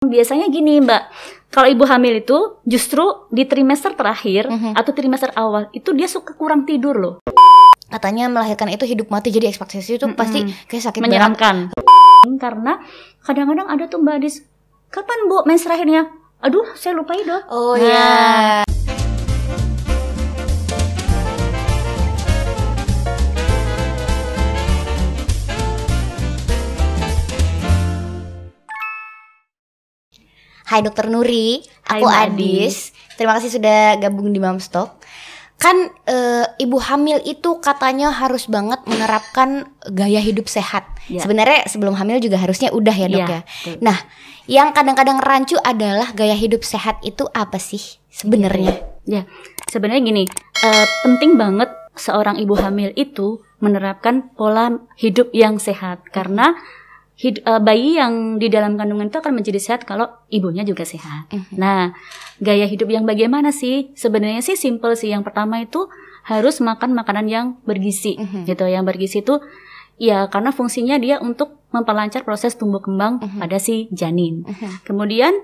Biasanya 0.00 0.48
gini 0.48 0.80
Mbak, 0.80 1.02
kalau 1.52 1.68
ibu 1.68 1.84
hamil 1.84 2.24
itu 2.24 2.56
justru 2.64 3.04
di 3.28 3.44
trimester 3.44 3.92
terakhir 3.92 4.48
Mhm. 4.48 4.72
atau 4.72 4.96
trimester 4.96 5.28
awal 5.36 5.68
itu 5.70 5.92
dia 5.92 6.08
suka 6.08 6.32
kurang 6.32 6.64
tidur 6.64 6.96
loh, 6.96 7.14
Katanya 7.84 8.32
melahirkan 8.32 8.72
itu 8.72 8.86
hidup 8.86 9.12
mati 9.12 9.28
jadi 9.28 9.52
ekspektasi 9.52 10.00
itu 10.00 10.06
pasti 10.14 10.40
Mm-mm. 10.40 10.56
kayak 10.72 10.84
sakit 10.88 11.00
menyeramkan. 11.02 11.68
Karena 12.38 12.80
kadang-kadang 13.20 13.68
ada 13.68 13.84
tuh 13.84 14.00
Mbak 14.00 14.14
Adis, 14.16 14.40
kapan 14.88 15.28
Bu 15.28 15.44
mens 15.44 15.60
terakhirnya? 15.60 16.08
Aduh, 16.40 16.64
saya 16.72 16.96
lupa 16.96 17.12
ya 17.12 17.24
dok. 17.26 17.42
Oh 17.50 17.74
Nah. 17.74 17.84
iya. 18.56 18.79
Hai 30.70 30.86
Dokter 30.86 31.10
Nuri, 31.10 31.66
Hai, 31.82 31.98
aku 31.98 32.06
Mbak 32.06 32.22
Adis. 32.30 32.94
Terima 33.18 33.34
kasih 33.34 33.58
sudah 33.58 33.98
gabung 33.98 34.30
di 34.30 34.38
Mamstock. 34.38 35.02
Kan 35.58 35.90
eh, 36.06 36.46
ibu 36.62 36.78
hamil 36.78 37.18
itu 37.26 37.58
katanya 37.58 38.14
harus 38.14 38.46
banget 38.46 38.78
menerapkan 38.86 39.66
gaya 39.90 40.22
hidup 40.22 40.46
sehat. 40.46 40.86
Ya. 41.10 41.26
Sebenarnya 41.26 41.66
sebelum 41.66 41.98
hamil 41.98 42.22
juga 42.22 42.38
harusnya 42.38 42.70
udah 42.70 42.94
ya 42.94 43.10
dok 43.10 43.18
ya. 43.26 43.40
betul. 43.42 43.82
Nah, 43.82 43.98
yang 44.46 44.70
kadang-kadang 44.70 45.18
rancu 45.18 45.58
adalah 45.58 46.14
gaya 46.14 46.38
hidup 46.38 46.62
sehat 46.62 47.02
itu 47.02 47.26
apa 47.34 47.58
sih 47.58 47.98
sebenarnya? 48.06 48.78
Ya, 49.10 49.26
sebenarnya 49.66 50.06
gini, 50.06 50.22
eh, 50.62 50.86
penting 51.02 51.34
banget 51.34 51.74
seorang 51.98 52.38
ibu 52.38 52.54
hamil 52.54 52.94
itu 52.94 53.42
menerapkan 53.58 54.30
pola 54.38 54.78
hidup 54.94 55.34
yang 55.34 55.58
sehat 55.58 56.06
karena 56.14 56.54
hid- 57.20 57.44
eh, 57.44 57.60
bayi 57.60 58.00
yang 58.00 58.40
di 58.40 58.48
dalam 58.48 58.80
kandungan 58.80 59.12
itu 59.12 59.20
akan 59.20 59.36
menjadi 59.36 59.60
sehat 59.60 59.84
kalau 59.84 60.08
ibunya 60.28 60.64
juga 60.64 60.88
sehat. 60.88 61.28
Nah, 61.52 61.92
gaya 62.40 62.64
hidup 62.64 62.88
yang 62.88 63.04
bagaimana 63.04 63.52
sih? 63.52 63.92
Sebenarnya 63.92 64.40
sih 64.40 64.56
simple 64.56 64.96
sih. 64.96 65.12
Yang 65.12 65.28
pertama 65.28 65.60
itu 65.60 65.84
harus 66.24 66.60
makan 66.60 66.96
makanan 66.96 67.26
yang 67.28 67.46
bergizi, 67.62 68.16
Mhm. 68.16 68.48
gitu. 68.48 68.64
Yang 68.64 68.84
bergizi 68.88 69.18
itu 69.20 69.36
ya 70.00 70.32
karena 70.32 70.48
fungsinya 70.48 70.96
dia 70.96 71.20
untuk 71.20 71.60
memperlancar 71.70 72.24
proses 72.24 72.56
tumbuh 72.56 72.80
kembang 72.80 73.20
pada 73.36 73.60
si 73.60 73.86
janin. 73.92 74.48
Mhm. 74.48 74.82
Kemudian 74.82 75.36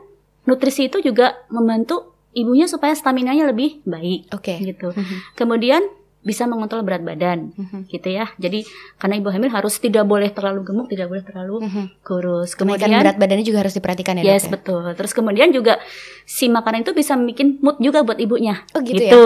nutrisi 0.45 0.89
itu 0.89 0.99
juga 1.01 1.37
membantu 1.49 2.17
ibunya 2.33 2.69
supaya 2.69 2.93
stamina-nya 2.93 3.49
lebih 3.49 3.81
baik 3.85 4.33
Oke. 4.33 4.57
gitu. 4.61 4.93
Mhm. 4.93 5.37
Kemudian 5.37 5.83
bisa 6.27 6.43
mengontrol 6.45 6.83
berat 6.83 7.01
badan 7.01 7.55
Mhm. 7.55 7.87
gitu 7.87 8.09
ya. 8.11 8.27
Jadi 8.35 8.67
karena 8.99 9.15
ibu 9.15 9.31
hamil 9.31 9.47
harus 9.47 9.79
tidak 9.79 10.03
boleh 10.03 10.35
terlalu 10.35 10.67
gemuk, 10.67 10.91
tidak 10.91 11.07
boleh 11.07 11.23
terlalu 11.23 11.57
Mhm. 11.63 11.85
kurus. 12.03 12.53
Kenaikan 12.53 12.83
Kemudian 12.83 13.01
berat 13.01 13.17
badannya 13.17 13.47
juga 13.47 13.63
harus 13.63 13.73
diperhatikan 13.73 14.19
ya 14.19 14.35
Yes, 14.35 14.43
dok 14.43 14.47
ya? 14.47 14.53
betul. 14.59 14.83
Terus 14.93 15.13
kemudian 15.15 15.49
juga 15.55 15.79
si 16.27 16.51
makanan 16.51 16.83
itu 16.83 16.91
bisa 16.91 17.15
bikin 17.15 17.63
mood 17.63 17.79
juga 17.79 18.03
buat 18.03 18.19
ibunya. 18.19 18.67
Oh 18.75 18.83
gitu, 18.83 18.99
ya? 18.99 19.15
Gitu. 19.15 19.25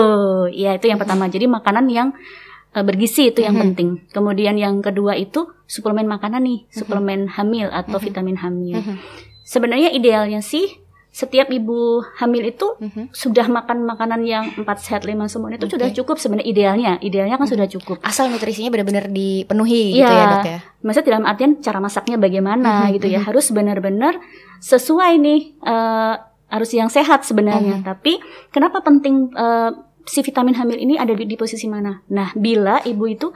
Ya, 0.53 0.71
itu 0.77 0.85
yang 0.85 1.01
pertama. 1.01 1.25
Jadi 1.25 1.49
makanan 1.49 1.89
yang 1.89 2.13
eh, 2.71 2.87
bergizi 2.87 3.27
itu 3.27 3.43
yang 3.43 3.51
Mhm. 3.51 3.61
penting. 3.67 3.89
Kemudian 4.15 4.55
yang 4.55 4.79
kedua 4.79 5.19
itu 5.19 5.43
suplemen 5.67 6.07
makanan 6.07 6.39
nih, 6.39 6.71
suplemen 6.71 7.27
hamil 7.27 7.67
atau 7.67 7.99
Mhm. 7.99 8.05
vitamin 8.07 8.37
hamil. 8.39 8.79
Mhm. 8.79 8.95
Sebenarnya 9.43 9.91
idealnya 9.91 10.39
sih 10.39 10.79
setiap 11.11 11.51
ibu 11.51 11.99
hamil 12.17 12.47
itu 12.47 12.71
Mhm. 12.79 13.11
sudah 13.11 13.43
makan 13.45 13.83
makanan 13.83 14.23
yang 14.23 14.47
empat 14.55 14.79
sehat 14.79 15.03
lima 15.03 15.27
sempurna 15.27 15.59
itu 15.59 15.67
Oke. 15.67 15.75
sudah 15.75 15.91
cukup 15.91 16.15
sebenarnya 16.15 16.47
idealnya. 16.47 16.93
Idealnya 16.99 17.35
kan 17.35 17.45
sudah 17.45 17.67
cukup. 17.67 17.99
Asal 17.99 18.31
nutrisinya 18.31 18.71
benar-benar 18.71 19.11
dipenuhi 19.11 19.99
gitu 19.99 20.07
Iya. 20.07 20.15
ya 20.17 20.31
dok 20.31 20.45
ya? 20.47 20.59
Maksudnya 20.81 21.07
dalam 21.11 21.25
artian 21.27 21.51
cara 21.59 21.79
masaknya 21.79 22.15
bagaimana 22.15 22.87
Mhm, 22.87 22.95
gitu 22.95 23.07
ya 23.09 23.19
mhm. 23.19 23.27
harus 23.27 23.45
benar-benar 23.51 24.13
sesuai 24.57 25.19
nih 25.19 25.41
eh, 25.61 26.15
harus 26.47 26.69
yang 26.71 26.87
sehat 26.87 27.23
sebenarnya. 27.23 27.79
Mhm. 27.79 27.85
Tapi 27.85 28.13
kenapa 28.49 28.79
penting 28.79 29.29
eh, 29.31 29.71
si 30.01 30.19
vitamin 30.19 30.55
hamil 30.55 30.79
ini 30.79 30.95
ada 30.95 31.11
di, 31.11 31.27
di 31.27 31.35
posisi 31.35 31.67
mana? 31.67 31.99
Nah 32.07 32.31
bila 32.33 32.79
ibu 32.83 33.03
itu 33.05 33.27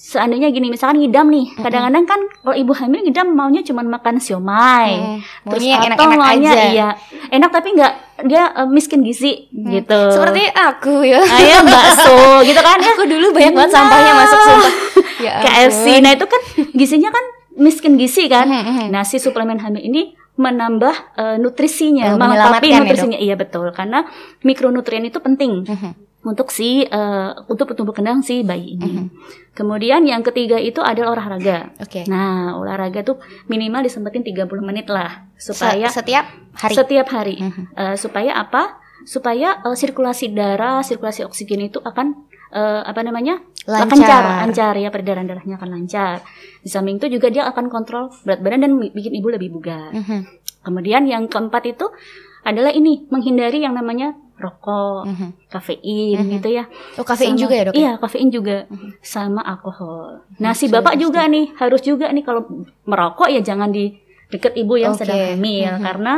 seandainya 0.00 0.48
gini 0.48 0.72
misalkan 0.72 0.96
ngidam 0.96 1.28
nih 1.28 1.52
kadang-kadang 1.54 2.04
kan 2.04 2.20
kalau 2.40 2.56
ibu 2.56 2.72
hamil 2.72 3.00
ngidam 3.00 3.28
maunya 3.30 3.60
cuma 3.60 3.84
makan 3.84 4.16
siomay 4.16 4.96
Hmm, 4.96 5.20
Terus 5.46 5.60
yang 5.62 5.76
atau 5.78 5.88
enak-enak 5.92 6.18
maunya, 6.18 6.50
aja. 6.50 6.64
iya 6.66 6.88
enak 7.30 7.50
tapi 7.50 7.68
nggak 7.70 7.92
dia 8.24 8.42
eh, 8.50 8.64
miskin 8.66 9.00
gizi 9.00 9.44
gitu 9.52 10.00
Seperti 10.08 10.48
aku 10.48 11.04
ya. 11.04 11.20
ayam 11.20 11.64
bakso 11.64 12.16
gitu 12.48 12.56
kan 12.58 12.80
Aku 12.80 13.04
dulu 13.04 13.28
banyak 13.30 13.52
banget 13.52 13.70
sampahnya 13.70 14.12
masuk 14.16 14.40
sumpah. 14.40 14.72
Ya 15.20 15.36
KFC. 15.38 15.84
ampun. 15.84 16.00
Nah 16.00 16.10
itu 16.10 16.24
kan 16.24 16.40
gizinya 16.72 17.10
kan 17.10 17.24
miskin 17.54 17.92
gizi 17.94 18.24
kan. 18.26 18.48
Nah 18.88 19.04
si 19.04 19.16
suplemen 19.16 19.60
hamil 19.60 19.84
ini 19.84 20.16
menambah 20.34 20.96
eh, 21.14 21.36
nutrisinya, 21.36 22.08
Oh, 22.08 22.16
melengkapi 22.16 22.66
ya, 22.66 22.80
nutrisinya. 22.80 23.18
iya 23.20 23.36
betul, 23.36 23.68
karena 23.70 24.08
mikronutrien 24.40 25.04
itu 25.04 25.20
penting 25.20 25.68
Mhm. 25.68 25.92
Untuk 26.20 26.48
si 26.48 26.84
eh, 26.84 27.30
untuk 27.46 27.72
tumbuh 27.72 27.90
kembang 27.90 28.20
si 28.20 28.44
bayi 28.44 28.76
ini. 28.76 28.92
Mhm. 28.98 29.06
Kemudian 29.50 30.04
yang 30.04 30.20
ketiga 30.20 30.56
itu 30.56 30.78
adalah 30.78 31.16
olahraga. 31.16 31.72
Oke. 31.78 32.04
Nah 32.06 32.54
olahraga 32.54 33.00
tuh 33.00 33.16
minimal 33.46 33.80
disempetin 33.80 34.20
30 34.22 34.44
menit 34.60 34.86
lah 34.86 35.24
Se- 35.34 35.50
supaya 35.50 35.88
setiap 35.88 36.28
hari. 36.54 36.74
setiap 36.76 37.06
hari 37.08 37.36
Mhm. 37.38 37.62
Eh, 37.72 37.96
supaya 37.96 38.36
apa? 38.36 38.76
Supaya 39.02 39.60
eh, 39.60 39.72
sirkulasi 39.74 40.30
darah, 40.30 40.80
sirkulasi 40.80 41.24
oksigen 41.24 41.64
itu 41.64 41.80
akan 41.80 42.28
eh, 42.50 42.82
apa 42.84 43.00
namanya? 43.00 43.40
Lancar. 43.62 43.92
lancar, 43.92 44.22
lancar 44.42 44.72
ya 44.74 44.88
peredaran 44.88 45.24
darahnya 45.24 45.54
akan 45.54 45.70
lancar. 45.70 46.20
Di 46.58 46.68
samping 46.68 46.96
itu 46.96 47.06
juga 47.08 47.28
dia 47.28 47.44
akan 47.46 47.68
kontrol 47.68 48.08
berat 48.24 48.40
badan 48.40 48.60
dan 48.60 48.72
bikin 48.76 49.12
ibu 49.14 49.28
lebih 49.28 49.52
bugar. 49.52 49.92
Mhm. 49.92 50.20
Kemudian 50.60 51.04
yang 51.04 51.24
keempat 51.26 51.64
itu 51.66 51.88
adalah 52.40 52.72
ini 52.72 53.04
menghindari 53.06 53.60
yang 53.60 53.72
namanya 53.72 54.16
rokok, 54.40 55.04
Mhm. 55.04 55.28
kafein 55.46 56.16
Mhm. 56.18 56.30
gitu 56.34 56.48
ya. 56.50 56.64
Oh 56.96 57.04
kafein 57.04 57.36
Sama- 57.36 57.42
juga 57.42 57.54
ya 57.54 57.64
dok? 57.68 57.74
Iya, 57.74 57.92
kafein 57.96 58.28
juga 58.28 58.56
sama 58.98 59.40
alkohol. 59.40 60.24
Nah, 60.36 60.52
si 60.52 60.66
bapak 60.66 60.96
juga 60.96 61.24
nih 61.24 61.52
harus 61.54 61.80
juga 61.80 62.08
nih 62.08 62.24
kalau 62.24 62.48
merokok 62.82 63.28
ya 63.28 63.38
jangan 63.38 63.68
di 63.68 63.94
deket 64.26 64.54
ibu 64.54 64.74
yang 64.74 64.94
Oke. 64.94 65.04
sedang 65.04 65.36
hamil 65.36 65.76
Mhm. 65.76 65.82
karena 65.82 66.12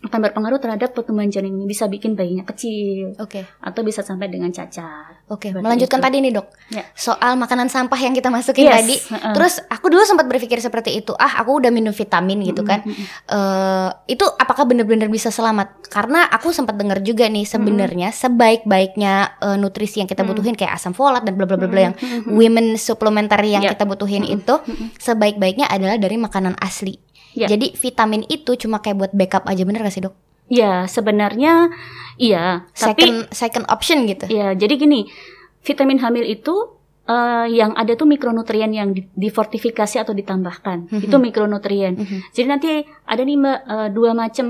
akan 0.00 0.18
berpengaruh 0.22 0.56
terhadap 0.56 0.90
pertumbuhan 0.90 1.28
janin 1.28 1.52
ini 1.52 1.66
bisa 1.66 1.84
bikin 1.84 2.16
bayinya 2.16 2.40
kecil 2.42 3.12
Oke. 3.16 3.44
atau 3.60 3.80
bisa 3.80 4.00
sampai 4.00 4.26
dengan 4.26 4.48
cacat. 4.48 5.28
Oke, 5.28 5.48
Seperti 5.48 5.60
melanjutkan 5.60 6.00
itu. 6.00 6.06
tadi 6.08 6.16
nih 6.18 6.32
dok, 6.32 6.46
Ya. 6.68 6.84
soal 6.90 7.36
makanan 7.36 7.68
sampah 7.68 7.94
yang 7.96 8.10
kita 8.10 8.26
masukin 8.26 8.64
Yes, 8.64 8.74
tadi. 8.74 8.96
heeh. 8.96 9.32
Terus 9.32 9.60
aku 9.62 9.86
dulu 9.86 10.00
sempat 10.02 10.24
berpikir 10.24 10.56
seperti 10.58 10.96
itu, 10.96 11.12
ah 11.12 11.38
aku 11.38 11.60
udah 11.60 11.68
minum 11.68 11.92
vitamin 11.92 12.40
gitu 12.42 12.64
kan, 12.64 12.80
Mm-mm. 12.80 13.04
eh 13.28 13.88
itu 14.08 14.24
apakah 14.24 14.64
benar-benar 14.64 15.06
bisa 15.06 15.28
selamat? 15.28 15.86
Karena 15.86 16.26
aku 16.26 16.48
sempat 16.50 16.74
dengar 16.74 16.98
juga 17.00 17.28
nih 17.28 17.44
sebenarnya 17.44 18.08
sebaik-baiknya 18.10 19.12
eh, 19.38 19.56
nutrisi 19.56 20.00
yang 20.00 20.08
kita 20.08 20.22
Mm. 20.22 20.28
butuhin 20.28 20.54
kayak 20.54 20.74
asam 20.74 20.90
folat 20.90 21.20
dan 21.20 21.34
bla 21.34 21.44
bla 21.44 21.54
bla 21.54 21.68
bla 21.68 21.80
yang 21.82 21.94
Mm-mm. 21.94 22.32
women 22.32 22.74
supplementary 22.74 23.52
yang 23.52 23.62
Ya. 23.62 23.72
kita 23.72 23.84
butuhin 23.84 24.24
Mm-mm. 24.24 24.40
itu 24.40 24.54
sebaik-baiknya 24.96 25.66
adalah 25.66 25.96
dari 25.96 26.16
makanan 26.16 26.56
asli. 26.56 26.96
Ya. 27.32 27.46
Jadi 27.46 27.72
vitamin 27.72 28.26
itu 28.26 28.54
cuma 28.56 28.78
kayak 28.78 28.96
buat 28.96 29.12
backup 29.12 29.46
aja 29.46 29.62
bener 29.62 29.80
gak 29.80 29.92
sih 29.92 30.02
dok? 30.02 30.14
Ya, 30.46 30.82
sebenarnya 30.84 31.70
iya, 32.16 32.66
tapi 32.74 33.06
Second 33.06 33.18
second 33.30 33.66
option 33.68 34.02
gitu. 34.04 34.26
ya 34.26 34.50
jadi 34.52 34.74
gini, 34.74 35.06
vitamin 35.60 35.98
hamil 35.98 36.26
itu 36.26 36.74
eh, 37.06 37.46
yang 37.50 37.70
ada 37.72 37.94
tuh 37.94 38.04
mikronutrien 38.04 38.70
yang 38.70 38.90
di- 38.90 39.06
difortifikasi 39.14 39.96
atau 39.96 40.10
ditambahkan. 40.10 40.90
Mhm. 40.90 41.02
Itu 41.06 41.16
mikronutrien. 41.16 41.94
Mhm. 41.96 42.18
Jadi 42.30 42.46
nanti 42.46 42.70
ada 43.04 43.22
nih 43.22 43.36
Mbak 43.36 43.58
eh, 43.64 43.88
dua 43.90 44.10
macam 44.12 44.46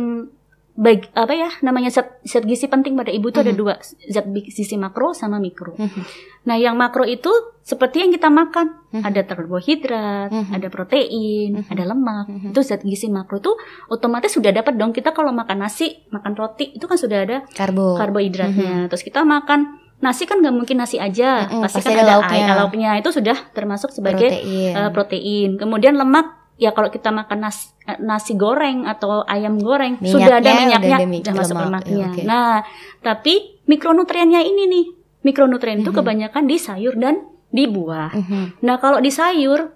bag, 0.80 1.12
apa 1.12 1.28
ya 1.30 1.50
namanya 1.60 1.92
zat, 1.92 2.24
zat 2.24 2.40
gizi 2.42 2.64
penting 2.64 2.94
pada 2.94 3.08
ibu 3.08 3.28
itu 3.28 3.36
ada 3.36 3.52
Mhm. 3.52 3.58
dua 3.58 3.76
zat 4.06 4.24
gizi 4.26 4.64
makro 4.74 5.12
sama 5.12 5.36
mikro. 5.36 5.76
Mhm. 5.76 6.02
Nah 6.42 6.56
yang 6.56 6.72
makro 6.72 7.04
itu 7.04 7.28
seperti 7.60 8.00
yang 8.00 8.08
kita 8.08 8.26
makan 8.26 8.88
Mhm. 8.88 9.04
ada 9.04 9.20
karbohidrat, 9.22 10.30
Mhm. 10.30 10.50
ada 10.50 10.68
protein, 10.68 11.50
Mhm. 11.54 11.68
ada 11.68 11.84
lemak. 11.84 12.26
Mhm. 12.26 12.48
Itu 12.50 12.60
zat 12.62 12.80
gizi 12.80 13.06
makro 13.06 13.38
itu 13.38 13.52
otomatis 13.86 14.32
sudah 14.32 14.50
dapat 14.50 14.74
dong 14.74 14.90
kita 14.90 15.12
kalau 15.12 15.30
makan 15.30 15.60
nasi, 15.60 16.00
makan 16.08 16.32
roti 16.32 16.72
itu 16.72 16.84
kan 16.84 16.96
sudah 16.96 17.18
ada 17.20 17.36
Karbo. 17.50 17.94
karbohidratnya. 17.94 18.88
Terus 18.88 19.02
kita 19.02 19.20
makan 19.20 19.76
nasi 20.00 20.24
kan 20.24 20.40
nggak 20.40 20.54
mungkin 20.54 20.80
nasi 20.80 20.96
aja, 20.96 21.44
Mm-mm, 21.44 21.60
pasti, 21.60 21.84
pasti 21.84 21.92
kan 21.92 22.00
ada 22.00 22.16
lauknya. 22.16 22.40
air 22.40 22.56
lauknya 22.56 22.90
itu 22.96 23.12
sudah 23.12 23.36
termasuk 23.52 23.92
sebagai 23.92 24.32
protein. 24.32 24.72
eh, 24.74 24.90
protein. 24.90 25.50
Kemudian 25.56 25.92
lemak 25.94 26.39
ya 26.60 26.70
kalau 26.70 26.86
kita 26.86 27.08
makan 27.08 27.40
nasi, 27.40 27.72
eh, 27.82 27.96
nasi 27.98 28.36
goreng 28.36 28.84
atau 28.84 29.24
ayam 29.24 29.56
goreng 29.56 29.96
sudah 29.98 30.36
ada 30.36 30.44
Minyaknya 30.44 30.60
minyaknya 30.60 30.76
udah 30.86 30.98
ada 30.98 31.06
mi- 31.06 31.22
udah 31.22 31.34
masuk 31.34 31.54
lemak. 31.54 31.64
lemaknya. 31.66 31.96
Ya, 31.96 32.06
oke. 32.06 32.22
Nah, 32.22 32.54
tapi 33.00 33.34
mikronutriennya 33.64 34.40
ini 34.42 34.64
nih. 34.68 34.86
Mikronutrien 35.22 35.78
itu 35.78 35.88
Mhm. 35.88 35.96
kebanyakan 35.96 36.44
di 36.44 36.56
sayur 36.56 36.94
dan 36.94 37.16
di 37.48 37.64
buah. 37.64 38.12
Mhm. 38.12 38.60
Nah, 38.60 38.76
kalau 38.76 39.00
di 39.00 39.08
sayur 39.10 39.72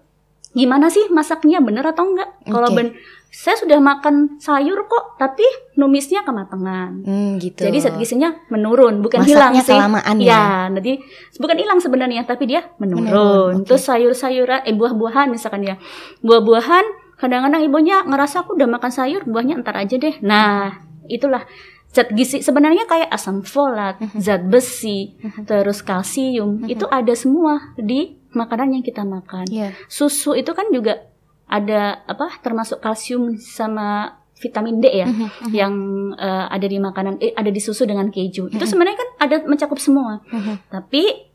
gimana 0.51 0.87
sih 0.87 1.09
masaknya 1.09 1.59
bener 1.59 1.83
atau 1.83 2.05
enggak? 2.07 2.31
Kalau 2.45 2.69
Oke. 2.69 2.77
ben 2.79 2.89
saya 3.35 3.59
sudah 3.59 3.83
makan 3.83 4.39
sayur 4.39 4.87
kok, 4.87 5.19
tapi 5.19 5.43
numisnya 5.75 6.23
kematangan. 6.23 7.03
Hmm, 7.03 7.43
gitu. 7.43 7.67
Jadi 7.67 7.83
zat 7.83 7.99
gizinya 7.99 8.31
menurun, 8.47 9.03
bukan 9.03 9.27
Masaknya 9.27 9.35
hilang 9.35 9.55
sih. 9.59 9.75
kelamaan 9.75 10.17
ya? 10.23 10.31
ya. 10.31 10.47
jadi 10.79 10.93
bukan 11.43 11.57
hilang 11.59 11.79
sebenarnya, 11.83 12.23
tapi 12.23 12.47
dia 12.47 12.63
menurun. 12.79 13.03
Menurun, 13.11 13.55
oke. 13.61 13.67
Terus 13.67 13.83
sayur-sayuran, 13.91 14.63
eh 14.63 14.75
buah-buahan 14.79 15.35
misalkan 15.35 15.67
ya, 15.67 15.75
buah-buahan 16.23 17.19
kadang-kadang 17.19 17.67
ibunya 17.67 18.07
ngerasa 18.07 18.47
aku 18.47 18.55
udah 18.55 18.71
makan 18.71 18.93
sayur, 18.95 19.27
buahnya 19.27 19.67
ntar 19.67 19.83
aja 19.83 19.99
deh. 19.99 20.15
Nah, 20.23 20.79
itulah 21.11 21.43
zat 21.91 22.15
gizi 22.15 22.39
sebenarnya 22.39 22.87
kayak 22.87 23.11
asam 23.11 23.43
folat, 23.43 23.99
zat 24.15 24.47
besi, 24.47 25.19
terus 25.43 25.83
kalsium, 25.83 26.71
itu 26.71 26.87
ada 26.87 27.15
semua 27.19 27.75
di 27.75 28.15
makanan 28.35 28.79
yang 28.79 28.85
kita 28.87 29.03
makan. 29.07 29.47
Iya. 29.51 29.75
Susu 29.87 30.35
itu 30.35 30.51
kan 30.55 30.71
juga 30.75 31.14
ada 31.44 32.02
apa 32.08 32.41
termasuk 32.41 32.81
kalsium 32.81 33.37
sama 33.37 34.19
vitamin 34.35 34.82
D 34.82 34.87
ya 34.91 35.06
yang 35.52 35.73
eh, 36.19 36.46
ada 36.50 36.67
di 36.67 36.76
makanan 36.76 37.20
eh, 37.23 37.32
ada 37.32 37.49
di 37.49 37.61
susu 37.62 37.87
dengan 37.88 38.11
keju. 38.11 38.50
Itu 38.52 38.64
sebenarnya 38.67 38.99
kan 38.99 39.08
ada 39.25 39.37
mencakup 39.46 39.79
semua. 39.81 40.20
Tapi 40.69 41.32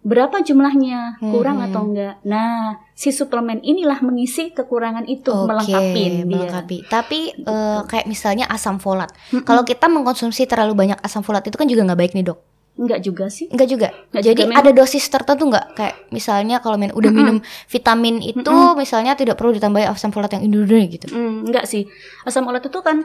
berapa 0.00 0.40
jumlahnya 0.40 1.20
kurang 1.20 1.60
atau 1.60 1.84
enggak? 1.84 2.24
Nah, 2.24 2.80
si 2.96 3.12
suplemen 3.12 3.60
inilah 3.60 4.00
mengisi 4.00 4.48
kekurangan 4.48 5.04
itu, 5.04 5.28
Oke, 5.28 5.44
melengkapi 5.44 6.02
dia. 6.02 6.24
melengkapi. 6.24 6.76
Tapi 6.88 7.20
eh, 7.36 7.80
kayak 7.84 8.08
misalnya 8.08 8.48
asam 8.48 8.80
folat. 8.80 9.12
Kalau 9.44 9.62
kita 9.62 9.92
mengkonsumsi 9.92 10.48
terlalu 10.48 10.72
banyak 10.72 10.98
asam 11.04 11.20
folat 11.20 11.44
itu 11.44 11.54
kan 11.60 11.68
juga 11.68 11.84
nggak 11.84 12.00
baik 12.00 12.12
nih 12.16 12.32
dok. 12.32 12.40
Enggak 12.80 13.04
juga 13.04 13.28
sih. 13.28 13.52
Enggak 13.52 13.68
juga. 13.68 13.88
Nggak 14.08 14.22
Jadi 14.24 14.42
juga, 14.42 14.56
ada 14.56 14.70
dosis 14.72 15.04
tertentu 15.04 15.44
nggak? 15.46 15.66
Kayak 15.76 15.94
misalnya 16.08 16.56
kalau 16.58 16.80
min- 16.80 16.96
udah 16.96 17.12
minum 17.12 17.36
vitamin 17.68 18.24
itu 18.24 18.56
misalnya 18.74 19.12
tidak 19.12 19.36
perlu 19.36 19.52
ditambahi 19.52 19.84
asam 19.84 20.08
folat 20.08 20.32
yang 20.32 20.48
ini 20.48 20.88
gitu. 20.88 21.12
Hmm, 21.12 21.44
enggak 21.44 21.68
sih. 21.68 21.84
Asam 22.24 22.48
folat 22.48 22.64
itu 22.64 22.80
kan 22.80 23.04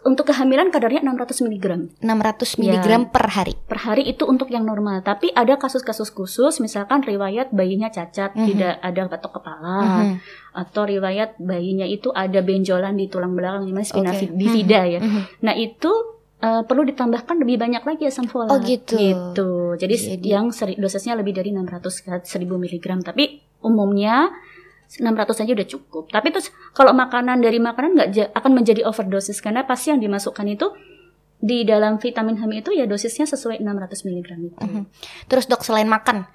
untuk 0.00 0.28
kehamilan 0.28 0.68
kadarnya 0.68 1.00
600 1.02 1.42
mg 1.42 1.66
600 1.98 2.56
Ya. 2.56 2.78
mg 2.78 3.10
per 3.10 3.26
hari. 3.28 3.52
per 3.58 3.78
hari 3.78 4.06
itu 4.06 4.24
untuk 4.24 4.48
yang 4.48 4.62
normal. 4.62 5.00
Tapi 5.00 5.28
ada 5.30 5.56
kasus-kasus 5.56 6.08
khusus, 6.08 6.60
misalkan 6.60 7.00
riwayat 7.02 7.50
bayinya 7.50 7.88
cacat, 7.88 8.32
tidak 8.32 8.78
ada 8.78 9.02
batok 9.06 9.40
kepala, 9.40 9.76
Mhm. 9.82 10.14
atau 10.54 10.82
riwayat 10.84 11.36
bayinya 11.36 11.84
itu 11.84 12.08
ada 12.08 12.40
benjolan 12.40 12.94
di 12.94 13.08
tulang 13.08 13.32
belakang, 13.32 13.64
namanya 13.64 13.84
spina 13.84 14.12
Oke. 14.12 14.28
bifida 14.30 14.80
ya. 14.86 15.00
Mhm. 15.00 15.22
Nah 15.42 15.54
itu 15.54 15.92
eh, 16.38 16.62
perlu 16.62 16.82
ditambahkan 16.84 17.34
lebih 17.38 17.56
banyak 17.58 17.82
lagi 17.82 18.06
asam 18.06 18.26
folat. 18.26 18.48
Oh, 18.48 18.58
gitu. 18.60 18.94
Gitu. 18.94 19.50
Jadi, 19.76 19.94
Jadi- 19.94 20.28
yang 20.28 20.50
seri- 20.50 20.78
dosisnya 20.78 21.14
lebih 21.14 21.34
dari 21.34 21.50
600 21.50 21.98
ke 21.98 22.12
1000 22.22 22.56
mg. 22.56 22.78
Tapi 23.02 23.24
umumnya 23.60 24.30
600 24.88 25.34
saja 25.36 25.52
udah 25.52 25.68
cukup. 25.68 26.08
Tapi 26.08 26.30
terus 26.30 26.48
kalau 26.72 26.94
makanan 26.94 27.42
dari 27.42 27.58
makanan 27.58 27.90
nggak 27.92 28.32
akan 28.32 28.52
menjadi 28.54 28.86
overdosis 28.86 29.38
karena 29.38 29.66
pasti 29.66 29.90
yang 29.90 30.00
dimasukkan 30.00 30.46
itu 30.48 30.70
di 31.38 31.62
dalam 31.62 32.02
vitamin 32.02 32.34
HAM 32.34 32.50
itu 32.50 32.74
ya 32.74 32.82
dosisnya 32.82 33.22
sesuai 33.22 33.62
600 33.62 33.94
mg 34.02 34.28
itu. 34.42 34.58
Terus 35.30 35.46
dok 35.46 35.62
selain 35.62 35.86
makan, 35.86 36.26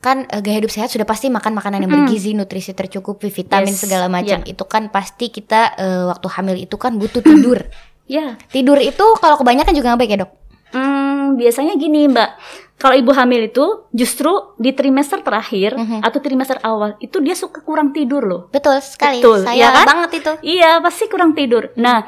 kan 0.00 0.24
eh, 0.24 0.40
gaya 0.40 0.64
hidup 0.64 0.72
sehat 0.72 0.88
sudah 0.88 1.04
pasti 1.04 1.28
makan 1.28 1.52
makanan 1.52 1.84
yang 1.84 1.92
bergizi, 1.92 2.32
nutrisi 2.32 2.72
tercukupi, 2.72 3.28
vitamin 3.28 3.76
Yes, 3.76 3.84
segala 3.84 4.08
macam. 4.08 4.40
ya. 4.40 4.48
Itu 4.48 4.64
kan 4.64 4.88
pasti 4.88 5.28
kita 5.28 5.76
eh, 5.76 6.04
waktu 6.08 6.28
hamil 6.32 6.56
itu 6.64 6.80
kan 6.80 6.96
butuh 6.96 7.20
tidur. 7.20 7.60
Ya, 8.08 8.40
tidur 8.48 8.80
itu 8.80 9.04
kalau 9.20 9.36
kebanyakan 9.36 9.72
juga 9.72 9.92
nggak 9.92 10.00
baik 10.00 10.10
ya 10.10 10.18
dok? 10.18 10.32
Hmm, 10.68 11.36
biasanya 11.36 11.76
gini 11.76 12.08
Mbak, 12.08 12.30
kalau 12.76 12.94
ibu 12.94 13.12
hamil 13.12 13.48
itu 13.48 13.64
justru 13.90 14.28
di 14.56 14.72
trimester 14.72 15.20
terakhir 15.20 15.72
Mhm. 15.74 16.00
atau 16.00 16.18
trimester 16.18 16.60
awal 16.60 16.96
itu 16.98 17.20
dia 17.20 17.32
suka 17.32 17.60
kurang 17.60 17.90
tidur 17.90 18.20
loh. 18.22 18.42
Betul 18.48 18.80
sekali. 18.80 19.20
Betul, 19.20 19.44
Saya 19.44 19.56
ya 19.58 19.68
kan? 19.72 19.86
banget 19.86 20.10
itu. 20.20 20.32
Iya, 20.56 20.70
pasti 20.78 21.04
kurang 21.06 21.32
tidur. 21.32 21.72
Nah, 21.74 22.04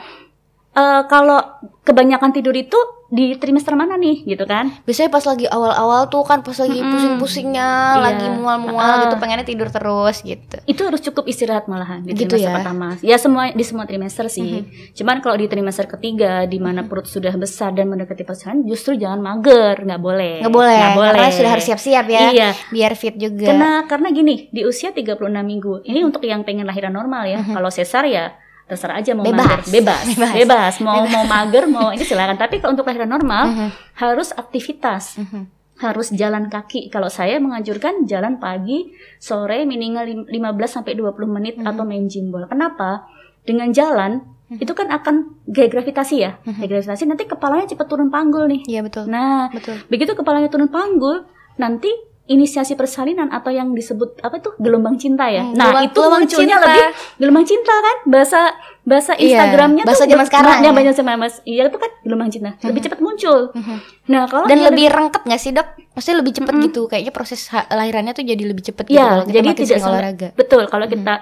eh, 0.72 1.02
kalau 1.04 1.40
kebanyakan 1.82 2.30
tidur 2.30 2.54
itu 2.54 2.76
di 3.08 3.34
trimester 3.34 3.74
mana 3.74 3.98
nih, 3.98 4.22
gitu 4.22 4.46
kan? 4.46 4.70
Biasanya 4.86 5.10
pas 5.10 5.26
lagi 5.26 5.42
awal-awal 5.44 6.06
tuh 6.06 6.22
kan 6.22 6.46
pas 6.46 6.54
lagi 6.54 6.78
Mm-mm. 6.78 6.94
pusing-pusingnya, 6.94 7.68
Iya. 7.90 7.98
lagi 7.98 8.26
mual-mual 8.30 8.78
Ah. 8.78 9.02
gitu, 9.02 9.18
pengennya 9.18 9.42
tidur 9.42 9.66
terus 9.66 10.22
gitu. 10.22 10.62
Itu 10.62 10.86
harus 10.86 11.02
cukup 11.02 11.26
istirahat 11.26 11.66
malahan 11.66 12.06
di 12.06 12.14
Gitu 12.14 12.30
trimester 12.30 12.46
ya? 12.46 12.54
pertama. 12.54 12.88
Ya 13.02 13.18
semua 13.18 13.50
di 13.50 13.64
semua 13.66 13.82
trimester 13.82 14.30
sih. 14.30 14.62
Cuman 14.94 15.18
kalau 15.18 15.34
di 15.34 15.50
trimester 15.50 15.90
ketiga 15.90 16.46
di 16.46 16.62
mana 16.62 16.86
perut 16.86 17.02
sudah 17.04 17.34
besar 17.34 17.74
dan 17.74 17.90
mendekati 17.90 18.22
persalinan, 18.22 18.62
justru 18.62 18.94
jangan 18.94 19.18
mager, 19.18 19.82
nggak 19.82 19.98
boleh. 20.00 20.38
Nggak 20.38 20.54
boleh, 20.54 20.78
Nggak 20.78 20.94
boleh. 20.94 21.10
karena 21.12 21.34
sudah 21.34 21.50
harus 21.50 21.64
siap-siap 21.66 22.06
ya, 22.06 22.20
Iya. 22.30 22.48
biar 22.70 22.92
fit 22.94 23.18
juga. 23.18 23.42
Karena 23.44 23.70
karena 23.82 24.08
gini, 24.12 24.46
di 24.48 24.62
usia 24.62 24.94
36 24.94 25.18
minggu. 25.42 25.82
Ini 25.82 26.06
untuk 26.06 26.22
yang 26.22 26.46
pengen 26.46 26.62
lahiran 26.62 26.94
normal 26.94 27.26
ya. 27.26 27.42
Kalau 27.42 27.74
sesar 27.74 28.06
ya 28.06 28.38
terserah 28.70 28.96
aja 28.96 29.10
mau 29.12 29.22
Bebas. 29.22 29.42
mager. 29.42 29.60
Bebas. 29.68 30.04
Bebas. 30.06 30.32
Bebas. 30.32 30.74
Mau 30.78 31.02
mau 31.04 31.24
mager 31.24 31.66
mau 31.66 31.90
ini 31.90 32.00
silakan. 32.00 32.34
Tapi 32.34 32.58
kalau 32.58 32.72
untuk 32.72 32.86
lahiran 32.86 33.10
normal 33.10 33.44
Mhm. 33.46 33.68
harus 33.96 34.30
aktivitas. 34.32 35.18
Mhm. 35.18 35.42
Harus 35.76 36.12
jalan 36.12 36.46
kaki. 36.46 36.86
Kalau 36.88 37.08
saya 37.08 37.36
menganjurkan 37.36 38.04
jalan 38.04 38.36
pagi, 38.36 38.88
sore 39.16 39.64
minimal 39.64 40.04
lim- 40.04 40.28
15 40.30 40.70
sampai 40.70 40.92
20 40.92 41.26
menit 41.26 41.56
Mhm. 41.56 41.66
atau 41.66 41.82
main 41.82 42.04
gym 42.04 42.28
bola. 42.28 42.46
Kenapa? 42.46 43.08
Dengan 43.42 43.72
jalan 43.72 44.20
itu 44.52 44.70
kan 44.70 44.86
akan 44.88 45.40
gaya 45.46 45.68
gravitasi 45.68 46.16
ya. 46.18 46.36
Gaya 46.42 46.68
gravitasi 46.78 47.06
nanti 47.06 47.24
kepalanya 47.24 47.64
cepat 47.66 47.86
turun 47.86 48.08
panggul 48.08 48.44
nih. 48.44 48.60
Iya 48.68 48.80
betul. 48.82 49.06
Nah, 49.06 49.48
betul. 49.48 49.78
Begitu 49.86 50.12
kepalanya 50.12 50.46
turun 50.46 50.68
panggul, 50.68 51.24
nanti 51.54 51.88
inisiasi 52.30 52.72
persalinan 52.72 53.26
atau 53.28 53.50
yang 53.50 53.74
disebut 53.74 54.22
apa 54.22 54.38
tuh 54.38 54.54
gelombang 54.56 54.94
cinta 54.94 55.26
ya. 55.26 55.42
Hmm, 55.42 55.52
nah, 55.52 55.66
gelombang- 55.68 55.84
itu 55.84 55.98
gelombang 55.98 56.22
munculnya 56.22 56.46
cinta. 56.54 56.64
lebih 56.64 56.84
gelombang 57.18 57.44
cinta 57.44 57.74
kan? 57.76 57.96
Bahasa 58.06 58.40
bahasa 58.80 59.12
Iya, 59.12 59.24
Instagramnya 59.26 59.82
bahasa 59.82 59.98
tuh 60.00 60.10
zaman 60.10 60.26
sekarang 60.26 60.56
Ya, 60.56 60.62
ya. 60.62 60.70
bahasa 60.72 60.92
zaman 60.94 61.14
Mas. 61.16 61.34
Iya, 61.42 61.62
itu 61.66 61.76
kan 61.76 61.90
gelombang 62.00 62.30
cinta. 62.30 62.50
Lebih 62.62 62.80
cepat 62.80 62.98
muncul. 62.98 63.38
Mhm. 63.52 63.76
Nah, 64.06 64.22
kalau 64.24 64.46
Dan 64.46 64.56
dia 64.56 64.66
lebih 64.70 64.86
rengket 64.88 65.22
gak 65.24 65.38
sih 65.38 65.50
dok? 65.50 65.66
Maksudnya 65.90 66.18
lebih 66.18 66.32
cepet 66.32 66.54
Mm-mm. 66.54 66.64
gitu, 66.64 66.80
kayaknya 66.86 67.10
proses 67.10 67.40
lahirannya 67.50 68.12
tuh 68.12 68.22
jadi 68.22 68.42
lebih 68.42 68.62
gitu 68.86 68.86
Ya, 68.88 69.04
kalau 69.10 69.24
kita 69.24 69.34
jadi 69.34 69.48
makin 69.48 69.58
tidak 69.60 69.76
sering 69.76 69.90
olahraga. 69.90 70.28
Betul, 70.32 70.62
kalau 70.66 70.86
kita 70.86 71.14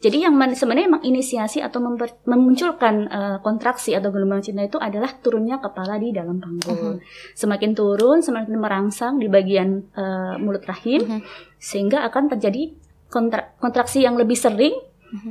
jadi 0.00 0.26
yang 0.26 0.34
sebenarnya 0.56 0.86
emang 0.88 1.04
inisiasi 1.04 1.60
atau 1.60 1.78
memunculkan 2.24 2.94
eh, 3.04 3.36
kontraksi 3.44 3.92
atau 3.92 4.08
gelombang 4.08 4.40
cinta 4.40 4.64
itu 4.64 4.80
adalah 4.80 5.12
turunnya 5.20 5.60
kepala 5.60 6.00
di 6.00 6.08
dalam 6.10 6.40
panggul. 6.40 6.98
Semakin 7.36 7.76
turun, 7.76 8.24
semakin 8.24 8.56
merangsang 8.56 9.20
di 9.20 9.28
bagian 9.28 9.84
eh, 9.92 10.34
mulut 10.40 10.64
rahim, 10.64 11.04
Mhm. 11.04 11.20
sehingga 11.60 12.08
akan 12.08 12.32
terjadi 12.32 12.72
kontra- 13.06 13.52
kontraksi 13.60 14.00
yang 14.00 14.16
lebih 14.16 14.36
sering. 14.36 14.72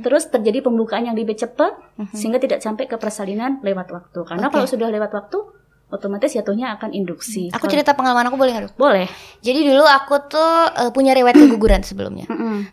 Terus 0.04 0.28
terjadi 0.28 0.60
pembukaan 0.60 1.08
yang 1.08 1.16
lebih 1.16 1.40
cepat 1.40 1.72
sehingga 2.12 2.36
tidak 2.36 2.60
sampai 2.60 2.84
ke 2.84 3.00
persalinan 3.00 3.64
lewat 3.64 3.88
waktu. 3.88 4.20
Karena 4.28 4.52
Oke. 4.52 4.60
kalau 4.60 4.68
sudah 4.68 4.92
lewat 4.92 5.08
waktu, 5.08 5.38
otomatis 5.90 6.30
jatuhnya 6.30 6.74
akan 6.74 6.90
induksi. 6.90 7.50
Aku 7.50 7.60
Kalau- 7.60 7.70
cerita 7.70 7.92
pengalaman 7.92 8.26
aku 8.26 8.34
boleh 8.34 8.52
nggak 8.52 8.74
boleh. 8.74 9.10
Jadi 9.38 9.60
dulu 9.64 9.82
aku 9.82 10.22
tuh 10.24 10.50
eh, 10.72 10.90
punya 10.90 11.12
riwayat 11.12 11.34
keguguran 11.36 11.82
sebelumnya. 11.82 12.30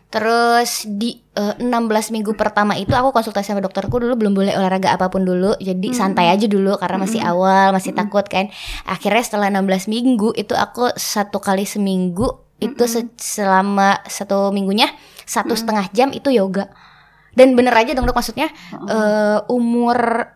Terus 0.08 0.86
di 0.86 1.18
eh, 1.32 1.54
16 1.58 1.68
minggu 2.10 2.32
pertama 2.32 2.74
itu 2.74 2.90
aku 2.90 3.10
konsultasi 3.10 3.50
sama 3.50 3.60
dokterku 3.60 3.98
dulu 3.98 4.14
belum 4.14 4.32
boleh 4.32 4.54
olahraga 4.54 4.94
apa 4.94 5.06
pun 5.08 5.22
dulu. 5.22 5.58
Jadi 5.58 5.90
santai 5.92 6.30
aja 6.30 6.46
dulu 6.46 6.74
karena 6.76 6.96
masih 6.96 7.20
awal, 7.20 7.70
masih 7.70 7.92
takut 7.92 8.22
kan. 8.24 8.48
Akhirnya 8.84 9.20
setelah 9.20 9.50
16 9.50 9.86
minggu 9.86 10.32
itu 10.32 10.54
aku 10.54 10.94
satu 10.94 11.38
kali 11.38 11.62
seminggu 11.62 12.26
itu 12.58 12.86
se- 12.86 13.14
selama 13.14 14.02
satu 14.04 14.50
minggunya 14.50 14.90
satu 15.22 15.52
setengah 15.52 15.90
jam 15.90 16.10
itu 16.10 16.30
yoga. 16.30 16.70
Dan 17.30 17.54
bener 17.54 17.70
aja 17.70 17.94
dong 17.94 18.02
dok 18.02 18.14
maksudnya 18.14 18.50
eh, 18.72 19.38
umur 19.46 20.26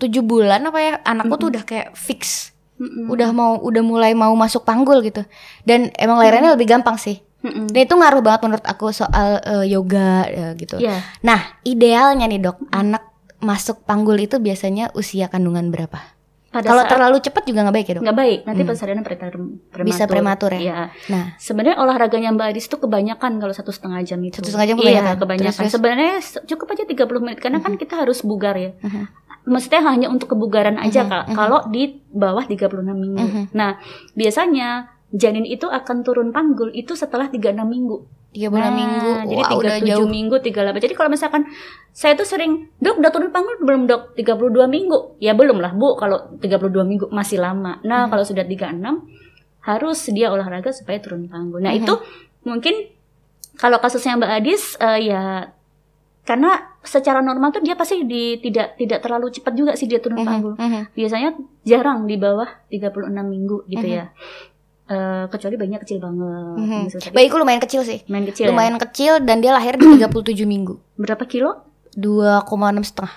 7 0.00 0.10
bulan 0.22 0.64
apa 0.64 0.78
ya 0.78 0.92
anakku 1.04 1.36
tuh 1.36 1.48
udah 1.48 1.62
kayak 1.62 1.92
fix. 1.92 2.50
Mm-mm. 2.80 3.12
udah 3.12 3.28
mau 3.30 3.60
udah 3.60 3.84
mulai 3.84 4.16
mau 4.16 4.32
masuk 4.32 4.64
panggul 4.64 5.04
gitu. 5.04 5.20
Dan 5.62 5.92
emang 5.94 6.16
lahirannya 6.16 6.56
lebih 6.56 6.64
gampang 6.66 6.96
sih. 6.96 7.20
Mm-mm. 7.40 7.68
dan 7.68 7.80
itu 7.80 7.92
ngaruh 7.92 8.20
banget 8.20 8.40
menurut 8.42 8.64
aku 8.64 8.88
soal 8.90 9.36
eh, 9.38 9.64
yoga 9.66 10.24
eh, 10.24 10.52
gitu. 10.56 10.76
Iya. 10.76 11.00
nah 11.20 11.40
idealnya 11.62 12.24
nih 12.24 12.36
dok 12.38 12.68
anak 12.68 13.00
masuk 13.38 13.84
panggul 13.84 14.16
itu 14.16 14.36
biasanya 14.36 14.92
usia 14.92 15.28
kandungan 15.28 15.68
berapa? 15.68 16.00
Kalau 16.50 16.82
terlalu 16.82 17.22
cepat 17.22 17.46
juga 17.46 17.62
nggak 17.62 17.72
baik 17.72 17.86
ya 17.86 17.94
dok? 17.94 18.02
Nggak 18.02 18.18
baik. 18.18 18.38
Nanti 18.42 18.62
persalinan 18.66 19.02
preterm- 19.06 19.56
prematur. 19.70 19.86
Bisa 19.86 20.04
prematur 20.04 20.50
ya? 20.50 20.60
Iya. 20.60 20.78
nah. 21.06 21.24
Sebenarnya 21.38 21.78
olahraganya 21.78 22.34
mbak 22.34 22.50
Adis 22.50 22.66
itu 22.66 22.76
kebanyakan 22.76 23.38
kalau 23.38 23.54
satu 23.54 23.70
setengah 23.70 24.02
jam 24.02 24.18
itu. 24.18 24.36
Satu 24.36 24.50
setengah 24.50 24.66
jam 24.66 24.76
iya 24.76 24.84
kebanyakan. 24.98 25.16
kebanyakan 25.16 25.46
Terus, 25.46 25.56
terus? 25.62 25.72
sebenarnya 25.72 26.12
se- 26.18 26.42
cukup 26.44 26.66
aja 26.70 26.84
30 26.84 27.22
menit. 27.22 27.38
Karena 27.38 27.62
kan 27.62 27.78
kita 27.78 28.02
harus 28.02 28.20
bugar 28.20 28.58
ya. 28.58 28.74
Mhm. 28.76 29.04
Maksudnya 29.50 29.82
hanya 29.82 30.06
untuk 30.06 30.30
kebugaran 30.30 30.78
aja 30.78 31.04
Kak. 31.04 31.24
mhm. 31.26 31.34
kalau 31.34 31.60
di 31.66 31.82
bawah 32.08 32.42
36 32.42 32.70
minggu 32.94 33.18
Mhm. 33.18 33.42
nah 33.52 33.76
biasanya 34.14 34.68
janin 35.10 35.42
itu 35.44 35.66
akan 35.66 36.00
turun 36.00 36.30
panggul 36.30 36.70
itu 36.72 36.94
setelah 36.94 37.26
36 37.26 37.66
minggu 37.66 37.98
tiga 38.30 38.46
bulan 38.46 38.62
Nah, 38.64 38.78
minggu 38.78 39.10
jadi 39.26 39.42
Wah, 39.42 39.58
udah 39.58 39.74
37 39.76 39.90
jauh 39.90 40.06
minggu 40.08 40.36
38 40.38 40.78
jadi 40.80 40.94
kalau 40.94 41.10
misalkan 41.10 41.42
saya 41.90 42.14
tuh 42.14 42.22
sering 42.24 42.70
dok 42.78 42.96
udah 42.96 43.10
turun 43.10 43.28
panggul 43.28 43.58
belum 43.58 43.82
dok 43.84 44.14
32 44.14 44.38
minggu 44.66 45.18
ya 45.18 45.34
belum 45.34 45.58
lah 45.58 45.74
bu 45.74 45.94
kalau 45.94 46.38
32 46.38 46.46
minggu 46.80 47.06
masih 47.10 47.36
lama 47.36 47.82
nah 47.82 48.06
Hmm. 48.06 48.10
kalau 48.12 48.22
sudah 48.22 48.46
36 48.46 49.02
harus 49.60 49.98
dia 50.08 50.30
olahraga 50.30 50.70
supaya 50.70 50.96
turun 50.96 51.26
panggul 51.26 51.58
nah 51.58 51.68
Mhm. 51.68 51.80
itu 51.80 51.94
mungkin 52.42 52.74
kalau 53.56 53.76
kasusnya 53.76 54.14
Mbak 54.14 54.32
Adis 54.32 54.78
eh, 54.78 54.98
ya 55.04 55.50
karena 56.20 56.50
secara 56.80 57.20
normal 57.20 57.50
tuh 57.50 57.64
dia 57.64 57.74
pasti 57.74 58.04
di 58.04 58.38
tidak 58.38 58.76
tidak 58.76 59.00
terlalu 59.02 59.32
cepat 59.32 59.52
juga 59.56 59.72
sih 59.74 59.88
dia 59.88 59.98
turun 59.98 60.20
panggul 60.22 60.54
mhm. 60.56 60.92
biasanya 60.92 61.34
jarang 61.64 62.04
di 62.04 62.16
bawah 62.16 62.48
36 62.68 63.08
minggu 63.24 63.64
gitu 63.66 63.86
Mhm. 63.86 63.96
ya 63.96 64.06
Eh, 64.90 65.24
kecuali 65.30 65.54
bayinya 65.54 65.78
kecil 65.78 66.02
banget 66.02 66.90
gitu. 66.90 66.98
Tapi 66.98 67.14
bayiku 67.14 67.38
lumayan 67.38 67.62
kecil 67.62 67.86
sih 67.86 68.02
main 68.10 68.26
kecil 68.26 68.44
ya? 68.44 68.50
lumayan 68.50 68.74
kecil 68.74 69.22
dan 69.22 69.38
dia 69.38 69.54
lahir 69.54 69.78
di 69.78 69.86
37 69.86 70.42
minggu 70.42 70.82
berapa 70.98 71.22
kilo 71.30 71.62
dua 71.94 72.42
koma 72.42 72.74
enam 72.74 72.82
setengah 72.82 73.14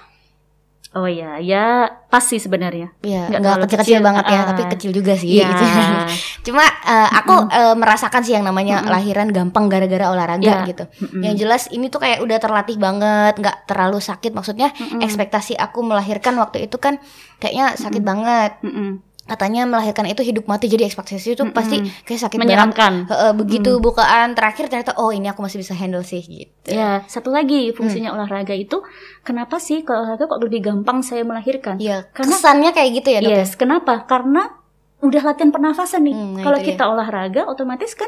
Oh 0.94 1.10
ya, 1.10 1.42
ya 1.42 1.90
pas 2.06 2.22
sih 2.22 2.38
sebenarnya. 2.38 2.94
ya 3.02 3.26
Nggak 3.26 3.66
kecil-kecil 3.66 3.98
kecil, 3.98 4.06
banget 4.06 4.26
ya 4.28 4.38
ah. 4.38 4.46
tapi 4.54 4.62
kecil 4.70 4.92
juga 4.92 5.14
sih 5.14 5.30
Iya. 5.34 5.50
gitu. 5.50 5.66
cuma 6.46 6.62
eh, 6.62 7.10
aku 7.16 7.50
eh, 7.50 7.74
merasakan 7.74 8.22
sih 8.22 8.34
yang 8.34 8.44
namanya 8.44 8.86
lahiran 8.86 9.26
gampang 9.28 9.66
gara-gara 9.68 10.06
olahraga 10.08 10.44
Iya. 10.44 10.68
gitu 10.68 10.84
Mm-mm. 11.02 11.22
yang 11.24 11.34
jelas 11.34 11.66
ini 11.68 11.88
tuh 11.88 11.98
kayak 11.98 12.20
udah 12.20 12.38
terlatih 12.38 12.78
banget 12.78 13.34
nggak 13.36 13.66
terlalu 13.66 13.98
sakit 13.98 14.32
maksudnya 14.32 14.70
Mm-mm. 14.72 15.02
ekspektasi 15.02 15.56
aku 15.56 15.82
melahirkan 15.82 16.36
waktu 16.36 16.68
itu 16.68 16.78
kan 16.78 17.02
kayaknya 17.38 17.74
sakit 17.74 18.04
banget 18.04 18.60
Mm-mm. 18.62 19.02
Katanya 19.24 19.64
melahirkan 19.64 20.04
itu 20.04 20.20
hidup 20.20 20.46
mati 20.46 20.68
jadi 20.68 20.84
ekspektasi 20.84 21.34
itu 21.34 21.42
Mm-mm. 21.42 21.56
pasti 21.56 21.80
kayak 22.04 22.22
sakit 22.22 22.36
banget 22.36 22.44
Menyeramkan. 22.44 22.94
Begitu 23.34 23.80
bukaan 23.80 24.34
terakhir 24.34 24.68
ternyata 24.68 24.94
oh 24.96 25.10
ini 25.10 25.26
aku 25.26 25.40
masih 25.40 25.58
bisa 25.58 25.72
handle 25.72 26.04
sih 26.04 26.20
gitu 26.20 26.68
Ya, 26.68 27.08
satu 27.08 27.32
lagi 27.32 27.72
fungsinya 27.72 28.12
olahraga 28.12 28.52
itu 28.52 28.84
kenapa 29.22 29.58
sih 29.58 29.82
kalau 29.82 30.04
olahraga 30.04 30.28
kok 30.28 30.40
lebih 30.40 30.60
gampang 30.62 31.00
saya 31.00 31.24
melahirkan? 31.24 31.80
Iya, 31.80 32.08
Karena- 32.10 32.36
kesannya 32.36 32.72
kayak 32.72 32.90
gitu 32.94 33.10
ya 33.10 33.20
dok 33.20 33.32
ya? 33.32 33.38
Yes, 33.40 33.52
kenapa? 33.54 34.04
Karena 34.04 34.60
udah 35.00 35.22
latihan 35.22 35.52
pernafasan 35.52 36.04
nih. 36.04 36.16
Hmm, 36.16 36.34
nah 36.34 36.44
kalau 36.44 36.60
kita 36.60 36.84
olahraga 36.84 37.42
otomatis 37.44 37.92
kan 37.92 38.08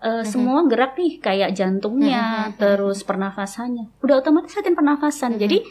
uh, 0.00 0.20
semua 0.22 0.64
gerak 0.64 0.92
nih 0.94 1.16
kayak 1.18 1.52
jantungnya, 1.52 2.52
Mhm, 2.52 2.56
terus 2.56 3.00
pernafasannya. 3.00 3.88
Udah 4.00 4.20
otomatis 4.20 4.52
latihan 4.52 4.72
pernafasan. 4.74 5.36
Jadi 5.36 5.64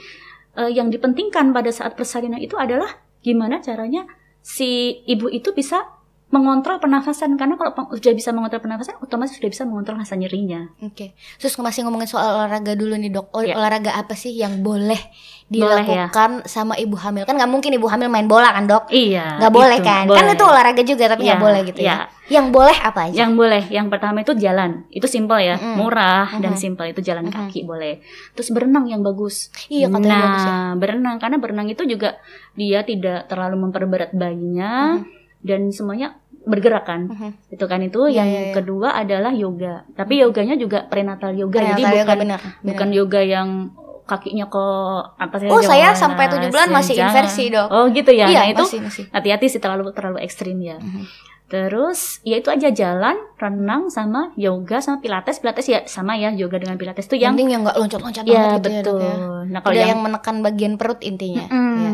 uh, 0.53 0.69
yang 0.69 0.89
dipentingkan 0.89 1.49
pada 1.49 1.69
saat 1.69 1.93
persalinan 1.93 2.37
itu 2.37 2.57
adalah 2.57 2.89
gimana 3.21 3.57
caranya 3.57 4.05
si 4.43 5.01
ibu 5.07 5.31
itu 5.31 5.55
bisa 5.55 5.87
mengontrol 6.33 6.81
pernafasan 6.81 7.37
karena 7.37 7.53
kalau 7.53 7.69
sudah 7.91 8.09
bisa 8.11 8.33
mengontrol 8.33 8.57
pernafasan 8.59 8.97
otomatis 8.97 9.37
sudah 9.37 9.47
bisa 9.47 9.63
mengontrol 9.63 9.95
rasa 9.95 10.15
nyerinya. 10.15 10.65
Oke, 10.81 11.13
terus 11.37 11.53
masih 11.55 11.85
ngomongin 11.85 12.09
soal 12.09 12.33
olahraga 12.33 12.73
dulu 12.73 12.97
nih 12.97 13.13
dok. 13.13 13.29
Ol- 13.31 13.45
Iya. 13.45 13.53
olahraga 13.53 13.93
apa 13.93 14.13
sih 14.13 14.33
yang 14.33 14.59
boleh 14.59 14.97
Boleh 15.45 15.85
ya. 15.85 16.09
dilakukan 16.09 16.41
sama 16.43 16.73
ibu 16.73 16.95
hamil? 16.95 17.23
Kan 17.23 17.37
nggak 17.37 17.45
mungkin 17.47 17.69
ibu 17.71 17.85
hamil 17.85 18.09
main 18.09 18.25
bola 18.25 18.49
kan 18.49 18.65
dok? 18.65 18.89
Iya. 18.89 19.37
Nggak 19.37 19.53
boleh 19.53 19.77
itu, 19.77 19.85
kan? 19.85 20.03
Kan 20.03 20.09
boleh. 20.09 20.33
itu 20.33 20.43
olahraga 20.43 20.81
juga 20.81 21.03
tapi 21.05 21.21
nggak 21.21 21.37
Iya, 21.37 21.45
boleh 21.45 21.59
gitu 21.63 21.79
iya. 21.79 21.93
ya. 21.93 21.97
Yang 22.33 22.45
boleh 22.49 22.77
apa 22.79 22.99
aja? 23.03 23.17
Yang 23.19 23.31
boleh, 23.35 23.63
yang 23.69 23.87
pertama 23.87 24.17
itu 24.19 24.33
jalan. 24.33 24.71
Itu 24.89 25.05
simpel 25.05 25.37
ya, 25.37 25.55
Mm-mm. 25.55 25.75
murah 25.77 26.33
dan 26.33 26.55
Mhm. 26.55 26.57
simpel 26.57 26.85
itu 26.89 26.99
jalan 26.99 27.29
Mhm. 27.29 27.33
kaki 27.35 27.61
boleh. 27.61 28.01
Terus 28.33 28.49
berenang 28.49 28.87
yang 28.87 28.99
bagus. 28.99 29.53
Iya, 29.67 29.85
katanya 29.87 30.09
nah, 30.09 30.21
bagus 30.25 30.43
ya. 30.43 30.55
berenang 30.73 31.15
karena 31.19 31.37
berenang 31.37 31.67
itu 31.67 31.83
juga 31.83 32.17
dia 32.53 32.81
tidak 32.81 33.27
terlalu 33.27 33.55
memperberat 33.61 34.09
bayinya 34.13 34.97
Mhm. 34.97 35.21
dan 35.43 35.61
semuanya 35.69 36.17
bergerak 36.43 36.83
kan. 36.83 37.01
Mhm. 37.07 37.29
Itu 37.55 37.65
kan 37.65 37.79
itu. 37.81 38.07
Iya, 38.07 38.23
yang 38.23 38.29
iya, 38.29 38.41
iya. 38.51 38.53
kedua 38.53 38.95
adalah 38.95 39.31
yoga. 39.31 39.87
Tapi 39.95 40.19
yoganya 40.19 40.55
juga 40.59 40.85
prenatal 40.87 41.31
yoga. 41.35 41.59
Prenatal 41.59 41.79
Jadi 41.79 41.83
yoga, 41.83 42.03
bukan 42.03 42.17
benar, 42.19 42.39
bukan 42.61 42.89
yoga 42.91 43.21
yang 43.23 43.49
kakinya 44.03 44.45
ke 44.51 44.65
apa 45.15 45.35
sih? 45.39 45.47
Oh, 45.47 45.63
saya 45.63 45.95
sampai 45.95 46.27
tujuh 46.27 46.51
bulan 46.51 46.69
masih 46.69 46.99
jangan. 46.99 47.15
inversi, 47.15 47.43
Dok. 47.47 47.67
Oh, 47.71 47.85
gitu 47.87 48.11
ya. 48.11 48.27
Iya, 48.27 48.41
nah, 48.43 48.51
itu 48.51 48.63
masih 48.67 48.79
masih. 48.83 49.03
hati-hati 49.15 49.45
sih 49.47 49.59
terlalu 49.63 49.95
terlalu 49.95 50.19
ekstrim 50.19 50.59
ya. 50.59 50.75
Mhm. 50.79 51.32
Terus 51.43 52.17
ya 52.25 52.41
itu 52.41 52.49
aja 52.49 52.73
jalan, 52.73 53.13
renang 53.37 53.91
sama 53.91 54.33
yoga 54.33 54.81
sama 54.81 54.97
pilates. 54.99 55.37
Pilates 55.37 55.69
ya 55.69 55.85
sama 55.85 56.17
ya, 56.17 56.33
yoga 56.33 56.57
dengan 56.57 56.79
pilates 56.81 57.05
itu 57.05 57.21
yang 57.21 57.37
Penting 57.37 57.53
yang 57.53 57.61
nggak 57.61 57.77
loncat-loncat 57.77 58.23
ya 58.25 58.33
banget 58.33 58.59
gitu 58.59 58.69
betul. 58.69 58.73
ya 58.73 58.81
dok 58.81 58.97
ya. 58.97 59.15
Nah, 59.53 59.59
kalau 59.61 59.75
yang, 59.77 59.89
yang 59.93 60.01
menekan 60.01 60.35
bagian 60.41 60.73
perut 60.81 60.99
intinya. 61.05 61.45
Mm, 61.51 61.71
Ya. 61.73 61.91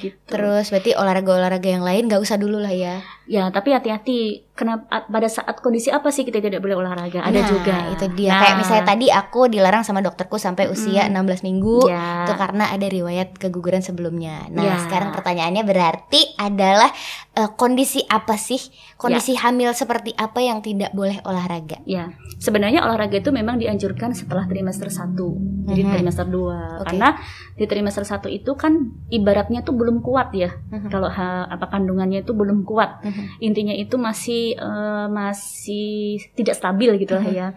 gitu. 0.00 0.16
Terus 0.26 0.66
berarti 0.70 0.90
olahraga-olahraga 0.94 1.68
yang 1.68 1.84
lain 1.84 2.06
nggak 2.08 2.22
usah 2.22 2.38
dulu 2.38 2.58
lah 2.58 2.72
ya. 2.72 3.02
ya 3.26 3.50
tapi 3.50 3.74
hati-hati. 3.74 4.46
Kenapa 4.54 4.86
pada 5.04 5.26
saat 5.26 5.58
kondisi 5.58 5.90
apa 5.90 6.08
sih 6.08 6.22
kita 6.22 6.38
tidak 6.38 6.62
boleh 6.62 6.78
olahraga? 6.78 7.20
Ada 7.20 7.36
Nah, 7.36 7.48
juga. 7.48 7.76
itu 7.90 8.06
dia. 8.14 8.30
Nah, 8.30 8.40
Kayak 8.40 8.56
misalnya 8.56 8.84
tadi 8.86 9.06
aku 9.08 9.40
dilarang 9.46 9.82
sama 9.82 9.98
dokterku 9.98 10.38
sampai 10.38 10.70
usia 10.70 11.10
16 11.10 11.42
minggu. 11.42 11.90
ya. 11.90 12.22
Itu 12.22 12.32
karena 12.34 12.70
ada 12.70 12.86
riwayat 12.86 13.34
keguguran 13.34 13.82
sebelumnya. 13.82 14.46
Nah, 14.48 14.62
Ya. 14.64 14.78
sekarang 14.78 15.10
pertanyaannya 15.10 15.62
berarti 15.64 16.38
adalah 16.38 16.86
eh, 17.34 17.50
kondisi 17.50 17.98
apa 18.06 18.38
sih? 18.38 18.62
Kondisi 18.94 19.34
Ya. 19.34 19.42
hamil 19.44 19.74
seperti 19.74 20.14
apa 20.14 20.38
yang 20.38 20.62
tidak 20.62 20.94
boleh 20.94 21.18
olahraga? 21.20 21.82
Ya, 21.82 22.14
sebenarnya 22.38 22.78
olahraga 22.80 23.18
itu 23.18 23.34
memang 23.34 23.58
dianjurkan 23.58 24.14
setelah 24.14 24.46
trimester 24.46 24.86
1. 24.86 25.34
Jadi 25.66 25.82
Mhm. 25.82 25.90
trimester 25.90 26.22
2. 26.24 26.78
Oke. 26.78 26.94
Karena 26.94 27.18
di 27.52 27.66
trimester 27.66 28.06
1 28.06 28.30
itu 28.30 28.54
kan 28.54 28.78
ibaratnya 29.08 29.60
tuh 29.60 29.74
belum 29.74 29.98
kuat 29.98 30.30
ya. 30.30 30.54
Mhm. 30.70 30.88
Kalau 30.88 31.10
ha- 31.10 31.42
apa 31.44 31.66
kandungannya 31.68 32.22
itu 32.22 32.30
belum 32.30 32.62
kuat. 32.62 33.02
Mhm. 33.02 33.42
Intinya 33.42 33.74
itu 33.74 33.98
masih 33.98 34.43
eh, 34.52 35.06
masih 35.08 35.96
tidak 36.34 36.52
stabil 36.54 36.92
gitu 36.98 37.16
lah 37.16 37.24
Mhm. 37.24 37.32
ya. 37.32 37.48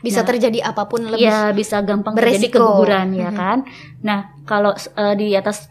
Bisa 0.00 0.24
Nah, 0.24 0.28
terjadi 0.28 0.58
apa 0.64 0.88
pun 0.88 1.04
lebih 1.04 1.20
Ya, 1.22 1.52
bisa 1.52 1.84
gampang 1.84 2.16
terjadi 2.16 2.48
beresiko. 2.48 2.56
keguguran 2.56 3.12
ya 3.12 3.28
Mhm. 3.28 3.36
kan. 3.36 3.58
Nah, 4.00 4.18
kalau 4.42 4.72
eh, 4.72 5.14
di 5.14 5.36
atas 5.36 5.68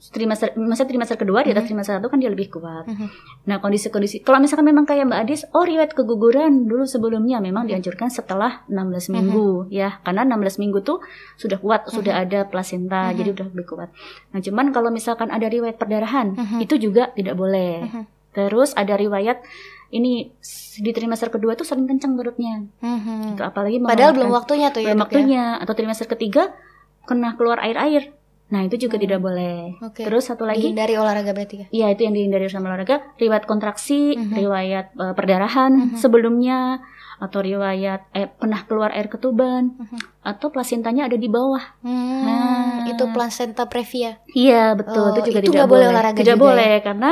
trimester 0.00 0.56
maksudnya 0.56 0.88
trimester 0.88 1.14
kedua 1.14 1.44
di 1.44 1.52
atas 1.52 1.62
Mhm. 1.62 1.70
trimester 1.70 1.94
satu 1.94 2.08
kan 2.08 2.16
dia 2.16 2.32
lebih 2.32 2.48
kuat. 2.48 2.88
Mhm. 2.88 3.06
Nah, 3.44 3.58
kondisi-kondisi 3.58 4.24
kalau 4.24 4.38
misalkan 4.38 4.64
memang 4.64 4.82
kayak 4.82 5.04
Mbak 5.04 5.20
Adis, 5.20 5.44
oh 5.50 5.60
riwayat 5.60 5.92
keguguran 5.92 6.64
dulu 6.64 6.82
sebelumnya 6.84 7.36
memang 7.38 7.68
dianjurkan 7.68 8.08
setelah 8.08 8.64
16 8.66 9.12
minggu 9.12 9.68
ya. 9.68 10.00
Karena 10.00 10.24
16 10.24 10.56
minggu 10.56 10.80
tuh 10.80 11.04
sudah 11.36 11.58
kuat, 11.58 11.84
sudah 11.86 12.16
ada 12.18 12.42
plasenta, 12.44 13.12
Mhm. 13.12 13.14
jadi 13.14 13.28
udah 13.30 13.46
lebih 13.52 13.66
kuat. 13.68 13.88
Nah, 14.30 14.40
cuman 14.40 14.66
kalau 14.70 14.88
misalkan 14.88 15.28
ada 15.28 15.46
riwayat 15.46 15.76
perdarahan, 15.76 16.32
Mhm. 16.32 16.58
itu 16.60 16.80
juga 16.80 17.12
tidak 17.12 17.36
boleh. 17.36 17.84
Mhm. 17.84 18.02
Terus 18.30 18.72
ada 18.72 18.94
riwayat 18.94 19.42
ini 19.90 20.30
di 20.76 20.90
trimester 20.90 21.28
kedua 21.28 21.52
tuh 21.52 21.64
sering 21.64 21.84
kencang 21.84 22.14
perutnya. 22.14 22.62
Mhm. 22.78 23.34
Itu 23.34 23.42
apalagi 23.42 23.78
Padahal 23.80 24.14
belum 24.14 24.30
waktunya 24.30 24.70
tuh 24.70 24.80
ya 24.80 24.88
belum 24.88 24.96
ya? 24.96 25.02
waktunya 25.02 25.42
atau 25.56 25.74
trimester 25.74 26.06
ketiga 26.06 26.54
kena 27.02 27.34
keluar 27.34 27.58
air-air. 27.58 28.14
Nah, 28.50 28.66
itu 28.66 28.74
juga 28.80 28.98
Hmm. 28.98 29.04
tidak 29.04 29.20
boleh. 29.20 29.78
Oke. 29.80 30.02
Terus 30.02 30.26
satu 30.26 30.42
lagi 30.42 30.58
Dihindari 30.60 30.94
olahraga 30.94 31.30
berarti 31.30 31.56
ya? 31.56 31.66
Iya 31.70 31.86
itu 31.94 32.02
yang 32.02 32.14
dihindari 32.14 32.46
sama 32.46 32.66
olahraga 32.66 32.98
riwayat 33.16 33.46
kontraksi, 33.46 34.14
Mhm. 34.14 34.34
riwayat 34.36 34.86
eh, 34.92 35.14
perdarahan 35.14 35.70
Mhm. 35.70 35.96
sebelumnya 35.96 36.82
atau 37.18 37.38
riwayat 37.38 38.10
eh, 38.10 38.26
pernah 38.26 38.64
keluar 38.64 38.90
air 38.90 39.06
ketuban 39.06 39.74
Mhm. 39.76 39.98
atau 40.24 40.48
plasentanya 40.48 41.06
ada 41.06 41.14
di 41.14 41.26
bawah. 41.26 41.62
Hmm, 41.78 42.22
Nah. 42.22 42.86
itu 42.86 43.04
placenta 43.10 43.66
previa. 43.66 44.18
Iya 44.28 44.74
betul 44.74 44.98
Oh, 45.04 45.14
itu 45.14 45.30
juga 45.30 45.38
itu 45.38 45.46
tidak 45.46 45.54
nggak 45.60 45.70
boleh 45.70 45.86
olahraga 45.88 46.16
Tidak 46.16 46.26
juga 46.28 46.42
ya? 46.42 46.46
boleh 46.50 46.72
karena 46.80 47.10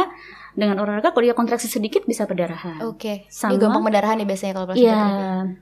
dengan 0.53 0.79
olahraga 0.79 1.11
kalau 1.11 1.23
dia 1.23 1.33
kontraksi 1.33 1.67
sedikit 1.67 2.03
bisa 2.03 2.25
perdarahan. 2.25 2.81
Oke. 2.83 3.27
Sama- 3.29 3.53
Ini 3.53 3.61
gampang 3.61 3.83
pendarahan 3.83 4.17
nih 4.17 4.27
biasanya 4.27 4.53
kalau 4.53 4.67
placenta 4.67 4.87
Iya, 4.87 5.01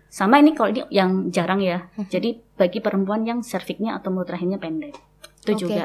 sama 0.06 0.34
ini 0.36 0.50
kalau 0.52 0.68
ini 0.70 0.80
yang 0.88 1.10
jarang 1.28 1.58
ya. 1.58 1.86
Mhm. 1.94 2.06
Jadi 2.06 2.28
bagi 2.52 2.78
perempuan 2.78 3.22
yang 3.22 3.40
serviknya 3.40 3.94
atau 3.94 4.10
mulut 4.10 4.26
rahimnya 4.26 4.56
pendek, 4.56 4.94
itu 5.40 5.50
Oke. 5.50 5.60
juga 5.60 5.84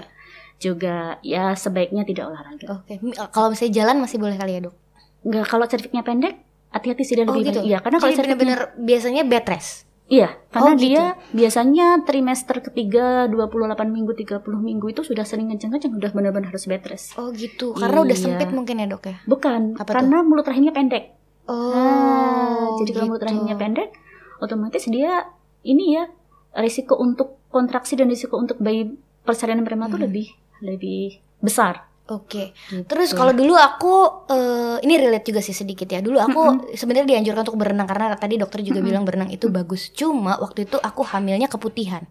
juga 0.58 0.96
ya 1.20 1.52
sebaiknya 1.52 2.04
tidak 2.04 2.28
olahraga. 2.28 2.66
Oke. 2.72 3.02
Mi- 3.02 3.18
Kalau 3.18 3.50
misalnya 3.50 3.74
jalan 3.76 3.96
masih 4.00 4.18
boleh 4.18 4.36
kali 4.36 4.52
ya 4.56 4.62
dok? 4.62 4.76
Enggak 5.22 5.46
kalau 5.48 5.66
serviknya 5.66 6.02
pendek, 6.02 6.34
hati-hati 6.70 7.02
sih 7.02 7.14
dia 7.14 7.26
Oh 7.26 7.34
lebih 7.34 7.50
gitu. 7.50 7.60
baik. 7.60 7.68
Iya, 7.68 7.78
karena 7.80 7.98
kalau 7.98 8.14
serviknya 8.14 8.38
bener-bener 8.38 8.62
biasanya 8.80 9.22
bed 9.24 9.46
rest. 9.46 9.90
Iya, 10.12 10.28
karena 10.52 10.68
Oh, 10.68 10.76
gitu. 10.76 10.86
dia 10.92 11.04
biasanya 11.32 12.04
trimester 12.04 12.60
ketiga 12.60 13.26
28 13.26 13.88
minggu 13.88 14.12
30 14.12 14.44
minggu 14.60 14.92
itu 14.92 15.02
sudah 15.02 15.24
sering 15.24 15.48
kenceng-kenceng 15.48 15.96
udah 15.96 16.12
benar-benar 16.12 16.52
harus 16.52 16.68
bed 16.68 16.84
rest. 16.84 17.16
Oh 17.16 17.32
gitu. 17.32 17.72
Karena 17.72 18.04
udah 18.04 18.12
Iya. 18.12 18.24
sempit 18.28 18.52
mungkin 18.52 18.76
ya 18.78 18.88
dok 18.88 19.08
ya. 19.08 19.24
Bukan, 19.24 19.80
Apa 19.80 19.88
karena 19.94 20.20
mulut 20.20 20.44
rahimnya 20.44 20.76
pendek. 20.76 21.16
Oh. 21.46 21.72
Nah, 21.72 22.76
jadi 22.78 22.92
kalau 22.92 23.08
mulut 23.08 23.24
gitu. 23.24 23.28
rahimnya 23.32 23.56
pendek, 23.56 23.90
otomatis 24.38 24.84
dia 24.86 25.32
ini 25.64 25.96
ya 25.96 26.12
risiko 26.54 27.00
untuk 27.00 27.40
kontraksi 27.48 27.96
dan 27.96 28.08
risiko 28.08 28.36
untuk 28.36 28.60
bayi 28.60 28.92
persalinan 29.22 29.64
prematur 29.64 29.96
Hmm. 29.96 30.08
lebih 30.08 30.28
lebih 30.60 31.02
besar. 31.40 31.88
Oke. 32.12 32.52
Gitu. 32.68 32.84
Terus 32.84 33.16
kalau 33.16 33.32
dulu 33.32 33.56
aku 33.56 34.28
eh, 34.28 34.78
ini 34.84 35.00
relate 35.00 35.32
juga 35.32 35.40
sih 35.40 35.56
sedikit 35.56 35.88
ya. 35.88 36.04
Dulu 36.04 36.18
aku 36.20 36.42
sebenarnya 36.76 37.08
dianjurkan 37.16 37.48
untuk 37.48 37.56
berenang 37.58 37.88
karena 37.88 38.12
tadi 38.20 38.36
dokter 38.36 38.60
juga 38.62 38.84
bilang 38.84 39.08
berenang 39.08 39.32
itu 39.32 39.48
bagus. 39.48 39.96
Cuma 39.96 40.36
waktu 40.36 40.68
itu 40.68 40.76
aku 40.76 41.08
hamilnya 41.08 41.48
keputihan. 41.48 42.04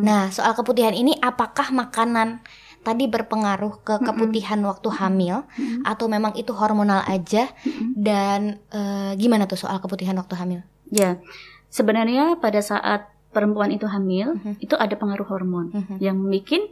Nah, 0.00 0.30
soal 0.30 0.54
keputihan 0.54 0.94
ini 0.94 1.18
apakah 1.18 1.74
makanan 1.74 2.38
tadi 2.86 3.10
berpengaruh 3.10 3.82
ke 3.82 3.94
keputihan 3.98 4.62
waktu 4.62 4.88
hamil 4.94 5.42
atau 5.82 6.06
memang 6.06 6.38
itu 6.38 6.54
hormonal 6.54 7.02
aja 7.02 7.50
dan 7.92 8.62
eh, 8.70 9.12
gimana 9.18 9.50
tuh 9.50 9.58
soal 9.58 9.82
keputihan 9.82 10.14
waktu 10.14 10.38
hamil? 10.38 10.60
Ya, 10.86 11.18
sebenarnya 11.66 12.38
pada 12.38 12.62
saat 12.62 13.10
perempuan 13.34 13.68
itu 13.68 13.84
hamil, 13.84 14.38
Mhm. 14.38 14.62
itu 14.62 14.72
ada 14.78 14.94
pengaruh 14.96 15.26
hormon 15.26 15.68
Mhm. 15.68 15.96
yang 15.98 16.16
bikin 16.24 16.62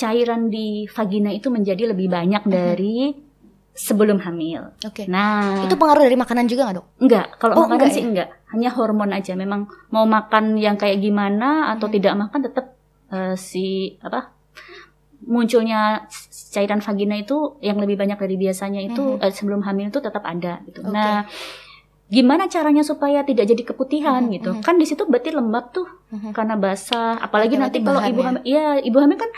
cairan 0.00 0.48
di 0.48 0.66
vagina 0.88 1.28
itu 1.28 1.46
menjadi 1.46 1.92
lebih 1.92 2.08
banyak 2.08 2.42
dari 2.46 3.12
sebelum 3.70 4.18
hamil. 4.18 4.72
Oke. 4.82 5.04
Nah, 5.06 5.62
Itu 5.62 5.76
pengaruh 5.76 6.02
dari 6.02 6.12
makanan 6.14 6.44
juga 6.44 6.64
nggak 6.64 6.76
dok? 6.76 6.86
enggak. 6.98 7.26
Kalau 7.36 7.52
Oh, 7.54 7.60
makanan 7.62 7.76
enggak 7.76 7.90
sih 7.90 8.00
ya? 8.00 8.06
enggak. 8.06 8.28
Hanya 8.50 8.70
hormon 8.70 9.10
aja. 9.10 9.32
Memang 9.34 9.60
mau 9.88 10.04
makan 10.06 10.56
yang 10.56 10.74
kayak 10.74 10.98
gimana 10.98 11.48
atau 11.70 11.86
Mhm. 11.86 11.94
tidak 11.94 12.14
makan 12.18 12.40
tetap 12.42 12.66
eh, 13.10 13.34
si 13.34 13.66
apa 14.00 14.30
munculnya 15.20 16.06
cairan 16.48 16.80
vagina 16.80 17.14
itu 17.14 17.36
yang 17.60 17.76
lebih 17.76 17.94
banyak 17.94 18.16
dari 18.16 18.36
biasanya 18.36 18.80
itu 18.80 19.18
Mhm. 19.18 19.22
eh, 19.22 19.30
sebelum 19.30 19.60
hamil 19.60 19.88
itu 19.88 20.00
tetap 20.00 20.24
ada 20.24 20.64
gitu. 20.64 20.80
Oke. 20.80 20.90
Nah, 20.90 21.26
gimana 22.06 22.46
caranya 22.46 22.82
supaya 22.82 23.22
tidak 23.22 23.46
jadi 23.46 23.62
keputihan 23.64 24.24
Mhm, 24.24 24.32
gitu 24.32 24.50
mhm. 24.52 24.62
kan 24.62 24.74
di 24.74 24.84
situ 24.84 25.02
berarti 25.04 25.30
lembab 25.30 25.70
tuh 25.70 25.86
Mhm. 26.10 26.30
karena 26.30 26.54
basah 26.54 27.14
apalagi 27.16 27.54
Lewati 27.54 27.62
nanti 27.62 27.78
kalau 27.80 28.00
ibu 28.00 28.18
ya. 28.18 28.26
hamil 28.26 28.42
iya 28.44 28.66
ibu 28.80 28.98
hamil 28.98 29.14
kan 29.16 29.30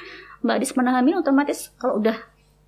mbak 0.43 0.55
Adis 0.59 0.71
pernah 0.71 0.93
hamil 0.93 1.17
otomatis 1.17 1.71
kalau 1.77 1.97
udah 1.97 2.17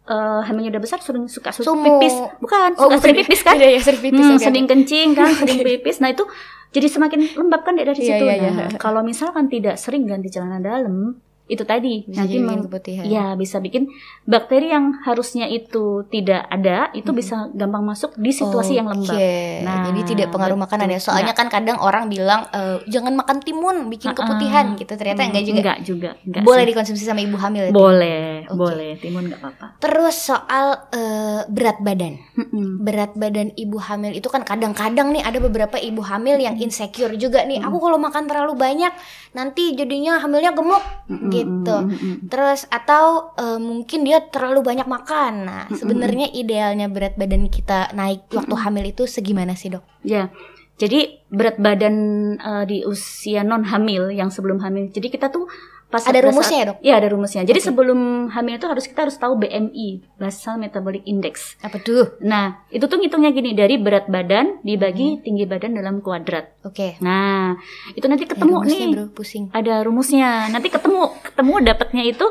eh, 0.05 0.41
hamilnya 0.45 0.71
udah 0.73 0.83
besar 0.83 0.99
sering 0.99 1.27
suka 1.27 1.51
suka 1.51 1.67
Sumu. 1.67 1.99
pipis 1.99 2.15
bukan 2.39 2.71
Oh, 2.77 2.87
suka 2.87 2.97
sering 3.01 3.17
pipis 3.19 3.41
kan 3.41 3.55
Iya, 3.55 3.69
ya, 3.69 3.81
sering 3.81 4.03
pipis. 4.03 4.21
Hmm, 4.21 4.33
oke, 4.33 4.43
sering 4.43 4.65
kencing 4.65 5.09
kan 5.13 5.31
sering 5.33 5.59
pipis 5.69 5.97
nah 5.99 6.09
itu 6.09 6.25
jadi 6.71 6.87
semakin 6.89 7.35
lembab 7.35 7.63
kan 7.63 7.75
dari 7.75 7.87
Iya, 7.89 7.97
situ 7.97 8.25
iya, 8.25 8.51
nah 8.51 8.67
iya. 8.67 8.77
kalau 8.77 9.01
misalkan 9.01 9.47
tidak 9.47 9.75
sering 9.75 10.05
ganti 10.05 10.29
celana 10.29 10.59
dalam 10.59 11.19
itu 11.47 11.61
tadi 11.63 12.03
Bisa 12.03 12.25
nanti 12.25 12.37
bikin 12.39 12.61
keputihan. 12.65 13.05
ya 13.05 13.25
bisa 13.35 13.57
bikin 13.59 13.85
bakteri 14.25 14.69
yang 14.69 14.97
harusnya 14.99 15.45
itu 15.45 15.85
tidak 16.07 16.41
ada 16.47 16.89
itu 16.91 17.07
Mhm. 17.07 17.15
bisa 17.15 17.37
gampang 17.53 17.85
masuk 17.85 18.17
di 18.17 18.31
situasi 18.31 18.75
yang 18.75 18.87
lembab 18.87 19.13
Nah, 19.15 19.85
jadi 19.85 20.01
tidak 20.07 20.29
pengaruh 20.31 20.55
betul. 20.55 20.65
makanan 20.67 20.89
ya. 20.89 20.99
Soalnya 20.99 21.33
kan 21.33 21.47
kadang 21.47 21.77
orang 21.79 22.09
bilang 22.09 22.49
eh, 22.51 22.81
jangan 22.87 23.13
makan 23.15 23.39
timun 23.39 23.87
bikin 23.87 24.11
Ah, 24.11 24.17
keputihan 24.17 24.67
ah. 24.67 24.77
gitu. 24.77 24.93
Ternyata 24.95 25.21
Hmm, 25.21 25.31
enggak 25.31 25.45
juga. 25.45 25.61
enggak 25.61 25.79
juga 25.83 26.11
enggak 26.23 26.43
Boleh 26.43 26.63
sih. 26.63 26.69
dikonsumsi 26.71 27.05
sama 27.05 27.21
ibu 27.21 27.37
hamil. 27.37 27.63
itu. 27.65 27.75
boleh 27.75 28.25
Oke. 28.45 28.57
boleh 28.57 28.91
timun 28.97 29.25
nggak 29.27 29.39
apa-apa 29.39 29.67
Terus 29.79 30.17
soal 30.17 30.67
eh, 30.91 31.41
berat 31.47 31.79
badan. 31.79 32.17
Mm-mm. 32.35 32.81
Berat 32.81 33.13
badan 33.15 33.53
ibu 33.55 33.77
hamil 33.79 34.13
itu 34.13 34.27
kan 34.27 34.41
kadang-kadang 34.43 35.11
nih 35.11 35.21
ada 35.21 35.37
beberapa 35.39 35.77
ibu 35.79 36.01
hamil 36.01 36.37
yang 36.39 36.57
insecure 36.57 37.13
juga 37.15 37.43
nih. 37.43 37.61
Aku 37.61 37.77
kalau 37.79 37.97
makan 37.97 38.25
terlalu 38.25 38.55
banyak 38.55 38.93
nanti 39.31 39.75
jadinya 39.75 40.17
hamilnya 40.19 40.51
gemuk 40.51 40.81
Mm-mm, 41.07 41.34
gitu. 41.35 41.77
mm-mm. 41.91 42.15
Terus 42.31 42.71
atau 42.71 43.35
eh, 43.35 43.59
mungkin 43.59 44.07
dia 44.07 44.23
terlalu 44.23 44.63
banyak 44.63 44.87
makan. 44.87 45.33
Nah, 45.47 45.65
sebenarnya 45.73 46.31
idealnya 46.31 46.87
berat 46.87 47.19
badan 47.19 47.51
kita 47.51 47.91
naik 47.97 48.31
waktu 48.31 48.55
hamil 48.55 48.85
itu 48.87 49.11
segimana 49.11 49.59
sih, 49.59 49.75
Dok? 49.75 49.83
Ya, 50.07 50.31
jadi 50.75 51.23
berat 51.31 51.59
badan 51.63 51.97
eh, 52.39 52.65
di 52.67 52.79
usia 52.83 53.47
non 53.47 53.63
hamil 53.67 54.11
yang 54.11 54.31
sebelum 54.31 54.59
hamil. 54.63 54.91
Jadi 54.91 55.07
kita 55.11 55.31
tuh 55.31 55.47
pas 55.95 56.03
Ada 56.03 56.27
rumusnya 56.27 56.43
saat- 56.51 56.59
ya, 56.59 56.65
Dok? 56.67 56.77
Iya, 56.83 56.95
ada 56.99 57.09
rumusnya. 57.15 57.43
Jadi 57.47 57.61
Oke. 57.63 57.67
sebelum 57.71 58.01
hamil 58.35 58.59
itu 58.59 58.67
harus 58.67 58.85
kita 58.85 59.07
harus 59.07 59.15
tahu 59.15 59.39
BMI, 59.39 60.19
basal 60.19 60.59
metabolic 60.59 61.07
index. 61.07 61.55
Apa 61.63 61.79
tuh? 61.79 62.19
Nah, 62.19 62.67
itu 62.69 62.83
tuh 62.83 62.99
ngitungnya 62.99 63.31
gini 63.31 63.55
dari 63.55 63.79
berat 63.79 64.11
badan 64.11 64.59
dibagi 64.61 65.23
tinggi 65.23 65.47
badan 65.47 65.79
dalam 65.79 66.03
kuadrat. 66.03 66.59
Oke. 66.67 66.99
Nah, 66.99 67.55
itu 67.95 68.03
nanti 68.05 68.27
ketemu 68.27 68.59
rumusnya, 68.59 68.75
nih. 68.83 68.91
Bro, 68.91 69.05
pusing. 69.15 69.45
Ada 69.55 69.87
rumusnya. 69.87 70.51
Nanti 70.51 70.67
ketemu 70.67 71.15
ketemu 71.23 71.55
dapatnya 71.63 72.03
itu 72.03 72.27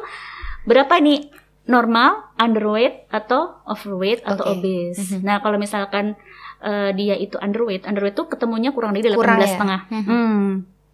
berapa 0.63 0.99
nih? 0.99 1.31
Normal, 1.63 2.35
underweight 2.35 3.07
atau 3.07 3.63
overweight 3.63 4.27
atau 4.27 4.51
obese. 4.51 4.99
Mhm. 5.15 5.23
Nah, 5.23 5.39
kalau 5.39 5.55
misalkan 5.55 6.19
eh, 6.59 6.91
dia 6.91 7.15
itu 7.15 7.39
underweight, 7.39 7.87
underweight 7.87 8.15
itu 8.15 8.27
ketemunya 8.27 8.71
kurang 8.71 8.91
dari 8.91 9.07
18 9.07 9.15
Kurang 9.15 9.39
ya? 9.39 9.47
setengah. 9.47 9.79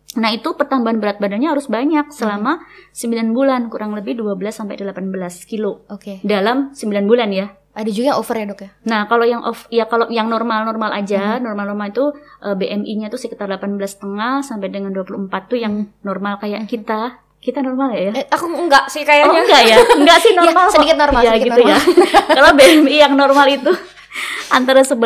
Hmm. 0.10 0.20
Nah, 0.20 0.30
itu 0.30 0.50
pertambahan 0.52 0.98
berat 0.98 1.18
badannya 1.18 1.50
harus 1.50 1.66
banyak 1.66 2.10
selama 2.10 2.66
9 2.92 3.30
bulan, 3.30 3.70
kurang 3.70 3.94
lebih 3.94 4.16
12 4.16 4.50
sampai 4.52 4.76
18 4.76 5.06
kilo 5.44 5.86
Oke. 5.88 6.18
dalam 6.22 6.72
9 6.72 6.82
bulan 7.06 7.30
ya. 7.30 7.48
Ada 7.70 7.88
juga 7.88 8.06
yang 8.08 8.20
over 8.20 8.36
ya, 8.36 8.46
Dok 8.46 8.60
ya? 8.60 8.70
Nah, 8.84 9.02
kalau 9.06 9.24
yang 9.24 9.42
off 9.42 9.70
ya 9.70 9.86
kalau 9.86 10.10
yang 10.10 10.28
normal-normal 10.28 10.90
aja, 10.92 11.38
Mhm. 11.38 11.46
normal-normal 11.46 11.88
itu 11.88 12.06
eh, 12.42 12.56
BMI-nya 12.58 13.08
tuh 13.08 13.18
sekitar 13.18 13.46
18 13.48 13.70
setengah 13.88 14.42
sampai 14.42 14.68
dengan 14.68 14.90
24 14.90 15.48
tuh 15.48 15.56
yang 15.56 15.74
normal 16.02 16.38
kayak 16.38 16.66
kita. 16.66 17.22
Kita 17.38 17.62
normal 17.62 17.94
ya? 17.94 18.12
Eh, 18.12 18.26
aku 18.28 18.52
enggak 18.52 18.90
sih 18.90 19.00
Oh 19.00 19.08
kayaknya. 19.08 19.40
enggak 19.40 19.62
ya? 19.64 19.78
Enggak 19.96 20.18
sih 20.20 20.32
normal. 20.42 20.66
kok. 20.66 20.74
sedikit 20.76 20.98
normal, 20.98 21.22
Iya 21.22 21.30
sedikit 21.30 21.46
gitu 21.46 21.62
normal. 21.62 21.72
ya. 21.72 21.80
Kalau 22.36 22.52
BMI 22.52 22.96
yang 23.00 23.14
normal 23.16 23.48
itu 23.48 23.72
antara 24.58 24.82
11 24.82 24.98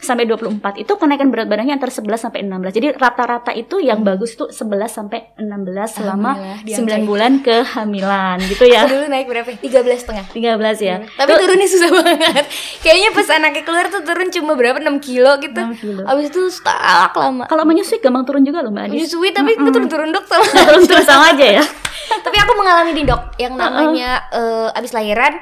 sampai 0.00 0.24
24 0.26 0.82
itu 0.82 0.92
kenaikan 0.96 1.28
berat 1.28 1.46
badannya 1.46 1.76
antara 1.76 1.92
11 1.92 2.16
sampai 2.18 2.40
16. 2.42 2.76
Jadi 2.76 2.88
rata-rata 2.96 3.52
itu 3.52 3.78
yang 3.78 4.00
bagus 4.02 4.34
tuh 4.34 4.48
11 4.48 4.88
sampai 4.88 5.36
16 5.36 6.00
selama 6.00 6.32
Alhamdulillah, 6.34 6.66
diangkat. 6.66 7.00
9 7.04 7.10
bulan 7.10 7.32
kehamilan 7.44 8.36
gitu 8.52 8.64
ya. 8.66 8.82
Dulu 8.88 9.04
naik 9.08 9.26
berapa? 9.28 9.48
13 9.52 10.02
setengah. 10.02 10.24
13 10.32 10.88
ya. 10.88 10.96
Tapi 11.04 11.30
turunnya 11.36 11.68
susah 11.68 11.90
banget. 12.02 12.44
Kayaknya 12.80 13.08
pas 13.14 13.28
anaknya 13.30 13.62
keluar 13.62 13.86
tuh 13.92 14.02
turun 14.02 14.28
cuma 14.32 14.52
berapa 14.56 14.78
6 14.80 14.88
kilo 15.04 15.32
gitu. 15.38 15.60
6 15.60 15.82
kilo. 15.82 16.02
Abis 16.08 16.24
itu 16.32 16.42
stalak 16.50 17.12
lama. 17.14 17.44
Kalau 17.46 17.64
menyusui 17.68 18.00
gampang 18.00 18.24
turun 18.24 18.42
juga 18.42 18.64
loh 18.64 18.72
Mbak 18.72 18.84
Adis. 18.88 18.94
Menyusui 18.96 19.30
tapi 19.30 19.50
nggak 19.54 19.72
turun-turun 19.72 20.08
dok 20.10 20.24
sama. 20.26 20.44
Turun 20.48 20.82
terus 20.88 21.06
sama 21.06 21.30
aja 21.36 21.60
ya. 21.60 21.64
tapi 22.12 22.36
aku 22.36 22.52
mengalami 22.58 22.92
di 22.92 23.04
dok 23.08 23.40
yang 23.40 23.56
namanya 23.56 24.28
eh, 24.32 24.68
abis 24.76 24.92
lahiran 24.92 25.32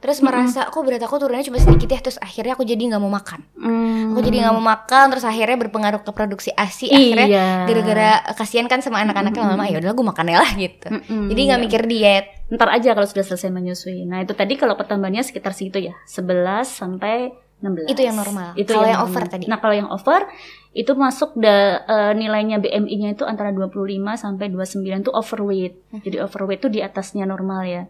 terus 0.00 0.18
merasa 0.20 0.66
kok 0.66 0.80
berat 0.80 0.98
aku 0.98 1.16
turunnya 1.16 1.44
cuma 1.44 1.56
sedikit 1.56 1.86
ya 1.86 2.00
terus 2.00 2.16
akhirnya 2.16 2.52
aku 2.52 2.64
jadi 2.64 2.80
nggak 2.88 2.98
mau 2.98 3.08
makan 3.08 3.40
Hmm. 3.54 4.10
aku 4.10 4.20
jadi 4.22 4.36
nggak 4.42 4.54
mau 4.56 4.64
makan 4.66 5.04
terus 5.08 5.22
akhirnya 5.22 5.56
berpengaruh 5.58 6.00
ke 6.00 6.10
produksi 6.10 6.50
asi 6.50 6.88
akhirnya 6.88 7.26
Iya. 7.26 7.48
gara-gara 7.64 8.08
kasihan 8.34 8.64
kan 8.64 8.80
sama 8.80 8.98
anak-anaknya 9.00 9.44
lama 9.46 9.64
ya 9.64 9.76
udahlah 9.76 9.94
gue 9.94 10.06
makan 10.08 10.26
ya 10.26 10.36
lah 10.40 10.50
gitu 10.56 10.88
Mm-mm, 10.88 11.28
jadi 11.28 11.40
nggak 11.46 11.58
iya. 11.58 11.66
mikir 11.68 11.82
diet 11.84 12.26
Ntar 12.50 12.66
aja 12.66 12.98
kalau 12.98 13.06
sudah 13.06 13.22
selesai 13.22 13.46
menyusui. 13.46 14.02
Nah 14.02 14.26
itu 14.26 14.34
tadi 14.34 14.58
kalau 14.58 14.74
pertambahannya 14.74 15.22
sekitar 15.22 15.54
segitu 15.54 15.78
ya, 15.78 15.94
11 16.02 16.66
sampai 16.66 17.30
16. 17.62 17.86
Itu 17.86 18.02
yang 18.02 18.18
normal. 18.18 18.58
Itu 18.58 18.74
Kalau 18.74 18.90
yang 18.90 18.98
normal. 18.98 19.14
over 19.14 19.24
tadi? 19.30 19.44
Nah 19.46 19.58
kalau 19.62 19.74
yang 19.78 19.86
over 19.86 20.26
itu 20.72 20.90
masuk 20.92 21.30
da, 21.36 21.54
eh, 21.78 22.12
nilainya 22.12 22.58
BMI-nya 22.58 23.14
itu 23.14 23.22
antara 23.22 23.54
25 23.54 24.18
sampai 24.18 24.50
29 24.50 24.82
itu 24.98 25.14
overweight. 25.14 25.74
Mhm. 25.94 26.02
Jadi 26.02 26.16
overweight 26.18 26.58
itu 26.58 26.68
di 26.72 26.80
atasnya 26.82 27.22
normal 27.22 27.62
ya. 27.62 27.82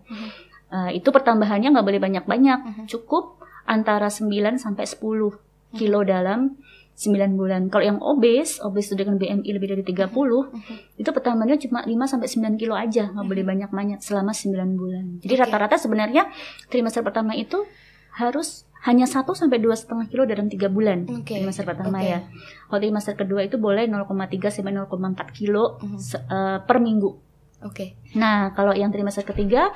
Eh, 0.70 1.02
itu 1.02 1.10
pertambahannya 1.10 1.74
nggak 1.74 1.82
boleh 1.82 1.98
banyak-banyak, 1.98 2.58
Mhm. 2.62 2.82
cukup 2.86 3.42
antara 3.64 4.06
9 4.06 4.54
sampai 4.54 4.86
10 4.86 5.34
kilo 5.72 6.02
dalam 6.02 6.54
9 6.94 7.34
bulan. 7.34 7.66
Kalau 7.66 7.82
yang 7.82 7.98
obes, 7.98 8.60
obes 8.60 8.86
itu 8.86 8.94
dengan 8.94 9.16
BMI 9.16 9.50
lebih 9.50 9.66
dari 9.68 9.82
30, 9.82 10.46
Mhm. 10.46 10.96
itu 10.96 11.10
pertambahannya 11.10 11.58
cuma 11.58 11.82
5 11.82 12.04
sampai 12.04 12.28
9 12.28 12.54
kilo 12.54 12.74
aja, 12.74 13.08
nggak 13.08 13.26
boleh 13.26 13.42
banyak-banyak 13.42 13.98
selama 13.98 14.30
9 14.30 14.76
bulan. 14.76 15.18
Jadi 15.18 15.34
rata-rata 15.34 15.74
sebenarnya 15.74 16.30
trimester 16.68 17.00
pertama 17.00 17.34
itu 17.34 17.66
harus 18.12 18.62
hanya 18.82 19.04
1 19.04 19.34
sampai 19.34 19.58
dua 19.58 19.74
setengah 19.74 20.06
kilo 20.06 20.22
dalam 20.24 20.46
3 20.46 20.66
bulan. 20.66 21.04
Oke. 21.10 21.34
Trimester 21.34 21.64
pertama 21.64 21.98
Oke. 21.98 22.10
ya. 22.10 22.18
Kalau 22.64 22.78
trimester 22.78 23.14
kedua 23.14 23.40
itu 23.42 23.56
boleh 23.56 23.84
0,3 23.84 24.48
sampai 24.48 24.70
0,4 24.70 25.30
kilo 25.30 25.78
Mhm. 25.78 25.98
se- 25.98 26.22
eh, 26.22 26.58
per 26.62 26.78
minggu. 26.78 27.26
oke 27.60 28.16
Nah, 28.16 28.56
kalau 28.56 28.72
yang 28.72 28.88
trimester 28.88 29.20
ketiga 29.22 29.68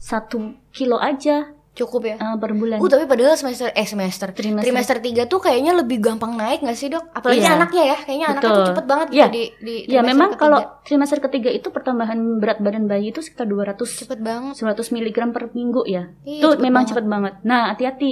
1 0.00 0.32
kilo 0.70 0.96
aja 0.96 1.52
cukup 1.70 2.02
ya 2.04 2.16
eh, 2.18 2.36
per 2.36 2.50
bulan. 2.52 2.76
Uh, 2.76 2.88
tapi 2.88 3.06
padahal 3.06 3.38
semester 3.38 3.70
eh 3.70 3.86
semester 3.86 4.34
Trimester. 4.34 4.64
trimester 4.64 4.96
3 4.98 5.24
tuh 5.24 5.38
kayaknya 5.38 5.72
lebih 5.72 6.02
gampang 6.02 6.34
naik 6.34 6.60
gak 6.60 6.74
sih 6.74 6.88
dok? 6.88 7.08
Apalagi 7.10 7.40
Iya. 7.40 7.54
anaknya 7.54 7.82
ya, 7.86 7.96
kayaknya 7.96 8.26
anaknya 8.26 8.42
tuh 8.42 8.50
Betul. 8.50 8.68
cepet 8.68 8.84
banget 8.84 9.06
gitu 9.08 9.28
di, 9.30 9.44
di 9.56 9.74
Ya 9.86 10.02
trimester 10.02 10.10
memang 10.10 10.28
ketiga. 10.28 10.42
kalau 10.42 10.60
trimester 10.82 11.18
ketiga 11.22 11.50
itu 11.50 11.68
pertambahan 11.70 12.18
berat 12.36 12.58
badan 12.58 12.84
bayi 12.84 13.06
itu 13.08 13.20
sekitar 13.20 13.46
200 13.46 13.76
cepet 13.86 14.18
banget. 14.18 14.54
100 14.56 14.66
mg 14.90 15.16
per 15.30 15.44
minggu 15.52 15.82
ya. 15.86 16.10
Iya, 16.22 16.42
itu 16.42 16.48
memang 16.58 16.82
banget. 16.82 16.90
cepet 16.90 17.06
banget. 17.06 17.34
Nah, 17.42 17.62
hati-hati. 17.70 18.10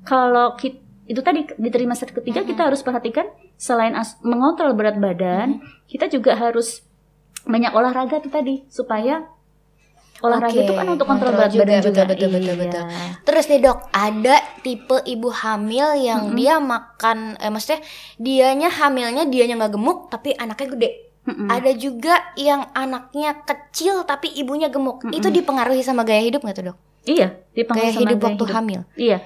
Kalau 0.00 0.54
kita 0.54 0.78
itu 1.04 1.20
tadi 1.20 1.42
di 1.50 1.68
trimester 1.68 2.06
ketiga 2.08 2.40
Mm-hmm. 2.40 2.50
kita 2.54 2.62
harus 2.62 2.80
perhatikan 2.80 3.26
selain 3.56 3.90
mengontrol 4.22 4.70
berat 4.72 4.96
badan, 4.96 5.58
Mm-hmm. 5.58 5.90
kita 5.90 6.06
juga 6.06 6.38
harus 6.38 6.86
banyak 7.42 7.74
olahraga 7.74 8.22
tuh 8.22 8.30
tadi 8.30 8.62
supaya 8.70 9.26
olahraga 10.20 10.52
Oke, 10.52 10.62
itu 10.62 10.72
kan 10.72 10.86
untuk 10.86 11.04
kontrol 11.04 11.30
kontrol 11.30 11.40
berat 11.40 11.50
juga, 11.50 11.62
badan 11.62 11.74
betul, 11.74 11.88
juga. 11.88 12.02
betul, 12.04 12.28
betul, 12.28 12.44
Iya. 12.46 12.60
betul. 12.60 12.82
Terus 13.22 13.44
nih 13.46 13.60
dok, 13.60 13.78
ada 13.90 14.36
tipe 14.60 14.96
ibu 15.04 15.28
hamil 15.30 15.88
yang 15.96 16.20
dia 16.32 16.54
makan, 16.56 17.18
eh 17.36 17.48
maksudnya 17.48 17.80
dianya 18.16 18.68
hamilnya 18.68 19.24
dianya 19.24 19.54
nggak 19.56 19.72
gemuk 19.72 19.98
tapi 20.08 20.32
anaknya 20.32 20.68
gede. 20.70 20.90
Mm-mm. 21.20 21.48
Ada 21.48 21.70
juga 21.74 22.14
yang 22.34 22.72
anaknya 22.72 23.36
kecil 23.40 24.04
tapi 24.04 24.32
ibunya 24.32 24.68
gemuk. 24.68 25.04
Itu 25.10 25.28
dipengaruhi 25.28 25.80
sama 25.80 26.00
gaya 26.00 26.20
hidup 26.20 26.40
nggak 26.40 26.56
tuh 26.56 26.66
dok? 26.72 26.78
Iya, 27.02 27.32
dipengaruhi 27.52 27.80
Gaya 27.82 27.92
sama 27.92 28.02
hidup 28.02 28.16
gaya 28.16 28.26
waktu 28.26 28.44
hidup. 28.44 28.56
hamil. 28.56 28.80
Iya. 28.94 29.18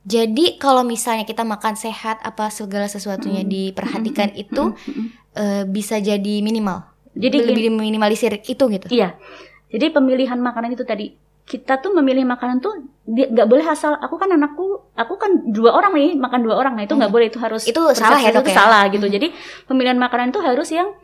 Jadi 0.00 0.56
kalau 0.56 0.80
misalnya 0.80 1.24
kita 1.24 1.44
makan 1.44 1.76
sehat 1.76 2.20
apa 2.20 2.48
segala 2.48 2.88
sesuatunya 2.88 3.44
diperhatikan 3.44 4.32
itu 4.34 4.72
eh, 5.32 5.64
bisa 5.64 6.00
jadi 6.00 6.40
minimal. 6.40 6.88
Jadi 7.12 7.36
lebih 7.42 7.62
diminimalisir 7.68 8.40
itu 8.40 8.64
gitu. 8.66 8.86
Iya. 8.88 9.18
Jadi 9.70 9.86
pemilihan 9.94 10.38
makanan 10.38 10.74
itu 10.74 10.82
tadi 10.82 11.14
kita 11.46 11.82
tuh 11.82 11.90
memilih 11.98 12.22
makanan 12.26 12.62
tuh 12.62 12.78
nggak 13.10 13.48
boleh 13.50 13.66
asal 13.66 13.98
aku 13.98 14.14
kan 14.22 14.30
anakku 14.30 14.86
aku 14.94 15.18
kan 15.18 15.50
dua 15.50 15.74
orang 15.74 15.98
nih 15.98 16.14
makan 16.14 16.46
dua 16.46 16.54
orang 16.62 16.78
nah 16.78 16.86
itu 16.86 16.94
nggak 16.94 17.10
boleh 17.10 17.26
itu 17.26 17.42
harus 17.42 17.66
Hmm. 17.66 17.74
Itu 17.74 17.82
salah 17.90 18.22
ya, 18.22 18.30
Dok, 18.30 18.46
itu 18.46 18.50
ya? 18.54 18.56
salah 18.56 18.82
gitu 18.86 19.06
jadi 19.10 19.26
pemilihan 19.66 19.98
makanan 19.98 20.30
itu 20.30 20.38
harus 20.38 20.70
yang 20.70 20.94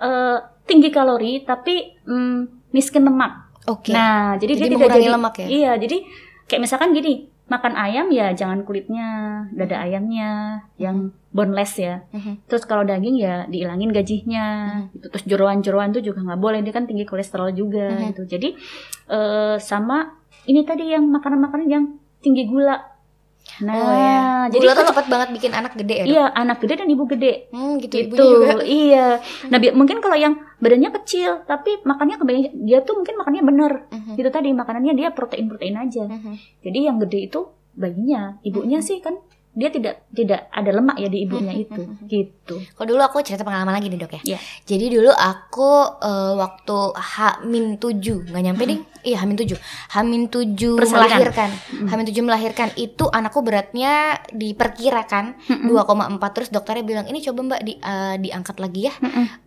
eh, 0.00 0.36
tinggi 0.64 0.88
kalori 0.88 1.44
tapi 1.44 2.00
mm, 2.08 2.72
miskin 2.72 3.04
lemak 3.04 3.52
Oke. 3.68 3.92
nah 3.92 4.40
jadi, 4.40 4.56
Jadi 4.56 4.72
dia 4.72 4.78
tidak 4.80 4.96
jadi 4.96 5.08
lemak 5.12 5.34
ya? 5.36 5.46
iya 5.52 5.72
jadi 5.76 5.96
kayak 6.48 6.60
misalkan 6.64 6.96
gini 6.96 7.28
makan 7.50 7.74
ayam 7.74 8.06
ya 8.14 8.30
jangan 8.30 8.62
kulitnya 8.62 9.06
dada 9.50 9.82
ayamnya 9.82 10.62
yang 10.78 11.10
boneless 11.34 11.74
ya 11.76 12.06
Mhm. 12.14 12.46
Terus 12.46 12.62
kalau 12.66 12.86
daging 12.86 13.18
ya 13.18 13.46
dihilangin 13.50 13.90
gajinya, 13.90 14.46
gitu. 14.94 15.10
Terus 15.10 15.24
jeroan-jeroan 15.26 15.90
tuh 15.90 16.02
juga 16.02 16.22
nggak 16.22 16.40
boleh, 16.40 16.62
dia 16.62 16.70
kan 16.74 16.86
tinggi 16.86 17.02
kolesterol 17.06 17.50
juga 17.54 17.90
gitu. 18.10 18.22
Jadi 18.26 18.54
eh, 19.10 19.56
sama 19.58 20.14
ini 20.46 20.62
tadi 20.62 20.90
yang 20.90 21.06
makanan-makanan 21.10 21.66
yang 21.66 21.84
tinggi 22.22 22.46
gula. 22.46 22.78
Nah, 23.64 23.74
oh 23.74 23.94
ya. 23.96 24.20
jadi 24.52 24.62
Gula 24.62 24.74
tuh 24.78 24.86
cepat 24.94 25.06
banget 25.10 25.28
bikin 25.34 25.52
anak 25.56 25.72
gede 25.74 25.94
ya. 25.96 26.04
Dok? 26.04 26.12
iya 26.12 26.24
anak 26.32 26.56
gede 26.62 26.74
dan 26.84 26.88
ibu 26.92 27.04
gede. 27.08 27.32
Hmm, 27.50 27.80
gitu, 27.82 27.94
gitu 28.06 28.14
ibunya 28.14 28.54
juga. 28.54 28.64
iya 28.64 29.06
nah 29.50 29.58
mungkin 29.74 29.98
kalau 29.98 30.14
yang 30.14 30.34
badannya 30.60 30.90
kecil 30.94 31.42
tapi 31.42 31.80
makannya 31.82 32.16
kebanyakan 32.16 32.52
dia 32.62 32.78
tuh 32.80 32.94
mungkin 32.94 33.16
makannya 33.16 33.42
bener 33.42 33.72
Mhm. 33.88 34.12
gitu 34.14 34.28
tadi 34.28 34.52
makanannya 34.52 34.92
dia 34.94 35.08
protein 35.10 35.48
protein 35.48 35.76
aja 35.76 36.04
Mhm. 36.04 36.32
jadi 36.62 36.78
yang 36.86 36.96
gede 37.00 37.26
itu 37.26 37.40
bayinya 37.72 38.36
ibunya 38.42 38.78
Mhm. 38.78 38.86
sih 38.86 39.00
kan 39.00 39.16
dia 39.52 39.66
tidak 39.66 40.06
tidak 40.08 40.46
ada 40.48 40.70
lemak 40.70 40.94
ya 40.94 41.06
di 41.06 41.18
ibunya 41.20 41.50
Mhm, 41.50 41.60
itu 41.60 41.82
mhm. 41.82 42.06
gitu 42.06 42.54
Kalau 42.70 42.86
dulu 42.88 43.02
aku 43.02 43.18
cerita 43.20 43.42
pengalaman 43.42 43.72
lagi 43.72 43.86
nih 43.86 43.98
dok 43.98 44.12
ya. 44.12 44.22
Iya. 44.24 44.38
Jadi 44.64 44.84
dulu 44.90 45.10
aku 45.10 45.70
eh, 45.98 46.34
waktu 46.34 46.76
H-7 46.94 47.82
nggak 48.26 48.42
nyampe 48.42 48.62
ding. 48.64 48.82
Iya 49.00 49.16
H-7 49.18 49.58
H-7 49.88 50.60
Persalinan. 50.72 50.94
melahirkan. 50.94 51.48
Mhm. 51.50 51.86
H-7 51.88 52.18
melahirkan 52.20 52.68
itu 52.76 53.04
anakku 53.06 53.40
beratnya 53.40 53.92
diperkirakan 54.30 55.34
Mhm. 55.40 55.66
2,4 55.68 55.98
terus 56.32 56.48
dokternya 56.48 56.82
bilang 56.82 57.06
ini 57.06 57.18
coba 57.20 57.40
mbak 57.44 57.60
di, 57.60 57.74
eh, 57.74 58.16
diangkat 58.18 58.56
lagi 58.56 58.86
ya 58.86 58.94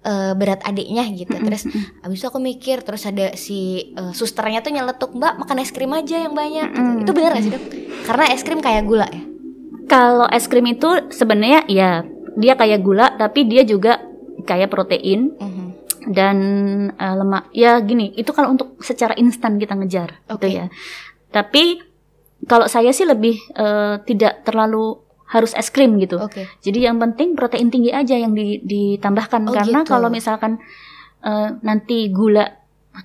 eh, 0.02 0.34
berat 0.34 0.64
adiknya 0.64 1.08
gitu. 1.10 1.32
Terus 1.34 1.64
abis 2.02 2.18
itu 2.18 2.28
aku 2.28 2.40
mikir 2.40 2.82
terus 2.82 3.04
ada 3.04 3.36
si 3.36 3.60
eh, 3.90 4.12
susternya 4.12 4.60
tuh 4.60 4.72
nyeletuk 4.72 5.12
mbak 5.12 5.40
makan 5.40 5.58
es 5.58 5.72
krim 5.72 5.92
aja 5.92 6.20
yang 6.20 6.34
banyak. 6.34 6.68
gitu. 6.70 6.92
Itu 7.02 7.12
benar 7.12 7.32
gak 7.32 7.42
sih 7.42 7.52
dok? 7.52 7.64
Karena 8.04 8.26
es 8.30 8.42
krim 8.42 8.60
kayak 8.60 8.84
gula 8.84 9.08
ya. 9.08 9.33
Kalau 9.86 10.28
es 10.28 10.46
krim 10.46 10.66
itu 10.66 10.88
sebenarnya 11.10 11.68
ya 11.68 11.92
dia 12.34 12.54
kayak 12.54 12.80
gula 12.80 13.14
tapi 13.14 13.46
dia 13.46 13.62
juga 13.64 14.02
kayak 14.44 14.68
protein 14.68 15.34
Mhm. 15.38 15.66
dan 16.12 16.38
eh, 16.92 17.16
lemak 17.16 17.48
ya 17.52 17.80
gini 17.80 18.12
itu 18.14 18.30
kalau 18.30 18.52
untuk 18.52 18.76
secara 18.80 19.16
instan 19.16 19.56
kita 19.56 19.74
ngejar 19.74 20.20
gitu 20.22 20.34
Oke. 20.36 20.50
ya 20.50 20.66
tapi 21.30 21.80
kalau 22.44 22.68
saya 22.68 22.92
sih 22.92 23.06
lebih 23.06 23.40
eh, 23.54 23.96
tidak 24.04 24.44
terlalu 24.44 25.00
harus 25.26 25.56
es 25.56 25.70
krim 25.70 25.96
gitu 25.98 26.20
Oke. 26.20 26.46
jadi 26.60 26.92
yang 26.92 27.00
penting 27.00 27.34
protein 27.34 27.70
tinggi 27.70 27.90
aja 27.90 28.14
yang 28.14 28.34
di- 28.34 28.62
ditambahkan 28.62 29.48
Oh, 29.48 29.54
karena 29.54 29.82
gitu. 29.82 29.90
kalau 29.90 30.10
misalkan 30.10 30.60
eh, 31.22 31.50
nanti 31.62 32.12
gula 32.12 32.52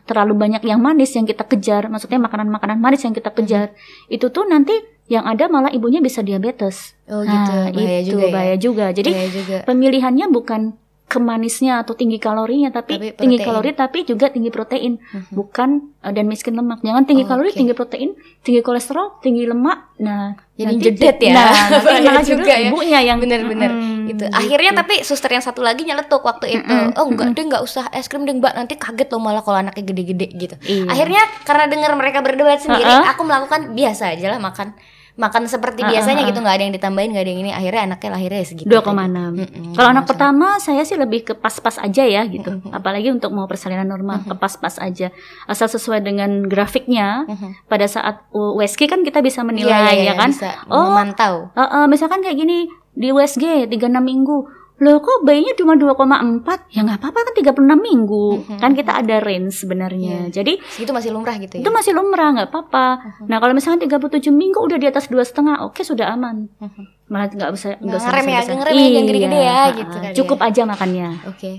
terlalu 0.04 0.36
banyak 0.36 0.62
yang 0.64 0.82
manis 0.82 1.14
yang 1.14 1.24
kita 1.24 1.44
kejar 1.44 1.88
maksudnya 1.88 2.20
makanan-makanan 2.20 2.76
manis 2.76 3.00
yang 3.00 3.14
kita 3.14 3.32
kejar 3.32 3.72
itu 4.08 4.28
tuh 4.28 4.44
nanti 4.44 4.76
yang 5.08 5.24
ada 5.24 5.44
malah 5.46 5.68
ibunya 5.68 5.98
bisa 5.98 6.20
diabetes 6.20 6.92
Oh 7.04 7.20
gitu. 7.20 7.32
nah 7.50 7.68
bahaya 7.68 7.98
itu 7.98 8.08
juga 8.10 8.22
ya. 8.22 8.30
bahaya 8.30 8.56
juga 8.56 8.84
jadi 8.90 9.10
Bahaya 9.10 9.30
juga. 9.30 9.56
pemilihannya 9.64 10.26
bukan 10.28 10.62
kemanisnya 11.08 11.80
atau 11.80 11.96
tinggi 11.96 12.20
kalorinya 12.20 12.68
tapi, 12.68 13.00
Tapi 13.00 13.16
tinggi 13.16 13.40
kalori 13.40 13.72
tapi 13.72 14.04
juga 14.04 14.28
tinggi 14.28 14.52
protein 14.52 15.00
Mhm. 15.00 15.32
bukan 15.32 15.70
eh, 15.98 16.12
dan 16.12 16.28
miskin 16.28 16.52
lemak 16.52 16.84
jangan 16.84 17.00
tinggi 17.02 17.24
Oh, 17.24 17.28
kalori 17.30 17.48
oke. 17.48 17.56
tinggi 17.56 17.72
protein 17.72 18.12
tinggi 18.38 18.60
kolesterol 18.60 19.16
tinggi 19.18 19.48
lemak 19.48 19.96
nah 19.96 20.36
Jadi 20.52 20.68
nanti- 20.68 20.84
jedet 20.84 21.16
ya. 21.18 21.32
nah, 21.32 21.48
nanti 21.72 22.04
malah 22.04 22.20
juga 22.22 22.52
ya. 22.52 22.68
ibunya 22.68 23.00
yang 23.00 23.16
Bener-bener 23.18 23.70
Mm, 23.70 23.80
gitu. 24.06 24.24
gitu. 24.24 24.24
Akhirnya 24.30 24.70
tapi 24.74 25.00
suster 25.00 25.30
yang 25.30 25.40
satu 25.40 25.60
lagi 25.60 25.80
nyeletuk 25.82 26.20
waktu 26.20 26.60
itu. 26.60 26.68
Mm-mm, 26.68 26.92
Oh 26.94 27.08
enggak 27.08 27.24
mm-mm. 27.26 27.38
deh 27.38 27.44
nggak 27.46 27.62
usah 27.62 27.88
es 27.90 28.04
krim 28.04 28.22
deh 28.22 28.34
mbak 28.34 28.52
nanti 28.52 28.74
kaget 28.74 29.08
loh 29.08 29.22
malah 29.22 29.40
kalau 29.40 29.58
anaknya 29.58 29.84
gede-gede 29.86 30.28
gitu. 30.30 30.54
Iya. 30.60 30.92
Akhirnya 30.92 31.24
karena 31.42 31.64
dengar 31.66 31.90
mereka 31.94 32.20
berdebat 32.20 32.58
sendiri, 32.58 32.84
Uh-uh. 32.84 33.08
aku 33.08 33.22
melakukan 33.22 33.72
biasa 33.72 34.12
aja 34.12 34.28
lah 34.28 34.38
makan 34.38 34.76
makan 35.18 35.44
seperti 35.44 35.82
Uh-uh, 35.82 35.90
biasanya 35.90 36.22
uh-uh. 36.22 36.30
gitu 36.30 36.38
nggak 36.38 36.54
ada 36.54 36.64
yang 36.64 36.72
ditambahin 36.72 37.10
nggak 37.10 37.24
ada 37.26 37.30
yang 37.30 37.42
ini 37.42 37.50
akhirnya 37.50 37.82
anaknya 37.84 38.10
lahirnya 38.14 38.38
ya 38.38 38.46
segitu. 38.46 38.70
2,6. 38.70 39.34
Mm-mm, 39.34 39.74
Kalau 39.74 39.88
anak 39.90 40.04
pertama 40.06 40.46
saya 40.56 40.82
sih 40.82 40.94
lebih 40.94 41.20
ke 41.24 41.32
pas-pas 41.34 41.76
aja 41.76 42.02
ya 42.02 42.22
gitu. 42.24 42.50
Mhm. 42.54 42.70
Apalagi 42.70 43.10
untuk 43.10 43.34
mau 43.34 43.44
persalinan 43.44 43.84
normal 43.84 44.22
Mhm. 44.22 44.30
ke 44.30 44.34
pas-pas 44.34 44.78
aja. 44.78 45.10
Asal 45.44 45.66
sesuai 45.66 46.00
dengan 46.00 46.46
grafiknya. 46.46 47.26
Mhm. 47.26 47.66
Pada 47.66 47.84
saat 47.84 48.22
USG 48.30 48.86
kan 48.86 49.02
kita 49.02 49.18
bisa 49.18 49.42
Iya, 49.42 49.48
menilai 49.50 49.96
iya, 49.98 50.14
ya 50.14 50.14
kan. 50.14 50.30
bisa 50.30 50.50
Oh. 50.66 50.86
memantau. 50.86 51.50
Eh, 51.50 51.60
eh, 51.60 51.86
misalkan 51.86 52.22
kayak 52.22 52.38
gini 52.38 52.70
di 52.94 53.10
USG 53.10 53.66
36 53.66 53.98
minggu. 54.00 54.46
Loh 54.78 55.02
kok 55.02 55.26
bayinya 55.26 55.54
cuma 55.54 55.74
2,4? 55.74 56.70
Ya 56.70 56.86
nggak 56.86 57.02
apa-apa 57.02 57.18
kan 57.20 57.34
36 57.34 57.74
minggu. 57.74 58.26
Mhm. 58.46 58.58
Kan 58.58 58.70
kita 58.72 58.92
ada 58.94 59.18
range 59.18 59.58
sebenarnya. 59.58 60.30
Iya. 60.30 60.42
Jadi 60.42 60.52
Segitu 60.70 60.94
masih 60.94 61.10
lumrah 61.10 61.34
gitu 61.34 61.58
ya. 61.58 61.66
itu 61.66 61.70
masih 61.70 61.92
lumrah 61.92 62.28
nggak 62.32 62.48
apa-apa. 62.48 62.86
Mhm. 63.18 63.26
Nah 63.26 63.36
kalau 63.38 63.52
misalkan 63.52 63.82
37 63.82 64.30
minggu 64.30 64.58
udah 64.58 64.78
di 64.78 64.86
atas 64.86 65.10
dua 65.10 65.22
setengah, 65.22 65.66
oke 65.66 65.82
sudah 65.82 66.14
aman. 66.14 66.46
Mhm. 66.62 67.10
Malah 67.10 67.26
nggak 67.28 67.50
usah 67.50 67.74
Nggak 67.76 67.98
usah 67.98 68.08
ngerem 68.08 68.26
ya, 68.26 68.40
ngerem 68.44 68.72
ya, 68.72 68.86
jangan 68.86 69.06
gede-gede 69.06 69.38
ya, 69.38 69.42
Iya, 69.42 69.62
gitu 69.74 69.96
kali 69.96 70.06
ya. 70.06 70.14
Cukup 70.14 70.38
aja 70.38 70.62
makannya. 70.62 71.08
Oke. 71.26 71.50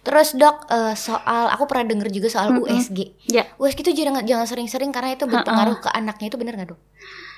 Terus 0.00 0.28
dok 0.32 0.56
eh, 0.70 0.94
soal 0.94 1.44
aku 1.50 1.66
pernah 1.66 1.84
denger 1.84 2.08
juga 2.08 2.28
soal 2.30 2.48
Mm-mm. 2.48 2.64
USG. 2.64 2.98
Ya. 3.28 3.44
USG 3.58 3.82
itu 3.82 3.92
jangan 3.98 4.22
jangan 4.22 4.46
sering-sering 4.46 4.88
karena 4.88 5.12
itu 5.12 5.26
berpengaruh 5.26 5.82
ke 5.82 5.90
anaknya 5.90 6.30
itu 6.30 6.38
bener 6.38 6.54
nggak 6.54 6.70
dok? 6.72 6.80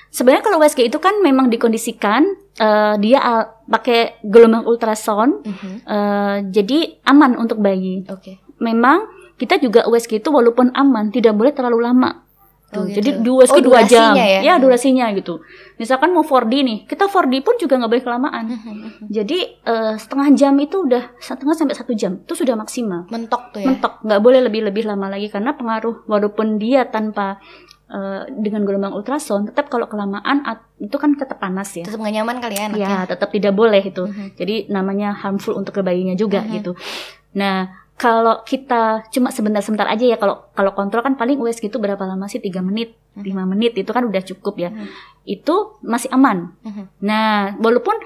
Sebenarnya 0.09 0.41
kalau 0.41 0.57
USG 0.57 0.83
itu 0.83 0.97
kan 0.97 1.17
memang 1.19 1.47
dikondisikan 1.47 2.25
eh, 2.55 2.95
dia 2.97 3.19
al- 3.19 3.49
pakai 3.65 4.19
gelombang 4.21 4.65
ultrasound, 4.65 5.41
Mhm. 5.41 5.71
eh, 5.81 6.37
jadi 6.49 6.77
aman 7.03 7.37
untuk 7.37 7.57
bayi. 7.57 8.03
Oke. 8.05 8.41
Memang 8.57 9.07
kita 9.35 9.55
juga 9.57 9.85
USG 9.85 10.17
itu 10.17 10.27
walaupun 10.27 10.73
aman 10.73 11.07
tidak 11.07 11.31
boleh 11.33 11.49
terlalu 11.49 11.79
lama. 11.79 12.27
Oh, 12.69 12.83
gitu. 12.83 13.01
Jadi 13.01 13.09
di 13.17 13.29
USG 13.31 13.57
Oh, 13.57 13.65
2 13.65 13.81
jam. 13.83 14.13
ya? 14.13 14.43
Ya, 14.43 14.53
durasinya 14.57 15.09
gitu. 15.09 15.41
Misalkan 15.75 16.11
mau 16.11 16.21
4D 16.21 16.61
nih, 16.61 16.85
kita 16.85 17.07
4D 17.07 17.39
pun 17.39 17.55
juga 17.55 17.79
nggak 17.79 17.89
boleh 17.89 18.03
kelamaan. 18.03 18.45
Mhm. 18.45 19.07
Jadi 19.07 19.37
eh, 19.63 19.93
setengah 19.95 20.27
jam 20.33 20.53
itu 20.55 20.83
udah 20.83 21.15
setengah 21.17 21.55
sampai 21.55 21.73
satu 21.73 21.93
jam 21.93 22.19
itu 22.19 22.33
sudah 22.35 22.53
maksimal. 22.53 23.07
Mentok 23.07 23.55
tuh 23.55 23.63
ya. 23.63 23.71
Mentok, 23.71 24.03
nggak 24.03 24.19
boleh 24.19 24.39
lebih-lebih 24.43 24.83
lama 24.85 25.07
lagi 25.07 25.29
karena 25.29 25.55
pengaruh 25.55 26.05
walaupun 26.05 26.57
dia 26.57 26.85
tanpa 26.85 27.39
eh, 27.89 28.21
dengan 28.31 28.61
gelombang 28.63 28.93
ultrasound, 28.93 29.49
tetap 29.49 29.67
kalau 29.67 29.89
kelamaan 29.89 30.45
itu 30.77 30.95
kan 30.95 31.17
tetap 31.17 31.41
panas 31.41 31.73
ya. 31.73 31.83
Tetap 31.83 31.99
nggak 31.99 32.15
nyaman 32.21 32.37
kali 32.37 32.55
ya 32.55 32.63
anaknya. 32.69 32.87
Ya, 32.87 32.99
tetap 33.03 33.29
tidak 33.33 33.53
boleh 33.53 33.81
itu. 33.81 34.03
Mhm. 34.05 34.25
Jadi 34.37 34.55
namanya 34.69 35.13
harmful 35.13 35.57
untuk 35.57 35.73
ke 35.73 35.81
bayinya 35.81 36.13
juga 36.13 36.45
Mhm. 36.45 36.51
gitu. 36.55 36.71
Nah, 37.35 37.67
kalau 37.99 38.47
kita 38.47 39.11
cuma 39.11 39.27
sebentar-sebentar 39.27 39.83
aja 39.83 40.07
ya 40.07 40.15
kalau 40.15 40.47
kalau 40.55 40.71
kontrol 40.71 41.03
kan 41.03 41.19
paling 41.19 41.35
USG 41.35 41.67
itu 41.67 41.83
berapa 41.83 41.99
lama 41.99 42.31
sih? 42.31 42.39
3 42.39 42.63
menit, 42.63 42.95
Mhm. 43.19 43.23
5 43.27 43.43
menit 43.43 43.75
itu 43.75 43.91
kan 43.91 44.07
udah 44.07 44.23
cukup 44.23 44.55
ya. 44.55 44.69
Mhm. 44.71 44.87
Itu 45.27 45.81
masih 45.83 46.07
aman. 46.15 46.55
Mhm. 46.63 46.83
Nah, 47.03 47.59
walaupun 47.59 47.99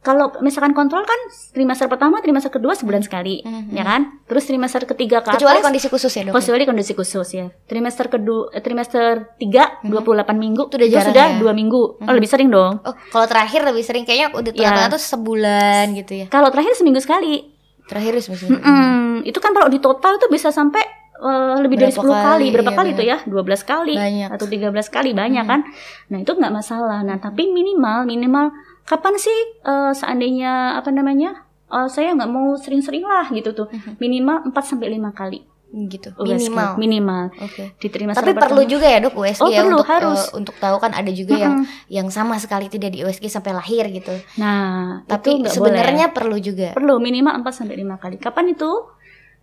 kalau 0.00 0.32
misalkan 0.40 0.72
kontrol 0.72 1.02
kan 1.02 1.20
trimester 1.50 1.84
pertama, 1.84 2.18
trimester 2.18 2.48
kedua 2.48 2.72
sebulan 2.72 3.00
sekali, 3.00 3.40
Mhm. 3.40 3.68
ya 3.70 3.84
kan? 3.84 4.24
Terus 4.24 4.44
trimester 4.44 4.82
ketiga 4.86 5.20
ke 5.20 5.28
Kecuali 5.30 5.56
atas 5.56 5.66
kondisi 5.66 5.86
khusus 5.86 6.08
ya 6.10 6.22
dok. 6.24 6.32
kecuali 6.34 6.64
kondisi 6.64 6.92
khusus 6.94 7.28
ya. 7.30 7.46
Trimester 7.62 8.08
kedua 8.08 8.48
eh, 8.50 8.58
trimester 8.58 9.36
3 9.36 9.82
Mhm. 9.82 9.92
28 9.92 10.36
minggu 10.36 10.62
Itu 10.66 10.74
udah 10.74 10.88
jarang 10.88 11.08
sudah 11.10 11.26
ya? 11.26 11.36
dua 11.36 11.52
minggu. 11.52 11.82
Oh, 11.94 12.02
Mhm. 12.02 12.16
lebih 12.16 12.28
sering 12.28 12.48
dong. 12.48 12.80
Oh, 12.80 12.94
kalau 13.08 13.26
terakhir 13.26 13.60
lebih 13.62 13.82
sering 13.82 14.02
kayaknya 14.02 14.32
udah 14.32 14.50
Ya. 14.50 14.72
tengah-tengah 14.72 14.90
tuh 14.90 15.02
sebulan 15.02 15.84
gitu 15.94 16.12
ya. 16.16 16.26
Kalau 16.28 16.48
terakhir 16.48 16.72
seminggu 16.74 16.98
sekali. 16.98 17.52
Terakhir 17.84 18.16
seminggu. 18.18 18.56
Mm-mm. 18.56 19.20
Itu 19.22 19.36
kan 19.36 19.50
kalau 19.50 19.66
di 19.66 19.78
total 19.78 20.16
itu 20.16 20.26
bisa 20.26 20.48
sampai 20.50 20.80
eh, 21.18 21.56
lebih 21.58 21.76
dari 21.76 21.92
Berapa 21.92 22.00
10 22.00 22.16
kali. 22.16 22.24
kali, 22.24 22.46
Berapa 22.48 22.70
iya 22.70 22.78
kali 22.78 22.88
itu 22.90 23.02
ya? 23.04 23.16
12 23.26 23.60
kali 23.62 23.92
Banyak. 23.92 24.28
atau 24.32 24.46
13 24.48 24.88
kali 24.88 25.12
banyak 25.12 25.44
Mhm. 25.44 25.50
kan. 25.52 25.60
Nah, 26.08 26.18
itu 26.18 26.32
nggak 26.32 26.48
masalah. 26.50 27.04
Nah, 27.04 27.20
tapi 27.20 27.44
minimal 27.46 28.08
minimal 28.08 28.48
kapan 28.90 29.14
sih 29.16 29.38
eh, 29.62 29.92
seandainya 29.94 30.74
apa 30.74 30.90
namanya? 30.90 31.46
eh, 31.66 31.86
saya 31.86 32.10
nggak 32.12 32.26
mau 32.28 32.52
sering-sering 32.54 33.06
lah 33.06 33.30
gitu 33.30 33.54
tuh. 33.54 33.70
Mhm. 33.70 33.92
Minimal 33.96 34.36
4 34.44 34.64
sampai 34.66 34.90
5 34.90 35.14
kali. 35.14 35.46
Gitu. 35.70 36.10
USG. 36.18 36.50
Minimal. 36.50 36.70
Minimal. 36.76 37.24
Oke. 37.40 37.78
Di 37.78 37.86
trimester 37.86 38.26
Tapi 38.26 38.34
perlu 38.34 38.66
pertama. 38.66 38.72
juga 38.74 38.86
ya 38.90 38.98
dok 38.98 39.14
USG 39.14 39.38
Oh, 39.38 39.46
ya 39.46 39.62
perlu, 39.62 39.78
untuk 39.78 39.86
harus. 39.86 40.18
eh, 40.18 40.30
untuk 40.34 40.54
tahu 40.58 40.76
kan 40.76 40.90
ada 40.90 41.10
juga 41.10 41.38
yang 41.38 41.62
Mm-mm. 41.62 41.86
yang 41.86 42.08
sama 42.10 42.34
sekali 42.36 42.66
tidak 42.66 42.90
di 42.90 43.06
USG 43.06 43.30
sampai 43.30 43.54
lahir 43.54 43.86
gitu. 43.86 44.10
Nah, 44.34 45.06
Tapi 45.06 45.46
sebenarnya 45.46 46.10
perlu 46.10 46.42
juga. 46.42 46.74
perlu 46.74 46.98
minimal 46.98 47.38
4 47.38 47.54
sampai 47.54 47.78
5 47.78 47.94
kali. 47.96 48.18
Kapan 48.18 48.50
itu? 48.50 48.66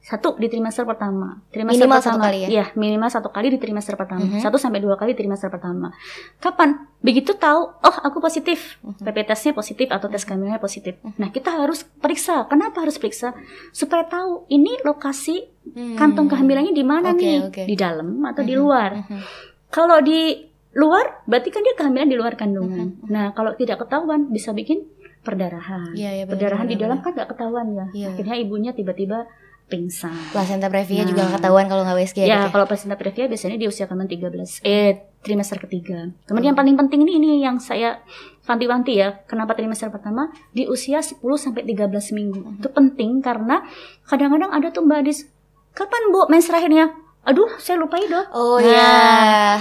Satu 0.07 0.39
di 0.39 0.47
trimester 0.47 0.87
pertama. 0.87 1.35
Trimester 1.51 1.83
Minimal 1.83 1.99
pertama. 1.99 2.15
satu 2.15 2.23
kali 2.23 2.37
ya? 2.39 2.47
Iya, 2.47 2.65
minimal 2.73 3.09
satu 3.11 3.27
kali 3.27 3.47
di 3.51 3.59
trimester 3.59 3.99
pertama. 3.99 4.23
Mhm. 4.23 4.39
Satu 4.39 4.55
sampai 4.55 4.79
dua 4.79 4.95
kali 4.95 5.11
di 5.11 5.19
trimester 5.19 5.51
pertama. 5.51 5.91
Kapan? 6.37 6.79
Begitu 6.97 7.35
tahu, 7.35 7.61
oh 7.75 7.95
aku 7.99 8.17
positif. 8.17 8.79
Mhm. 8.79 9.03
PP 9.03 9.17
tesnya 9.27 9.51
positif 9.51 9.91
atau 9.91 10.07
tes 10.07 10.23
kehamilannya 10.23 10.57
positif. 10.57 10.95
Mhm. 11.03 11.19
Nah, 11.19 11.27
kita 11.27 11.51
harus 11.53 11.83
periksa. 11.83 12.47
Kenapa 12.47 12.79
harus 12.79 12.95
periksa? 12.95 13.35
Supaya 13.69 14.07
tahu 14.07 14.47
ini 14.47 14.79
lokasi 14.81 15.43
Hmm. 15.67 15.99
kantong 15.99 16.31
kehamilannya 16.31 16.71
di 16.71 16.85
mana 16.87 17.11
Oke, 17.11 17.19
nih? 17.19 17.37
oke. 17.43 17.61
Di 17.67 17.75
dalam 17.75 18.23
atau 18.23 18.41
di 18.41 18.55
Mhm. 18.55 18.59
luar? 18.63 18.91
Mhm. 19.03 19.19
Kalau 19.67 19.99
di 19.99 20.39
luar, 20.71 21.27
berarti 21.27 21.51
kan 21.51 21.59
dia 21.59 21.75
kehamilan 21.75 22.07
di 22.07 22.15
luar 22.15 22.39
kandungan. 22.39 22.95
Mhm. 22.95 23.11
Nah, 23.11 23.35
kalau 23.35 23.51
tidak 23.53 23.83
ketahuan 23.83 24.31
bisa 24.31 24.55
bikin 24.55 24.87
perdarahan. 25.19 25.91
Iya, 25.91 26.23
benar, 26.23 26.31
perdarahan 26.31 26.63
benar, 26.63 26.71
di 26.71 26.79
dalam 26.79 26.97
benar. 26.97 27.05
kan 27.05 27.11
nggak 27.13 27.29
ketahuan 27.29 27.67
ya. 27.69 27.85
Iya. 27.91 28.07
Akhirnya 28.09 28.35
ibunya 28.37 28.71
tiba-tiba 28.71 29.27
pingsan. 29.67 30.15
Placenta 30.31 30.67
previa 30.67 31.03
Nah. 31.03 31.07
juga 31.07 31.21
nggak 31.23 31.35
ketahuan 31.37 31.67
kalau 31.67 31.83
nggak 31.83 31.97
USG 31.99 32.17
Ya, 32.19 32.25
ya. 32.25 32.37
dok 32.47 32.55
kalau 32.55 32.65
placenta 32.65 32.95
previa 32.95 33.27
biasanya 33.27 33.55
di 33.55 33.67
usia 33.67 33.83
kandungan 33.83 34.07
13 34.07 34.63
eh 34.63 34.91
trimester 35.19 35.59
ketiga. 35.59 36.07
Kemudian 36.23 36.51
yang 36.51 36.57
paling 36.57 36.75
penting 36.77 37.03
ini 37.03 37.13
ini 37.17 37.29
yang 37.39 37.59
saya 37.59 37.99
wanti-wanti 38.43 38.95
ya. 38.95 39.19
Kenapa 39.25 39.53
trimester 39.53 39.87
pertama 39.87 40.27
di 40.49 40.63
usia 40.65 40.99
10 40.99 41.19
sampai 41.35 41.67
13 41.67 42.11
minggu. 42.11 42.39
Mhm. 42.39 42.57
Itu 42.57 42.69
penting 42.71 43.19
karena 43.19 43.59
kadang-kadang 44.03 44.49
ada 44.49 44.71
tuh 44.71 44.87
Mbak 44.87 44.99
Adis, 45.03 45.27
kapan 45.71 46.03
Bu 46.09 46.25
mens 46.27 46.47
terakhirnya? 46.47 46.95
Aduh 47.27 47.51
saya 47.57 47.75
lupa 47.75 47.99
ya 47.99 48.07
dok. 48.07 48.25
Oh 48.31 48.55
Nah, 48.55 48.63
ya, 48.63 48.91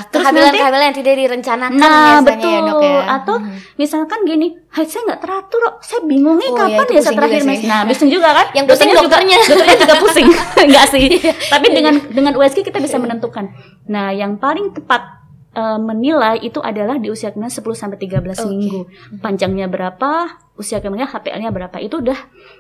terus 0.07 0.23
kehamilan-kehamilan 0.23 0.85
yang 0.87 0.97
tidak 0.97 1.15
direncanakan 1.17 1.75
Nah 1.75 1.91
biasanya 2.17 2.23
betul. 2.23 2.47
ya 2.47 2.61
dok 2.63 2.79
ya. 2.81 2.99
Atau 3.13 3.35
Mhm. 3.37 3.51
misalkan 3.75 4.19
gini, 4.23 4.47
saya 4.73 5.03
nggak 5.05 5.21
teratur, 5.21 5.61
kok. 5.61 5.75
saya 5.81 6.01
bingung 6.03 6.37
nih 6.37 6.47
Oh, 6.47 6.55
iya, 6.55 6.61
kapan 6.63 6.73
itu 6.79 6.79
ya 6.79 6.87
pusing 6.87 7.03
saya 7.05 7.19
terakhir 7.19 7.41
mes. 7.43 7.61
Nah, 7.65 7.81
pusing 7.85 8.09
juga 8.09 8.29
kan? 8.33 8.47
Yang 8.53 8.65
pusing 8.69 8.89
juga- 8.89 9.01
dokternya. 9.03 9.39
dokternya 9.43 9.77
juga 9.77 9.95
pusing, 9.99 10.27
enggak 10.65 10.87
sih. 10.89 11.07
Tapi 11.45 11.67
dengan 11.69 11.95
dengan 12.07 12.33
USG 12.37 12.59
kita 12.63 12.79
bisa 12.79 12.97
menentukan. 12.97 13.45
Nah, 13.87 14.11
yang 14.11 14.39
paling 14.39 14.71
tepat 14.71 15.26
eh, 15.57 15.79
menilai 15.81 16.37
itu 16.39 16.61
adalah 16.61 17.01
di 17.01 17.09
usia 17.09 17.33
kehamilan 17.33 17.49
10 17.49 17.73
sampai 17.73 17.97
13 17.97 18.37
Oke. 18.37 18.45
minggu. 18.47 18.81
Panjangnya 19.19 19.67
berapa, 19.67 20.11
usia 20.55 20.79
kehamilan 20.79 21.09
HPL-nya 21.09 21.49
berapa. 21.49 21.81
Itu 21.81 22.05
udah 22.05 22.19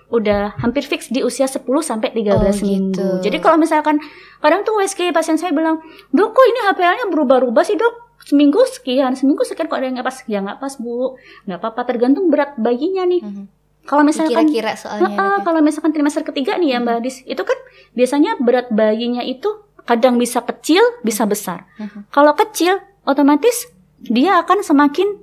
udah 0.08 0.56
hampir 0.56 0.82
fix 0.82 1.08
di 1.08 1.20
usia 1.20 1.44
10 1.44 1.60
sampai 1.82 2.08
13 2.10 2.32
Oh, 2.32 2.64
minggu. 2.64 2.96
gitu. 2.96 3.06
Jadi 3.20 3.36
kalau 3.38 3.60
misalkan 3.60 4.00
kadang 4.40 4.64
tuh 4.64 4.80
USG 4.80 5.12
pasien 5.12 5.36
saya 5.36 5.52
bilang, 5.52 5.84
"Dok, 6.10 6.32
kok 6.32 6.46
ini 6.46 6.60
HPL-nya 6.64 7.06
berubah-ubah 7.12 7.62
sih, 7.62 7.76
Dok?" 7.76 8.08
Seminggu 8.26 8.64
sekian, 8.66 9.14
seminggu 9.14 9.44
sekian 9.44 9.68
kok 9.68 9.76
ada 9.76 9.86
yang 9.86 10.00
nggak 10.00 10.08
pas? 10.08 10.18
Ya 10.26 10.40
nggak 10.40 10.58
pas, 10.58 10.74
Bu. 10.76 11.14
Nggak 11.44 11.58
apa-apa, 11.62 11.80
tergantung 11.84 12.26
berat 12.26 12.56
bayinya 12.56 13.06
nih. 13.06 13.22
Mhm. 13.22 13.44
Kalau 13.86 14.02
misalkan 14.02 14.50
Kira-kira 14.50 14.74
soalnya. 14.74 15.14
Ya. 15.14 15.46
kalau 15.46 15.62
misalkan 15.62 15.94
trimester 15.94 16.26
ketiga 16.26 16.58
nih 16.58 16.74
ya 16.74 16.78
Mbak 16.82 17.06
Adis, 17.06 17.22
itu 17.22 17.38
kan 17.38 17.54
biasanya 17.94 18.34
berat 18.42 18.66
bayinya 18.66 19.22
itu 19.22 19.46
kadang 19.86 20.18
bisa 20.18 20.42
kecil, 20.42 20.82
bisa 21.00 21.24
besar. 21.24 21.64
Mhm. 21.78 22.10
Kalau 22.10 22.34
kecil, 22.34 22.76
otomatis 23.02 23.70
dia 23.98 24.36
akan 24.36 24.60
semakin 24.60 25.22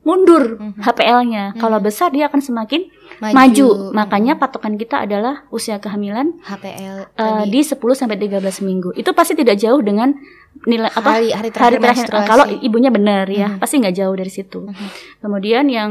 mundur 0.00 0.60
Mhm. 0.60 0.80
HPL-nya. 0.80 1.44
Kalau 1.56 1.80
besar 1.80 2.08
dia 2.08 2.28
akan 2.28 2.38
semakin 2.38 2.92
Maju. 3.18 3.32
maju. 3.32 3.68
Makanya 3.90 4.36
patokan 4.36 4.76
kita 4.76 5.00
adalah 5.00 5.48
usia 5.48 5.76
kehamilan 5.78 6.36
HPL 6.42 6.96
eh, 7.00 7.08
tadi. 7.10 7.48
di 7.48 7.60
10 7.60 7.74
sampai 7.94 8.16
13 8.16 8.60
minggu. 8.60 8.92
Itu 8.92 9.12
pasti 9.12 9.32
tidak 9.32 9.56
jauh 9.56 9.80
dengan 9.80 10.12
nilai 10.62 10.86
apa 10.88 11.08
hari 11.10 11.32
hari 11.32 11.48
hari 11.48 11.50
terakhir, 11.50 11.80
terakhir 11.80 12.04
menstruasi. 12.06 12.28
kalau 12.28 12.44
ibunya 12.62 12.88
benar 12.88 13.26
ya 13.26 13.48
Mhm. 13.50 13.58
pasti 13.58 13.74
nggak 13.76 13.96
jauh 13.96 14.14
dari 14.14 14.30
situ 14.30 14.60
Mhm. 14.62 14.86
kemudian 15.18 15.64
yang 15.66 15.90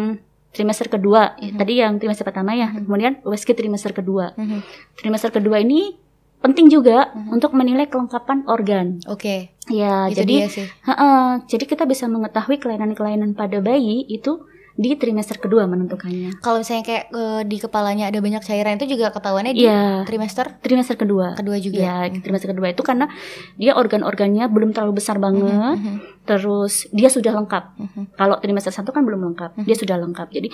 trimester 0.49 0.87
kedua 0.87 1.35
Mhm. 1.35 1.57
tadi 1.57 1.73
yang 1.75 1.99
trimester 1.99 2.23
pertama 2.23 2.55
ya 2.55 2.71
Mhm. 2.71 2.87
kemudian 2.87 3.13
USG 3.23 3.53
trimester 3.53 3.91
kedua 3.91 4.31
Mhm. 4.33 4.63
trimester 4.95 5.29
kedua 5.31 5.59
ini 5.59 5.99
penting 6.43 6.67
juga 6.67 7.09
Mhm. 7.09 7.31
untuk 7.31 7.51
menilai 7.51 7.87
kelengkapan 7.87 8.43
organ 8.45 8.99
Oke, 9.07 9.55
ya 9.65 10.05
itu 10.05 10.19
jadi 10.19 10.35
sih. 10.45 10.67
heeh, 10.67 11.23
jadi 11.47 11.63
kita 11.65 11.83
bisa 11.83 12.05
mengetahui 12.05 12.59
kelainan-kelainan 12.59 13.31
pada 13.31 13.57
bayi 13.57 14.03
itu 14.05 14.43
di 14.73 14.89
trimester 14.93 15.37
kedua 15.37 15.63
menentukannya 15.63 16.33
Kalau 16.39 16.57
misalnya 16.57 16.81
kayak 16.81 17.05
eh, 17.07 17.41
di 17.43 17.57
kepalanya 17.57 18.09
ada 18.09 18.17
banyak 18.17 18.41
cairan 18.41 18.75
itu 18.75 18.89
juga 18.91 19.09
ketahuannya 19.09 19.53
di 19.53 19.63
Iya. 19.63 20.01
trimester 20.03 20.57
trimester 20.59 20.97
kedua 20.97 21.31
kedua 21.33 21.57
juga. 21.57 21.77
ya 21.77 21.95
trimester 22.11 22.49
kedua 22.49 22.67
itu 22.67 22.81
karena 22.81 23.05
dia 23.55 23.73
organ-organnya 23.73 24.49
belum 24.49 24.73
terlalu 24.73 24.97
besar 24.97 25.15
banget 25.17 25.77
Mhm. 25.77 26.25
terus 26.25 26.89
dia 26.89 27.07
sudah 27.07 27.31
lengkap 27.33 27.63
Mhm. 27.77 28.03
Kalau 28.13 28.35
trimester 28.37 28.73
satu 28.73 28.89
kan 28.89 29.05
belum 29.05 29.21
lengkap, 29.23 29.61
Mhm. 29.61 29.63
dia 29.63 29.75
sudah 29.75 29.95
lengkap. 29.95 30.27
Jadi 30.31 30.49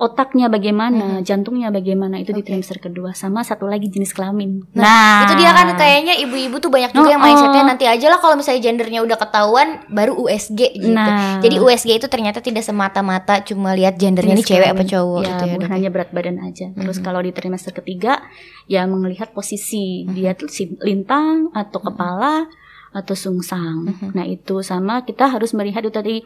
otaknya 0.00 0.48
bagaimana, 0.48 1.20
jantungnya 1.20 1.68
bagaimana 1.68 2.16
itu 2.16 2.32
di 2.32 2.40
Oke. 2.40 2.48
trimester 2.48 2.80
kedua. 2.80 3.12
Sama 3.12 3.44
satu 3.44 3.68
lagi 3.68 3.86
jenis 3.86 4.10
kelamin. 4.10 4.64
Nah, 4.72 5.28
itu 5.28 5.36
dia 5.36 5.52
kan 5.52 5.76
kayaknya 5.76 6.16
ibu-ibu 6.18 6.56
tuh 6.56 6.72
banyak 6.72 6.88
juga 6.90 7.12
yang 7.12 7.20
Oh, 7.20 7.28
oh. 7.28 7.28
mindsetnya 7.28 7.62
nanti 7.62 7.84
aja 7.84 8.08
lah 8.08 8.16
kalau 8.16 8.32
misalnya 8.34 8.64
gendernya 8.64 9.04
udah 9.04 9.14
ketahuan 9.14 9.68
baru 9.86 10.16
USG 10.18 10.60
gitu. 10.74 10.88
Nah. 10.88 11.38
Jadi 11.38 11.60
USG 11.60 11.90
itu 11.94 12.08
ternyata 12.08 12.40
tidak 12.40 12.64
semata-mata 12.64 13.44
cuma 13.44 13.76
lihat 13.76 13.94
gendernya 13.94 14.32
ini 14.32 14.40
cewek 14.40 14.72
apa 14.72 14.82
cowok 14.82 15.20
ya, 15.20 15.28
gitu 15.28 15.44
ya. 15.44 15.52
bukan 15.54 15.68
Dok. 15.68 15.76
hanya 15.76 15.88
berat 15.92 16.10
badan 16.10 16.36
aja. 16.40 16.66
Terus 16.72 16.96
Mhm. 16.96 17.04
kalau 17.04 17.20
di 17.20 17.30
trimester 17.30 17.72
ketiga 17.74 18.24
ya 18.64 18.88
melihat 18.88 19.30
posisi 19.30 20.08
Mhm. 20.08 20.12
dia 20.16 20.32
tuh 20.32 20.48
si- 20.48 20.80
lintang 20.80 21.52
atau 21.52 21.76
kepala 21.78 22.48
atau 22.90 23.14
sungsang. 23.14 23.84
Mhm. 23.86 24.16
Nah, 24.16 24.24
itu 24.24 24.64
sama 24.64 25.04
kita 25.04 25.28
harus 25.28 25.52
melihat 25.52 25.84
itu 25.84 25.92
tadi 25.92 26.16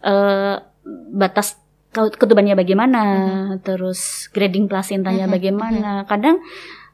eh, 0.00 0.56
batas 1.12 1.60
ketubannya 1.92 2.54
bagaimana, 2.54 3.02
terus 3.58 4.28
grading 4.28 4.66
plasentanya 4.66 5.24
Mhm, 5.24 5.32
bagaimana. 5.32 5.90
Kadang 6.04 6.38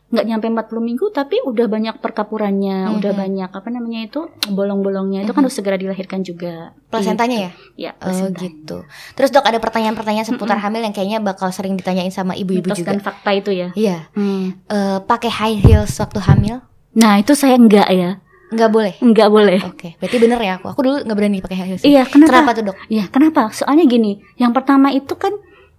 nggak 0.04 0.26
nyampe 0.30 0.46
40 0.46 0.78
minggu 0.80 1.10
tapi 1.10 1.42
udah 1.42 1.66
banyak 1.66 1.98
perkapurannya, 1.98 2.86
Mhm. 2.86 2.94
udah 3.02 3.12
banyak 3.12 3.50
apa 3.50 3.68
namanya 3.68 4.00
itu 4.04 4.20
bolong-bolongnya. 4.46 5.26
Itu 5.26 5.34
kan 5.34 5.42
Mhm. 5.42 5.46
harus 5.50 5.56
segera 5.58 5.74
dilahirkan 5.74 6.22
juga. 6.22 6.70
Plasentanya 6.86 7.36
ya? 7.36 7.50
Ya, 7.74 7.92
Oh 7.98 8.30
gitu. 8.30 8.86
Terus 9.12 9.34
dok 9.34 9.42
ada 9.42 9.58
pertanyaan-pertanyaan 9.58 10.24
seputar 10.24 10.62
hamil 10.62 10.80
yang 10.80 10.94
kayaknya 10.94 11.18
bakal 11.18 11.50
sering 11.50 11.74
ditanyain 11.74 12.14
sama 12.14 12.38
ibu-ibu 12.38 12.70
Mitos 12.70 12.78
juga. 12.78 12.94
dan 12.94 13.02
fakta 13.02 13.34
itu 13.34 13.50
ya. 13.50 13.68
Iya. 13.74 14.06
Hmm. 14.14 14.54
Eh, 14.70 14.98
pakai 15.02 15.30
high 15.32 15.58
heels 15.58 15.98
waktu 15.98 16.22
hamil? 16.22 16.62
Nah, 16.94 17.18
itu 17.18 17.34
saya 17.34 17.58
enggak 17.58 17.90
ya. 17.90 18.22
Nggak 18.52 18.70
boleh. 18.70 18.94
Enggak 19.00 19.28
boleh. 19.30 19.58
Oke, 19.64 19.96
berarti 19.96 20.16
bener 20.20 20.38
ya 20.40 20.60
aku. 20.60 20.66
Aku 20.72 20.80
dulu 20.82 20.96
nggak 21.00 21.16
berani 21.16 21.38
pakai 21.40 21.56
high 21.56 21.68
heels. 21.74 21.82
Iya, 21.82 22.02
kenapa? 22.04 22.30
Kenapa 22.30 22.50
tuh 22.52 22.64
dok? 22.68 22.76
Ya, 22.88 23.04
kenapa? 23.08 23.42
Soalnya 23.50 23.84
gini, 23.84 24.20
yang 24.36 24.52
pertama 24.52 24.92
itu 24.92 25.16
kan 25.16 25.32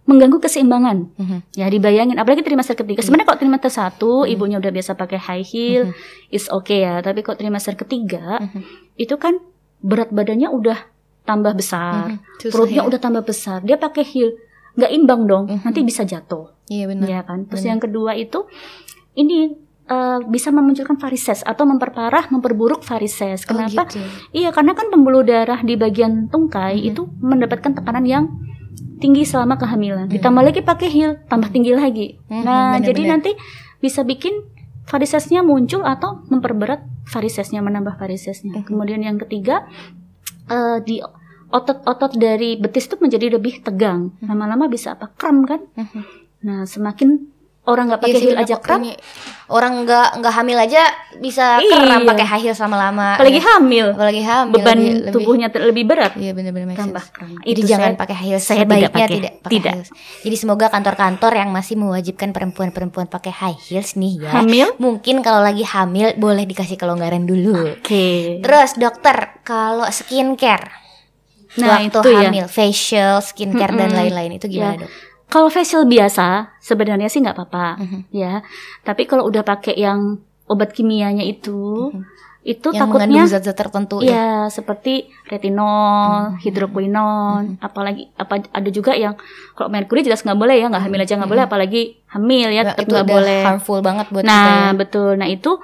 mengganggu 0.06 0.38
keseimbangan. 0.38 1.18
Mhm. 1.18 1.38
Ya 1.54 1.66
dibayangin, 1.66 2.18
apalagi 2.18 2.46
trimester 2.46 2.78
ketiga. 2.78 3.02
Iya. 3.02 3.06
Sebenarnya 3.06 3.28
kalau 3.28 3.40
trimester 3.42 3.72
satu, 3.72 4.12
Mhm. 4.22 4.32
ibunya 4.32 4.58
udah 4.62 4.72
biasa 4.72 4.92
pakai 4.94 5.18
high 5.18 5.46
heel, 5.46 5.90
Mhm. 5.90 5.94
is 6.30 6.46
okay 6.48 6.86
ya. 6.86 7.02
Tapi 7.02 7.22
kalau 7.22 7.38
trimester 7.38 7.74
ketiga, 7.74 8.38
Mhm. 8.38 8.62
itu 8.98 9.16
kan 9.18 9.42
berat 9.82 10.10
badannya 10.10 10.46
udah 10.48 10.78
tambah 11.24 11.58
besar, 11.58 12.14
Mhm. 12.14 12.18
Susah 12.38 12.54
perutnya 12.54 12.82
ya. 12.82 12.88
udah 12.88 13.00
tambah 13.02 13.24
besar. 13.24 13.66
Dia 13.66 13.78
pakai 13.78 14.06
heel, 14.06 14.38
nggak 14.78 14.92
imbang 14.94 15.22
dong. 15.26 15.46
Mhm. 15.50 15.66
Nanti 15.66 15.82
bisa 15.82 16.06
jatuh, 16.06 16.54
Iya 16.70 16.86
benar. 16.86 17.06
ya 17.10 17.20
kan. 17.26 17.50
Terus 17.50 17.66
benar. 17.66 17.72
yang 17.74 17.82
kedua 17.82 18.12
itu, 18.14 18.40
ini 19.16 19.58
eh, 19.86 20.20
bisa 20.26 20.50
memunculkan 20.50 20.98
varises 20.98 21.42
atau 21.42 21.64
memperparah, 21.64 22.30
memperburuk 22.30 22.82
varises. 22.82 23.46
Oh, 23.46 23.54
Kenapa? 23.54 23.86
gitu. 23.86 24.02
Iya, 24.32 24.50
karena 24.50 24.74
kan 24.74 24.90
pembuluh 24.90 25.22
darah 25.22 25.62
di 25.62 25.76
bagian 25.76 26.28
tungkai 26.28 26.82
Mhm. 26.82 26.90
itu 26.90 27.02
mendapatkan 27.22 27.72
tekanan 27.74 28.06
yang 28.06 28.26
tinggi 28.98 29.22
selama 29.24 29.56
kehamilan. 29.56 30.08
Mhm. 30.10 30.14
Ditambah 30.18 30.44
lagi 30.44 30.62
pakai 30.62 30.88
heel, 30.90 31.12
tambah 31.28 31.50
tinggi 31.50 31.74
lagi. 31.74 32.18
Mhm, 32.26 32.42
nah, 32.42 32.76
jadi 32.78 32.96
benar-benar. 32.98 33.12
nanti 33.14 33.32
bisa 33.78 34.02
bikin 34.02 34.34
varisesnya 34.86 35.42
muncul 35.42 35.82
atau 35.82 36.22
memperberat 36.30 36.82
varisesnya, 37.06 37.62
menambah 37.62 37.98
varisesnya. 37.98 38.62
Mhm. 38.62 38.66
Kemudian 38.66 39.02
yang 39.02 39.18
ketiga 39.18 39.66
eh, 40.46 40.78
di 40.82 41.02
otot-otot 41.50 42.18
dari 42.18 42.54
betis 42.56 42.86
itu 42.86 42.98
menjadi 42.98 43.34
lebih 43.34 43.62
tegang. 43.62 44.14
Lama-lama 44.22 44.66
bisa 44.66 44.94
apa? 44.94 45.10
Kram 45.10 45.42
kan? 45.42 45.62
Nah, 46.42 46.66
semakin 46.66 47.34
orang 47.66 47.86
nggak 47.88 48.00
pakai 48.00 48.12
Iya 48.12 48.18
sih, 48.18 48.26
heel 48.26 48.36
benar 48.36 48.46
aja 48.46 48.56
kram, 48.58 48.82
Orang 49.46 49.86
nggak 49.86 50.08
nggak 50.18 50.34
hamil 50.34 50.58
aja 50.58 50.82
bisa 51.16 51.58
Iya. 51.58 51.78
kram 51.80 52.02
pakai 52.04 52.26
high 52.26 52.44
heels 52.44 52.58
lama-lama. 52.58 53.14
apalagi 53.14 53.38
Ya. 53.38 53.46
hamil, 53.48 53.86
apalagi 53.92 54.22
hamil 54.22 54.52
beban 54.52 54.78
lebih- 54.78 55.14
tubuhnya 55.14 55.48
ter- 55.50 55.62
lebih 55.64 55.84
berat. 55.84 56.14
Iya 56.16 56.34
benar-benar 56.34 56.74
Tambah 56.74 57.06
kram. 57.08 57.30
Jadi 57.40 57.50
itu 57.52 57.62
jangan 57.64 57.92
saya- 57.92 58.00
pakai 58.00 58.16
heels. 58.16 58.42
saya 58.42 58.58
tidak 58.60 58.66
Sebaiknya 58.66 58.90
pakai. 58.92 59.08
tidak 59.12 59.34
pakai 59.40 59.52
Tidak. 59.52 59.74
heels. 59.76 59.90
Jadi 60.22 60.36
semoga 60.36 60.66
kantor-kantor 60.68 61.32
yang 61.36 61.50
masih 61.52 61.76
mewajibkan 61.76 62.30
perempuan-perempuan 62.32 63.06
pakai 63.06 63.32
high 63.32 63.58
heels 63.60 63.94
nih 63.94 64.14
ya. 64.20 64.30
hamil. 64.32 64.68
Mungkin 64.76 65.22
kalau 65.22 65.40
lagi 65.40 65.62
hamil 65.64 66.14
boleh 66.16 66.44
dikasih 66.44 66.74
kelonggaran 66.76 67.24
dulu. 67.24 67.76
Oke. 67.76 68.42
Terus 68.42 68.74
dokter, 68.76 69.42
kalau 69.42 69.86
skincare 69.88 70.74
Nah, 71.56 71.80
waktu 71.80 71.88
itu 71.88 72.00
ya. 72.10 72.20
hamil, 72.26 72.46
facial, 72.48 73.22
skincare 73.22 73.72
dan 73.74 73.88
Mm-mm. 73.88 74.00
lain-lain 74.02 74.32
itu 74.34 74.50
gimana 74.50 74.76
Ya. 74.76 74.82
dok? 74.82 74.92
Kalau 75.26 75.50
facial 75.50 75.84
biasa 75.84 76.58
sebenarnya 76.58 77.08
sih 77.08 77.20
nggak 77.20 77.36
apa-apa 77.36 77.68
Mhm. 77.78 78.00
ya. 78.10 78.40
Tapi 78.82 79.04
kalau 79.04 79.26
udah 79.26 79.42
pakai 79.42 79.76
yang 79.76 80.22
obat 80.46 80.72
kimianya 80.72 81.26
itu, 81.26 81.90
Mhm. 81.90 82.02
itu 82.46 82.68
Yang 82.70 82.82
takutnya 82.86 83.24
zat-zat 83.26 83.58
tertentu 83.58 84.00
ya. 84.00 84.14
ya 84.14 84.28
seperti 84.48 85.10
retinol, 85.26 86.38
Mhm. 86.38 86.46
hidroquinone, 86.46 87.58
Mhm. 87.58 87.60
apalagi 87.60 88.14
apa 88.14 88.46
ada 88.46 88.70
juga 88.70 88.94
yang 88.94 89.18
kalau 89.54 89.74
merkuri 89.74 90.06
jelas 90.06 90.22
nggak 90.22 90.38
boleh 90.38 90.56
ya, 90.56 90.70
nggak 90.70 90.84
hamil 90.86 91.02
aja 91.02 91.14
nggak 91.18 91.32
boleh, 91.32 91.44
apalagi 91.44 91.82
hamil 92.08 92.48
ya 92.50 92.62
Nah, 92.64 92.74
nggak 92.78 93.08
boleh. 93.08 93.42
harmful 93.44 93.82
banget 93.82 94.06
buat 94.10 94.22
kita 94.22 94.30
Nah, 94.30 94.70
ya. 94.70 94.78
betul. 94.78 95.12
Nah, 95.18 95.26
itu 95.26 95.58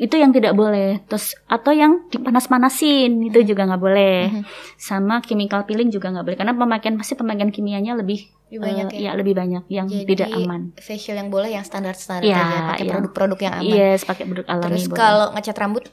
itu 0.00 0.16
yang 0.16 0.32
tidak 0.32 0.56
boleh. 0.56 1.04
Terus 1.04 1.36
atau 1.44 1.70
yang 1.70 2.08
dipanas-panasin 2.08 3.20
itu 3.22 3.44
juga 3.44 3.68
nggak 3.68 3.78
boleh. 3.78 4.18
Mhm. 4.32 4.42
Sama 4.74 5.20
chemical 5.20 5.62
peeling 5.62 5.92
juga 5.92 6.08
nggak 6.08 6.24
boleh 6.24 6.38
karena 6.38 6.56
pemakaian 6.56 6.96
pasti 6.96 7.12
pemakaian 7.14 7.52
kimianya 7.52 7.92
lebih 7.94 8.24
Lebih 8.48 8.58
banyak 8.58 8.86
eh, 8.90 8.98
ya. 8.98 9.02
ya 9.06 9.10
lebih 9.14 9.34
banyak 9.36 9.62
yang 9.68 9.86
Jadi, 9.86 10.08
tidak 10.08 10.28
aman. 10.32 10.72
Facial 10.74 11.14
yang 11.14 11.28
boleh 11.28 11.52
yang 11.52 11.62
standar-standar 11.62 12.24
Iya, 12.24 12.34
aja, 12.34 12.58
pakai 12.66 12.82
iya. 12.82 12.90
produk-produk 12.90 13.38
yang 13.40 13.54
aman. 13.54 13.70
Yes, 13.70 14.00
pakai 14.02 14.24
produk 14.26 14.46
alami 14.48 14.66
Terus 14.66 14.84
boleh. 14.88 14.98
kalau 14.98 15.26
ngecat 15.30 15.56
rambut, 15.56 15.84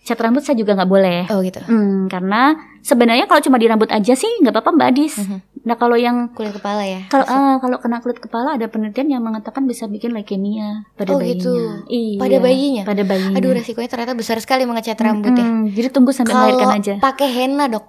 cat 0.00 0.16
rambut 0.16 0.40
saya 0.40 0.54
juga 0.54 0.72
nggak 0.72 0.88
boleh. 0.88 1.20
oh 1.28 1.40
gitu. 1.42 1.60
Hmm, 1.60 2.06
karena 2.06 2.56
sebenarnya 2.80 3.26
kalau 3.26 3.42
cuma 3.42 3.56
di 3.56 3.66
rambut 3.66 3.90
aja 3.90 4.14
sih 4.14 4.30
nggak 4.38 4.54
apa-apa 4.54 4.70
Mbak 4.70 4.88
Adis. 4.88 5.14
Mhm. 5.18 5.38
Nah 5.68 5.76
kalau 5.76 5.94
yang 5.94 6.32
Kulit 6.32 6.50
kepala 6.50 6.80
ya. 6.80 7.04
kalau 7.06 7.28
ah, 7.28 7.60
kalau 7.60 7.76
kena 7.76 8.00
kulit 8.00 8.16
kepala 8.16 8.56
ada 8.56 8.64
penelitian 8.66 9.08
yang 9.10 9.20
mengatakan 9.20 9.62
bisa 9.62 9.84
bikin 9.84 10.10
leukemia 10.10 10.88
pada 10.96 11.12
Oh, 11.12 11.20
bayinya. 11.20 11.36
gitu. 11.36 11.52
Iya, 11.86 12.16
Pada 12.16 12.36
bayinya? 12.40 12.82
Pada 12.82 13.02
bayinya. 13.04 13.36
Aduh 13.36 13.52
resikonya 13.52 13.86
ternyata 13.86 14.14
besar 14.14 14.40
sekali 14.40 14.64
mengecat 14.64 14.96
rambut 14.96 15.28
ya. 15.30 15.44
Mm-mm, 15.44 15.68
Jadi 15.70 15.88
tunggu 15.90 16.10
sampai 16.10 16.32
Kalau 16.32 16.40
melahirkan 16.48 16.68
aja. 16.74 16.94
pakai 16.98 17.28
henna 17.28 17.68
dok, 17.68 17.84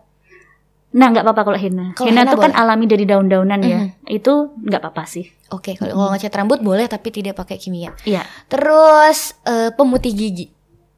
Nah 0.90 1.06
nggak 1.08 1.22
apa-apa 1.22 1.42
kalau 1.46 1.56
henna. 1.56 1.94
Henna 1.96 2.04
henna 2.20 2.22
itu 2.26 2.38
kan 2.40 2.52
alami 2.52 2.84
dari 2.84 3.06
daun-daunan 3.06 3.60
ya. 3.62 3.80
Mhm. 3.80 4.10
Itu 4.12 4.34
nggak 4.58 4.82
apa-apa 4.82 5.06
sih. 5.06 5.30
oke. 5.48 5.74
Kalau 5.74 5.94
kalau 5.96 6.10
ngecat 6.12 6.34
rambut 6.36 6.60
boleh 6.60 6.86
tapi 6.86 7.10
tidak 7.10 7.38
pakai 7.38 7.56
kimia. 7.56 7.94
Iya. 8.04 8.26
Terus 8.50 9.40
eh, 9.46 9.70
pemutih 9.72 10.12
gigi, 10.12 10.46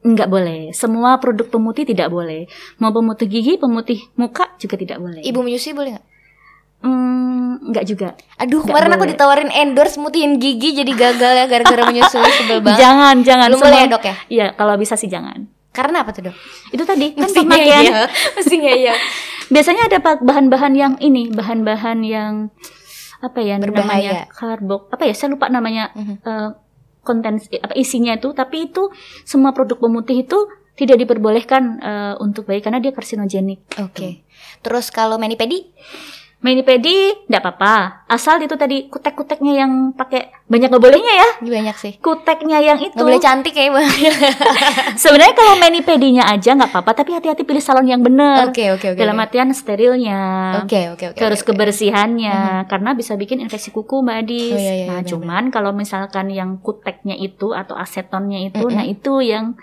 nggak 0.02 0.26
boleh. 0.26 0.60
Semua 0.72 1.16
produk 1.16 1.46
pemutih 1.46 1.84
tidak 1.84 2.08
boleh. 2.08 2.48
Mau 2.76 2.90
pemutih 2.90 3.24
gigi, 3.26 3.54
pemutih 3.54 4.00
muka 4.14 4.50
juga 4.56 4.74
tidak 4.74 4.96
boleh. 4.96 5.20
Ibu 5.20 5.38
menyusui 5.38 5.72
boleh 5.72 5.92
nggak? 5.92 6.06
Hmm, 6.82 7.62
nggak 7.64 7.84
juga. 7.84 8.08
Aduh, 8.36 8.58
Nggak 8.58 8.68
kemarin 8.68 8.90
aku 8.90 8.98
boleh. 9.00 9.12
ditawarin 9.12 9.50
endorse 9.50 9.96
mutihin 9.96 10.36
gigi 10.36 10.74
jadi 10.74 10.92
gagal 10.92 11.32
ya 11.32 11.44
gara-gara 11.46 11.82
menyusui 11.84 12.30
sebel 12.36 12.58
banget. 12.60 12.78
Jangan, 12.80 13.16
jangan. 13.22 13.46
Belum 13.48 13.62
boleh 13.62 13.78
ya, 13.78 13.86
Dok 13.88 14.02
ya? 14.02 14.14
Iya, 14.28 14.46
kalau 14.52 14.74
bisa 14.74 14.94
sih 14.94 15.06
jangan. 15.06 15.46
Karena 15.70 16.02
apa 16.02 16.10
tuh, 16.10 16.26
Dok? 16.26 16.36
Itu 16.68 16.82
tadi 16.82 17.14
kan 17.14 17.24
Mesti 17.24 17.38
pemakaian. 17.40 17.82
ya. 17.82 17.94
Mesti 18.36 18.56
ya. 18.60 18.94
Biasanya 19.48 19.82
ada 19.86 19.98
bahan-bahan 20.18 20.72
yang 20.72 20.94
ini, 20.98 21.28
bahan-bahan 21.28 21.98
yang 22.02 22.50
apa 23.18 23.38
ya 23.38 23.56
Berbahaya. 23.56 23.86
namanya 23.86 24.12
karbok. 24.28 24.90
Apa 24.90 25.02
ya? 25.04 25.14
Saya 25.14 25.30
lupa 25.30 25.46
namanya 25.46 25.94
Mhm. 25.94 26.14
eh, 26.20 26.50
konten 27.00 27.34
apa 27.38 27.74
isinya 27.74 28.12
itu, 28.12 28.30
tapi 28.30 28.66
itu 28.66 28.90
semua 29.22 29.50
produk 29.50 29.78
pemutih 29.78 30.22
itu 30.22 30.38
tidak 30.72 30.98
diperbolehkan 30.98 31.62
eh, 31.78 32.14
untuk 32.18 32.44
bayi 32.44 32.58
karena 32.58 32.78
dia 32.78 32.90
karsinogenik. 32.90 33.62
Oke. 33.78 34.26
Terus 34.60 34.88
kalau 34.88 35.14
mani 36.42 36.66
pedi? 36.66 37.14
Enggak 37.30 37.42
apa-apa, 37.46 37.74
asal 38.10 38.42
itu 38.42 38.58
tadi 38.58 38.90
kutek-kuteknya 38.90 39.62
yang 39.62 39.94
pakai 39.94 40.34
banyak 40.50 40.68
nggak 40.68 40.82
bolehnya 40.82 41.14
ya. 41.14 41.28
Banyak 41.46 41.76
sih. 41.78 41.92
Kuteknya 42.02 42.58
yang 42.58 42.78
itu. 42.82 42.98
Nggak 42.98 43.08
boleh 43.08 43.22
cantik 43.22 43.54
ya, 43.54 43.70
Bang. 43.70 43.88
Sebenarnya 45.02 45.34
kalau 45.38 45.54
manipedinya 45.56 46.26
aja 46.26 46.58
nggak 46.58 46.74
apa-apa, 46.74 46.92
tapi 46.98 47.14
hati-hati 47.14 47.46
pilih 47.46 47.62
salon 47.62 47.86
yang 47.86 48.02
benar. 48.02 48.50
Oke, 48.50 48.74
oke, 48.74 48.92
oke. 48.92 48.98
Dalam 48.98 49.16
artian 49.22 49.54
sterilnya. 49.54 50.20
Oke, 50.66 50.90
oke, 50.92 51.14
oke. 51.14 51.18
terus 51.22 51.46
kebersihannya 51.46 52.66
karena 52.66 52.90
bisa 52.98 53.14
bikin 53.14 53.38
infeksi 53.38 53.70
kuku 53.70 54.02
mbak 54.02 54.26
Adis. 54.26 54.52
Oh, 54.52 54.60
iya, 54.60 54.74
iya, 54.82 54.86
nah 54.90 55.00
benar, 55.00 55.08
cuman 55.08 55.44
kalau 55.54 55.70
misalkan 55.70 56.28
yang 56.28 56.58
kuteknya 56.58 57.14
itu 57.16 57.54
atau 57.54 57.78
asetonnya 57.78 58.50
itu, 58.50 58.66
Mm-mm. 58.66 58.76
nah 58.76 58.84
itu 58.84 59.22
yang 59.22 59.54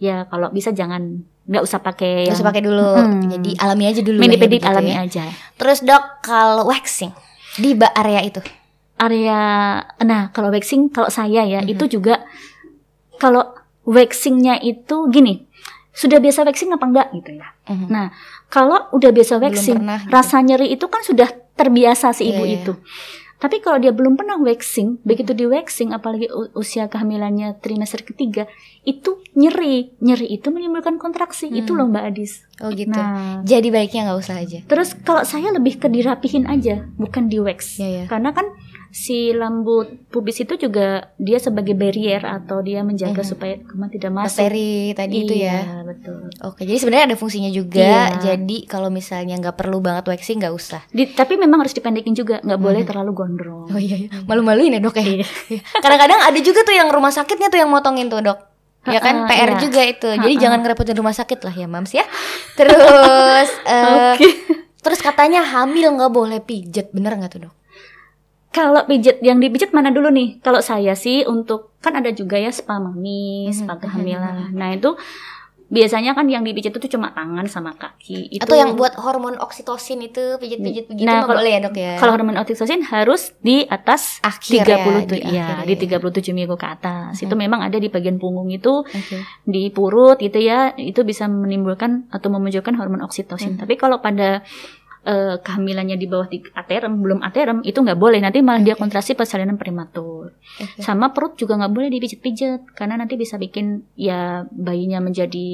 ya 0.00 0.24
kalau 0.28 0.48
bisa 0.52 0.72
jangan 0.72 1.24
nggak 1.46 1.62
usah 1.62 1.78
pakai 1.78 2.12
Nggak 2.12 2.26
yang 2.26 2.36
usah 2.36 2.46
pakai 2.50 2.62
dulu. 2.62 2.90
Mm. 2.98 3.20
Jadi 3.38 3.50
alami 3.56 3.84
aja 3.86 4.00
dulu. 4.02 4.18
mini 4.18 4.36
pedit 4.36 4.60
begitu 4.60 4.66
alami 4.66 4.92
ya. 4.92 4.98
aja. 5.06 5.24
Terus 5.54 5.78
dok, 5.82 6.02
kalau 6.20 6.66
waxing 6.66 7.14
di 7.56 7.72
area 7.78 8.20
itu, 8.20 8.42
Area, 8.96 9.40
nah 10.02 10.32
kalau 10.32 10.48
waxing 10.48 10.88
kalau 10.88 11.08
saya 11.08 11.44
ya 11.44 11.60
Mhm. 11.60 11.68
itu 11.68 12.00
juga 12.00 12.24
kalau 13.16 13.44
waxingnya 13.84 14.56
itu 14.58 15.08
gini 15.08 15.44
sudah 15.92 16.16
biasa 16.16 16.44
waxing 16.44 16.72
apa 16.72 16.84
enggak 16.84 17.08
gitu 17.12 17.36
ya. 17.36 17.48
Mhm. 17.68 17.86
Nah 17.88 18.06
kalau 18.48 18.88
udah 18.92 19.10
biasa 19.12 19.36
waxing, 19.36 19.80
pernah 19.80 20.00
gitu. 20.00 20.12
rasa 20.12 20.36
nyeri 20.40 20.72
itu 20.72 20.84
kan 20.88 21.00
sudah 21.00 21.28
terbiasa 21.56 22.12
si 22.12 22.28
Iya, 22.28 22.36
ibu 22.36 22.44
iya. 22.44 22.56
itu. 22.60 22.72
Tapi 23.36 23.60
kalau 23.60 23.76
dia 23.76 23.92
belum 23.92 24.16
pernah 24.16 24.40
waxing, 24.40 25.04
begitu 25.04 25.36
di 25.36 25.44
waxing, 25.44 25.92
apalagi 25.92 26.28
usia 26.56 26.88
kehamilannya 26.88 27.60
trimester 27.60 28.00
ketiga, 28.00 28.48
itu 28.88 29.20
nyeri, 29.36 29.92
nyeri 30.00 30.40
itu 30.40 30.48
menimbulkan 30.48 30.96
kontraksi. 30.96 31.52
Hmm. 31.52 31.60
Itu 31.60 31.76
loh 31.76 31.86
Mbak 31.90 32.04
Adis. 32.08 32.48
oh 32.64 32.72
gitu. 32.72 32.96
Nah, 32.96 33.44
Jadi 33.44 33.68
baiknya 33.68 34.08
nggak 34.08 34.18
usah 34.24 34.40
aja. 34.40 34.64
terus 34.64 34.96
kalau 35.04 35.20
saya 35.28 35.52
lebih 35.52 35.76
ke 35.76 35.92
dirapihin 35.92 36.48
aja, 36.48 36.88
bukan 36.96 37.28
di 37.28 37.36
wax. 37.36 37.76
Ya 37.76 37.88
ya. 37.88 38.04
Karena 38.08 38.32
kan 38.32 38.48
si 38.96 39.28
lambu 39.30 39.84
pubis 40.08 40.40
itu 40.40 40.56
juga 40.56 41.12
dia 41.16 41.36
sebagai 41.36 41.76
barrier 41.76 42.24
atau 42.24 42.58
dia 42.58 42.80
menjaga 42.80 43.20
Mhm. 43.20 43.28
supaya 43.28 43.60
kuman 43.60 43.88
tidak 43.88 44.08
masuk. 44.10 44.40
Bakteri 44.40 44.72
tadi 44.90 45.16
itu 45.20 45.34
ya. 45.36 45.60
Iya, 45.60 45.80
betul. 45.84 46.16
Oke, 46.42 46.64
jadi 46.64 46.78
sebenarnya 46.80 47.04
ada 47.06 47.18
fungsinya 47.18 47.50
juga. 47.50 47.84
Iya. 48.16 48.24
Jadi 48.24 48.64
kalau 48.64 48.88
misalnya 48.88 49.36
nggak 49.36 49.52
perlu 49.54 49.78
banget 49.78 50.08
waxing 50.08 50.40
nggak 50.40 50.50
usah. 50.50 50.80
Di- 50.88 51.12
tapi 51.12 51.36
memang 51.36 51.60
harus 51.60 51.76
dipendekin 51.76 52.16
juga, 52.16 52.40
nggak 52.40 52.56
boleh 52.56 52.80
Mhm. 52.80 52.88
terlalu 52.88 53.12
gondrong. 53.12 53.68
Oh 53.68 53.76
iya, 53.76 53.96
iya. 53.98 54.08
malu-maluin 54.24 54.72
ya 54.72 54.80
dok 54.80 54.96
ya. 54.96 55.04
Iya. 55.04 55.26
Kadang-kadang 55.76 56.20
ada 56.22 56.38
juga 56.40 56.60
tuh 56.62 56.72
yang 56.72 56.88
rumah 56.88 57.12
sakitnya 57.12 57.46
tuh 57.46 57.58
yang 57.58 57.68
motongin 57.68 58.08
tuh 58.08 58.24
dok. 58.24 58.38
Ya 58.86 59.02
kan 59.02 59.22
Ha-ha, 59.22 59.28
PR 59.28 59.50
iya. 59.50 59.60
juga 59.60 59.80
itu. 59.82 60.08
Jadi 60.08 60.34
Ha-ha. 60.34 60.42
jangan 60.42 60.58
ngerepotin 60.62 60.96
rumah 60.96 61.12
sakit 61.12 61.42
lah 61.42 61.52
ya 61.52 61.66
mams 61.66 61.92
ya. 61.92 62.06
Terus 62.56 63.48
eh, 63.68 64.14
Oke. 64.14 64.28
terus 64.78 65.00
katanya 65.00 65.42
hamil 65.42 65.92
nggak 65.92 66.08
boleh 66.10 66.40
pijet, 66.40 66.88
bener 66.90 67.12
nggak 67.14 67.30
tuh 67.30 67.40
dok? 67.44 67.54
Kalau 68.56 68.88
pijet 68.88 69.20
yang 69.20 69.36
dipijit 69.36 69.68
mana 69.70 69.92
dulu 69.92 70.08
nih? 70.08 70.40
Kalau 70.40 70.64
saya 70.64 70.96
sih 70.96 71.28
untuk 71.28 71.76
kan 71.78 71.92
ada 71.92 72.08
juga 72.10 72.40
ya 72.40 72.48
spa 72.48 72.80
mami, 72.80 73.46
Mhm, 73.46 73.52
spa 73.52 73.76
mhm, 73.76 73.80
kehamilan. 73.84 74.34
Nah 74.50 74.72
itu 74.72 74.96
biasanya 75.66 76.14
kan 76.14 76.24
yang 76.24 76.40
dipijit 76.40 76.70
itu 76.70 76.88
cuma 76.88 77.10
tangan 77.10 77.44
sama 77.44 77.74
kaki. 77.74 78.32
Itu 78.32 78.46
Atau 78.46 78.54
yang 78.54 78.72
buat 78.72 78.94
hormon 78.96 79.34
oksitosin 79.36 79.98
itu 80.00 80.38
pijet-pijet 80.38 80.86
begitu 80.86 81.04
Nah, 81.04 81.26
kalau- 81.26 81.36
boleh 81.36 81.52
ya 81.52 81.60
dok 81.60 81.74
ya? 81.74 81.92
kalau 81.98 82.12
hormon 82.14 82.38
oksitosin 82.38 82.80
harus 82.86 83.34
di 83.42 83.66
atas 83.66 84.22
Akhir 84.22 84.62
30 84.62 85.02
ya, 85.02 85.04
tuh 85.04 85.18
di 85.18 85.20
ya, 85.26 85.46
akhir 85.58 85.66
di 85.66 85.74
ya. 85.74 85.98
37 85.98 86.32
minggu 86.32 86.54
ke 86.54 86.66
atas. 86.70 87.18
Mhm. 87.18 87.24
Itu 87.26 87.34
memang 87.34 87.60
ada 87.60 87.76
di 87.76 87.90
bagian 87.90 88.16
punggung 88.16 88.48
itu 88.48 88.86
Oke. 88.86 89.18
di 89.42 89.68
perut 89.68 90.16
gitu 90.16 90.38
ya, 90.38 90.70
itu 90.72 91.02
bisa 91.02 91.26
menimbulkan 91.26 92.06
atau 92.08 92.30
memunculkan 92.30 92.72
hormon 92.72 93.02
oksitosin. 93.02 93.58
Mhm. 93.58 93.60
Tapi 93.60 93.74
kalau 93.74 93.98
pada 93.98 94.46
eh, 95.06 95.38
kehamilannya 95.38 95.94
di 95.94 96.04
bawah 96.04 96.26
di 96.26 96.42
aterem, 96.52 96.98
belum 96.98 97.22
aterem, 97.22 97.62
itu 97.62 97.78
nggak 97.78 97.94
boleh. 97.94 98.18
Nanti 98.18 98.42
malah 98.42 98.58
dia 98.58 98.74
Oke. 98.74 98.82
kontrasi 98.82 99.14
persalinan 99.14 99.54
prematur. 99.54 100.34
Oke. 100.34 100.82
Sama 100.82 101.10
perut 101.10 101.34
juga 101.34 101.54
nggak 101.54 101.70
boleh 101.70 101.88
dipijit-pijit 101.88 102.74
karena 102.74 102.98
nanti 102.98 103.14
bisa 103.14 103.36
bikin 103.36 103.86
ya 103.94 104.18
bayinya 104.48 104.98
menjadi 104.98 105.46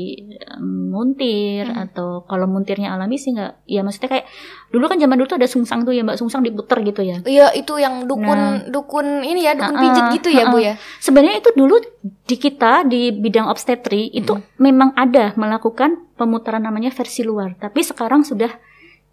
muntir 0.62 1.64
Hmm. 1.64 1.84
atau 1.84 2.08
kalau 2.22 2.46
muntirnya 2.46 2.90
alami 2.90 3.16
sih 3.16 3.30
nggak 3.30 3.66
ya 3.66 3.80
maksudnya 3.80 4.08
kayak 4.10 4.26
dulu 4.68 4.84
kan 4.86 4.96
zaman 4.96 5.14
dulu 5.14 5.28
tuh 5.28 5.36
ada 5.36 5.46
sungsang 5.46 5.82
tuh 5.82 5.92
ya 5.92 6.02
mbak 6.02 6.16
sungsang 6.16 6.40
diputer 6.40 6.80
gitu 6.82 7.02
ya 7.02 7.16
Iya 7.22 7.52
itu 7.52 7.76
yang 7.76 8.04
dukun 8.04 8.24
Nah. 8.32 8.64
dukun 8.66 9.20
ini 9.20 9.44
ya 9.44 9.52
dukun 9.52 9.74
Ha-ha, 9.74 9.84
pijet 9.84 10.04
gitu 10.14 10.28
ya 10.30 10.48
bu 10.48 10.58
ya. 10.58 10.74
sebenarnya 10.98 11.38
itu 11.38 11.50
dulu 11.52 11.76
di 12.24 12.36
kita 12.36 12.84
di 12.84 13.12
bidang 13.12 13.46
obstetri 13.46 14.08
itu 14.10 14.32
memang 14.56 14.94
ada 14.94 15.34
melakukan 15.34 16.00
pemutaran 16.14 16.60
namanya 16.60 16.88
versi 16.90 17.20
luar 17.20 17.52
tapi 17.54 17.82
sekarang 17.82 18.22
sudah 18.22 18.48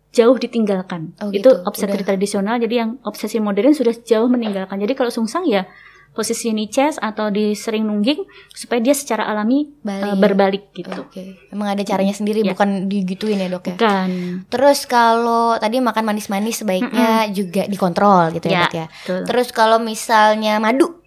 jauh 0.10 0.36
ditinggalkan 0.36 1.13
Oh, 1.17 1.30
itu 1.30 1.45
gitu, 1.45 1.50
obstetri 1.63 2.02
udah. 2.02 2.08
tradisional 2.08 2.56
jadi 2.58 2.76
yang 2.78 2.98
obsesi 3.02 3.38
modern 3.38 3.72
sudah 3.72 3.93
jauh 3.95 4.26
meninggalkan 4.26 4.78
jadi 4.78 4.93
kalau 4.93 5.10
sungsang 5.10 5.45
ya 5.45 5.69
posisi 6.10 6.50
niches 6.50 6.98
atau 6.98 7.30
di 7.30 7.54
sering 7.54 7.86
nungging 7.86 8.26
supaya 8.50 8.80
dia 8.80 8.91
secara 8.91 9.24
alami 9.24 9.69
Balik. 9.80 10.04
eh, 10.04 10.17
berbalik 10.17 10.63
gitu 10.74 10.89
Oke, 11.00 11.38
emang 11.48 11.69
ada 11.69 11.84
caranya 11.84 12.12
sendiri 12.12 12.41
Ya. 12.41 12.52
bukan 12.52 12.86
digituin 12.86 13.38
ya 13.38 13.48
dok 13.48 13.65
ya. 13.67 13.76
kan 13.78 14.10
Terus 14.45 14.84
kalau 14.84 15.54
tadi 15.56 15.78
makan 15.78 16.04
manis-manis 16.04 16.60
sebaiknya 16.60 17.30
juga 17.30 17.63
dikontrol 17.63 18.34
gitu 18.34 18.48
ya, 18.48 18.52
Ya, 18.52 18.62
dok 18.63 18.74
ya. 18.76 18.86
betul. 18.89 19.22
Terus 19.24 19.48
kalau 19.52 19.78
misalnya 19.78 20.58
madu, 20.58 20.98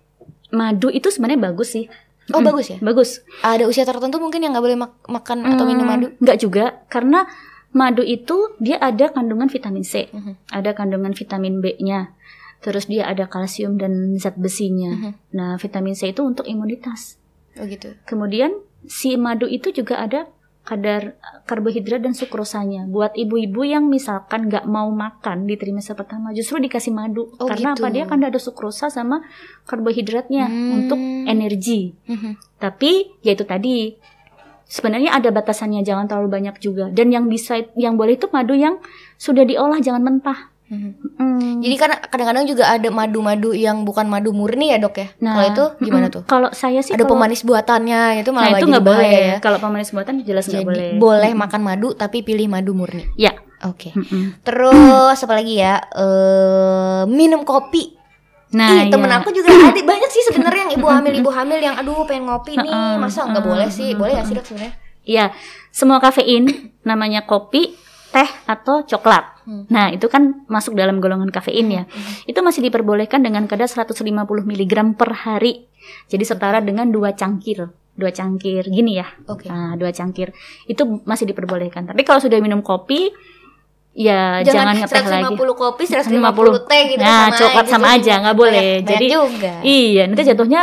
madu 0.49 0.89
itu 0.89 1.09
sebenarnya 1.09 1.51
bagus 1.51 1.73
sih 1.73 1.91
oh 2.29 2.39
Mm-mm. 2.39 2.47
bagus 2.47 2.67
ya. 2.69 2.79
bagus 2.79 3.11
Ada 3.43 3.67
usia 3.67 3.83
tertentu 3.83 4.17
mungkin 4.17 4.39
yang 4.39 4.55
nggak 4.55 4.65
boleh 4.65 4.79
mak- 4.79 5.03
makan 5.05 5.39
atau 5.49 5.65
minum 5.65 5.83
Hmm, 5.83 5.91
madu. 5.91 6.07
Enggak 6.17 6.39
juga, 6.39 6.65
karena 6.87 7.27
madu 7.73 8.01
itu 8.01 8.53
dia 8.57 8.77
ada 8.77 9.09
kandungan 9.09 9.49
vitamin 9.49 9.83
C, 9.83 10.09
Mhm. 10.09 10.33
ada 10.53 10.71
kandungan 10.73 11.13
vitamin 11.13 11.59
B-nya, 11.59 12.13
terus 12.61 12.87
dia 12.87 13.09
ada 13.09 13.27
kalsium 13.27 13.77
dan 13.77 14.17
zat 14.17 14.37
besinya. 14.37 14.93
Mhm. 14.93 15.13
Nah, 15.33 15.57
vitamin 15.57 15.93
C 15.93 16.13
itu 16.13 16.21
untuk 16.21 16.45
imunitas. 16.45 17.17
Oh 17.57 17.65
gitu. 17.65 17.93
Kemudian 18.05 18.53
si 18.85 19.17
madu 19.17 19.45
itu 19.45 19.73
juga 19.73 20.01
ada 20.01 20.29
kadar 20.63 21.19
karbohidrat 21.43 22.01
dan 22.01 22.15
sukrosanya. 22.15 22.87
Buat 22.87 23.19
ibu-ibu 23.19 23.67
yang 23.67 23.91
misalkan 23.91 24.47
nggak 24.47 24.63
mau 24.65 24.87
makan 24.89 25.43
di 25.45 25.59
trimester 25.59 25.99
pertama, 25.99 26.31
justru 26.31 26.63
dikasih 26.63 26.95
madu. 26.95 27.35
Oh, 27.37 27.51
Karena 27.51 27.75
gitu. 27.75 27.83
apa? 27.83 27.91
Dia 27.91 28.05
kan 28.07 28.23
ada 28.23 28.39
sukrosa 28.39 28.87
sama 28.87 29.27
karbohidratnya 29.67 30.47
Hmm. 30.47 30.71
untuk 30.79 31.01
energi. 31.27 31.99
Mhm. 32.07 32.39
Tapi 32.59 33.11
ya 33.21 33.35
itu 33.35 33.43
tadi 33.43 33.99
sebenarnya 34.73 35.13
ada 35.13 35.29
batasannya 35.29 35.85
jangan 35.85 36.09
terlalu 36.09 36.33
banyak 36.33 36.57
juga 36.57 36.89
dan 36.89 37.13
yang 37.13 37.29
bisa 37.29 37.61
yang 37.77 38.01
boleh 38.01 38.17
itu 38.17 38.33
madu 38.33 38.57
yang 38.57 38.81
sudah 39.21 39.45
diolah 39.45 39.77
jangan 39.79 40.01
mentah. 40.01 40.49
Mhm. 40.73 40.91
Mm. 41.21 41.55
Jadi 41.61 41.77
kan 41.77 41.91
kadang-kadang 42.09 42.49
juga 42.49 42.65
ada 42.73 42.89
madu-madu 42.89 43.53
yang 43.53 43.85
bukan 43.85 44.09
madu 44.09 44.33
murni 44.33 44.73
ya 44.73 44.81
dok 44.81 44.97
ya. 44.97 45.13
Nah, 45.21 45.37
kalau 45.37 45.49
itu 45.53 45.65
gimana 45.85 46.07
tuh? 46.09 46.25
Kalau 46.25 46.49
saya 46.57 46.81
sih 46.81 46.97
Ada 46.97 47.05
kalau- 47.05 47.13
pemanis 47.13 47.45
buatannya 47.45 48.25
itu 48.25 48.33
Nah, 48.33 48.37
malah 48.41 48.49
itu 48.49 48.57
jadi 48.57 48.71
nggak 48.73 48.87
boleh 48.89 49.13
ya. 49.13 49.37
Kalau 49.45 49.59
pemanis 49.61 49.93
buatan 49.93 50.25
jelas 50.25 50.49
nggak 50.49 50.65
boleh. 50.65 50.89
boleh 50.97 51.33
makan 51.37 51.61
madu 51.61 51.93
tapi 51.93 52.25
pilih 52.25 52.49
madu 52.49 52.73
murni. 52.73 53.05
Ya. 53.21 53.37
Oke. 53.63 53.93
Mm-mm. 53.93 54.41
Terus 54.43 55.19
apa 55.21 55.35
lagi 55.37 55.61
ya? 55.61 55.77
Eh 55.93 57.03
minum 57.07 57.45
kopi. 57.45 58.01
Nah, 58.53 58.85
Ih, 58.85 58.93
temen 58.93 59.09
iya. 59.09 59.19
aku 59.21 59.33
juga 59.33 59.49
ada 59.73 59.81
banyak 59.81 60.11
sih 60.13 60.23
sebenarnya 60.29 60.69
yang 60.69 60.73
ibu 60.77 60.87
hamil 60.87 61.13
ibu 61.17 61.31
hamil 61.33 61.59
yang 61.61 61.77
aduh 61.81 62.05
pengen 62.05 62.29
ngopi 62.29 62.61
nih. 62.61 63.01
Masa 63.01 63.25
nggak 63.25 63.45
boleh 63.45 63.69
sih? 63.73 63.97
Boleh 63.97 64.21
heeh. 64.21 64.29
sih 64.29 64.35
dok 64.37 64.45
sebenarnya? 64.45 64.75
Iya, 65.03 65.25
semua 65.75 65.99
kafein 65.99 66.71
namanya 66.87 67.27
kopi, 67.27 67.75
teh 68.13 68.29
atau 68.47 68.85
coklat. 68.87 69.25
Hmm. 69.43 69.67
Nah, 69.67 69.91
itu 69.91 70.07
kan 70.07 70.47
masuk 70.47 70.79
dalam 70.79 71.03
golongan 71.03 71.33
kafein 71.33 71.67
ya. 71.67 71.83
Mhm. 71.89 72.31
Itu 72.31 72.39
masih 72.45 72.63
diperbolehkan 72.63 73.25
dengan 73.25 73.49
kadar 73.51 73.67
150 73.67 74.47
mg 74.47 74.75
per 74.95 75.11
hari. 75.27 75.67
Jadi 76.07 76.23
setara 76.23 76.63
dengan 76.63 76.93
dua 76.93 77.17
cangkir. 77.17 77.67
Dua 77.93 78.15
cangkir 78.15 78.71
gini 78.71 79.01
ya. 79.01 79.09
Oke. 79.27 79.51
Nah, 79.51 79.75
dua 79.75 79.91
cangkir 79.91 80.31
itu 80.71 81.03
masih 81.03 81.27
diperbolehkan. 81.27 81.91
Tapi 81.91 82.07
kalau 82.07 82.23
sudah 82.23 82.39
minum 82.39 82.63
kopi, 82.63 83.11
ya 83.93 84.41
jangan, 84.41 84.75
ngeteh 84.81 85.05
lagi. 85.05 85.37
150 85.37 85.53
kopi, 85.53 85.83
150 85.85 86.65
150 86.65 86.65
teh 86.65 86.83
gitu 86.97 87.03
Nah, 87.05 87.29
sama 87.29 87.37
coklat 87.37 87.65
gitu 87.65 87.73
sama 87.73 87.87
aja, 87.93 88.13
nggak 88.25 88.37
boleh. 88.37 88.57
Banyak- 88.57 88.85
banyak 88.85 88.93
Jadi- 88.97 89.09
juga. 89.13 89.53
Iya, 89.61 90.03
nanti 90.09 90.23
jatuhnya 90.25 90.63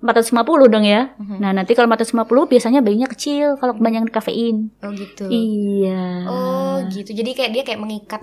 450 0.00 0.68
dong 0.68 0.84
ya. 0.84 1.02
Mhm. 1.16 1.36
Nah, 1.40 1.50
nanti 1.52 1.72
kalau 1.72 1.88
450 1.88 2.44
biasanya 2.44 2.80
bayinya 2.80 3.08
kecil 3.08 3.56
kalau 3.56 3.72
kebanyakan 3.72 4.12
kafein. 4.12 4.68
Oh 4.80 4.92
gitu. 4.92 5.24
Iya. 5.28 6.04
Oh 6.28 6.76
gitu. 6.88 7.10
Jadi 7.10 7.30
kayak 7.32 7.50
dia 7.52 7.62
kayak 7.64 7.80
mengikat. 7.80 8.20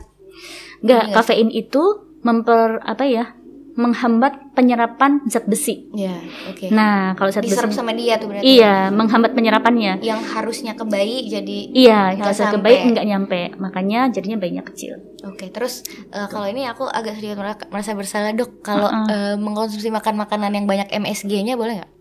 Enggak, 0.81 1.13
kafein 1.13 1.49
itu 1.49 1.81
memper 2.21 2.81
apa 2.81 3.05
ya? 3.05 3.33
Menghambat 3.71 4.51
penyerapan 4.51 5.23
zat 5.25 5.47
besi. 5.47 5.87
Ya, 5.91 6.19
oke. 6.45 6.67
Nah, 6.69 7.15
kalau 7.15 7.29
zat 7.29 7.41
Diserap 7.41 7.67
besi 7.67 7.79
sama 7.79 7.91
dia 7.91 8.15
tuh 8.15 8.27
berarti. 8.27 8.43
Iya, 8.45 8.89
menghambat 8.89 9.31
penyerapannya. 9.31 9.99
Yang 9.99 10.21
harusnya 10.29 10.75
ke 10.75 10.83
bayi 10.83 11.25
jadi 11.25 11.57
Iya, 11.71 11.99
Nggak 12.15 12.33
zat 12.33 12.51
sampai. 12.51 12.61
bayi 12.61 12.77
enggak 12.83 13.05
nyampe. 13.05 13.39
Makanya 13.55 14.11
jadinya 14.11 14.37
bayinya 14.37 14.61
kecil. 14.61 14.99
Oke, 15.23 15.47
terus 15.47 15.81
eh, 16.09 16.27
kalau 16.27 16.45
ini 16.45 16.65
aku 16.65 16.83
agak 16.83 17.15
sedikit 17.15 17.37
merasa- 17.37 17.67
merasa 17.67 17.91
bersalah 17.93 18.31
dok 18.31 18.59
kalau 18.59 18.85
Uh-uh. 18.85 19.07
eh, 19.07 19.35
mengkonsumsi 19.35 19.87
makan 19.87 20.15
makanan 20.17 20.51
yang 20.51 20.65
banyak 20.65 20.91
MSG-nya 20.91 21.55
boleh 21.55 21.79
nggak? 21.79 21.91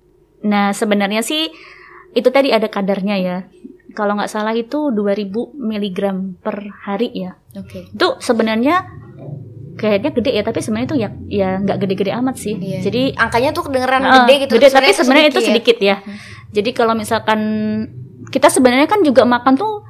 Nah, 0.42 0.72
sebenarnya 0.72 1.20
sih 1.20 1.52
itu 2.10 2.28
tadi 2.28 2.50
ada 2.50 2.66
kadarnya 2.66 3.14
ya. 3.14 3.38
Kalau 3.90 4.14
nggak 4.14 4.30
salah 4.30 4.54
itu 4.54 4.90
2000 4.90 5.30
mg 5.52 5.98
per 6.38 6.56
hari 6.80 7.10
ya. 7.12 7.34
Oke. 7.52 7.90
Itu 7.90 8.18
sebenarnya 8.18 8.86
kayaknya 9.80 10.10
gede 10.12 10.30
ya, 10.30 10.42
tapi 10.44 10.60
sebenarnya 10.60 10.86
itu 10.86 10.96
ya 10.98 11.08
ya 11.26 11.48
nggak 11.58 11.78
gede-gede 11.80 12.12
amat 12.12 12.36
sih. 12.36 12.54
Iya. 12.54 12.78
Jadi 12.84 13.02
Angkanya 13.16 13.50
tuh 13.50 13.64
kedengeran 13.64 14.02
eh, 14.02 14.12
gede 14.20 14.34
gitu. 14.44 14.52
gede, 14.54 14.68
tapi 14.68 14.90
sebenarnya 14.92 15.28
itu 15.32 15.40
ya. 15.40 15.48
sedikit 15.48 15.76
ya. 15.80 15.96
Jadi 16.52 16.70
kalau 16.70 16.92
misalkan 16.92 17.40
kita 18.28 18.46
sebenarnya 18.46 18.84
kan 18.84 19.00
juga 19.00 19.24
makan 19.24 19.56
tuh 19.56 19.88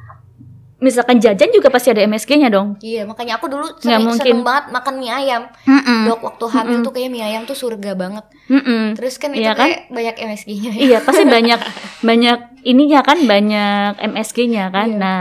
misalkan 0.80 1.20
jajan 1.20 1.52
juga 1.52 1.68
pasti 1.68 1.92
ada 1.92 2.00
MSG-nya 2.00 2.48
dong. 2.48 2.80
Iya, 2.80 3.04
makanya 3.04 3.36
aku 3.36 3.52
dulu 3.52 3.68
Nggak 3.68 3.84
sering, 3.84 4.00
mungkin. 4.00 4.24
seneng 4.32 4.40
banget 4.40 4.64
makan 4.72 4.94
mie 4.96 5.12
ayam. 5.12 5.42
Mm-mm. 5.68 6.00
Dok, 6.08 6.20
waktu 6.24 6.44
hamil 6.48 6.72
Mm-mm. 6.80 6.86
tuh 6.88 6.92
kayak 6.96 7.10
mie 7.12 7.20
ayam 7.20 7.42
tuh 7.44 7.52
surga 7.52 7.92
banget. 7.92 8.24
Mm-mm. 8.48 8.96
Terus 8.96 9.20
kan 9.20 9.36
itu 9.36 9.44
Iya 9.44 9.52
kan? 9.52 9.68
kayak 9.68 9.80
banyak 9.92 10.14
MSG-nya. 10.16 10.72
Iya, 10.72 10.98
pasti 11.04 11.28
banyak 11.28 11.60
banyak 12.08 12.38
ininya 12.64 13.00
kan 13.04 13.18
banyak 13.20 13.92
MSG-nya 14.00 14.72
kan. 14.72 14.88
Iya. 14.88 14.96
Nah, 14.96 15.20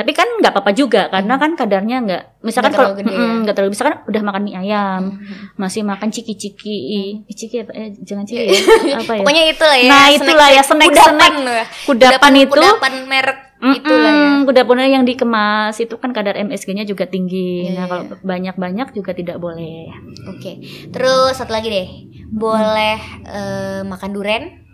tapi 0.00 0.10
kan 0.10 0.24
nggak 0.34 0.48
apa-apa 0.50 0.72
juga 0.72 1.06
karena 1.06 1.36
kan 1.36 1.52
kadarnya 1.52 1.96
nggak 2.00 2.22
misalkan 2.40 2.72
Nggak 2.72 2.80
kalau 2.80 2.90
terlalu 2.94 3.12
mm-mm, 3.12 3.20
ya. 3.20 3.40
nggak 3.42 3.54
terlalu 3.54 3.70
misalkan 3.70 3.96
udah 4.02 4.22
makan 4.22 4.42
mie 4.42 4.56
ayam, 4.56 5.02
Mhm. 5.12 5.34
masih 5.54 5.82
makan 5.82 6.08
ciki-ciki. 6.08 6.76
Ih, 6.90 7.08
Ciki 7.28 7.56
apa 7.60 7.72
eh, 7.72 7.92
jangan 7.98 8.24
ciki 8.24 8.40
Iya. 8.40 8.56
ya. 8.82 8.96
apa 8.98 9.12
ya? 9.12 9.20
Pokoknya 9.20 9.44
itu 9.46 9.60
lah 9.62 9.76
ya. 9.76 9.86
Nah, 9.86 10.04
itulah 10.10 10.48
ya, 10.48 10.62
snack- 10.62 10.88
kudapan 10.88 11.12
snack. 11.12 11.32
ya. 11.36 11.64
kudapan 11.84 12.32
itu 12.38 12.50
kudapan 12.50 12.94
merek 13.04 13.38
itulah 13.60 14.08
ya. 14.08 14.16
Mm-mm, 14.16 14.36
kudapan 14.42 14.76
yang 14.90 15.04
dikemas 15.04 15.76
itu 15.76 15.94
kan 15.94 16.10
kadar 16.10 16.32
MSG-nya 16.34 16.82
juga 16.82 17.04
tinggi. 17.04 17.68
Iya, 17.68 17.70
nah, 17.70 17.76
iya. 17.76 17.84
kalau 17.86 18.02
banyak-banyak 18.18 18.88
juga 18.90 19.12
tidak 19.12 19.36
boleh. 19.36 19.92
Oke. 20.26 20.64
Terus 20.88 21.34
satu 21.34 21.50
lagi 21.50 21.68
deh. 21.68 21.88
Boleh 22.26 22.96
eh, 23.22 23.80
makan 23.82 24.10
duren, 24.10 24.64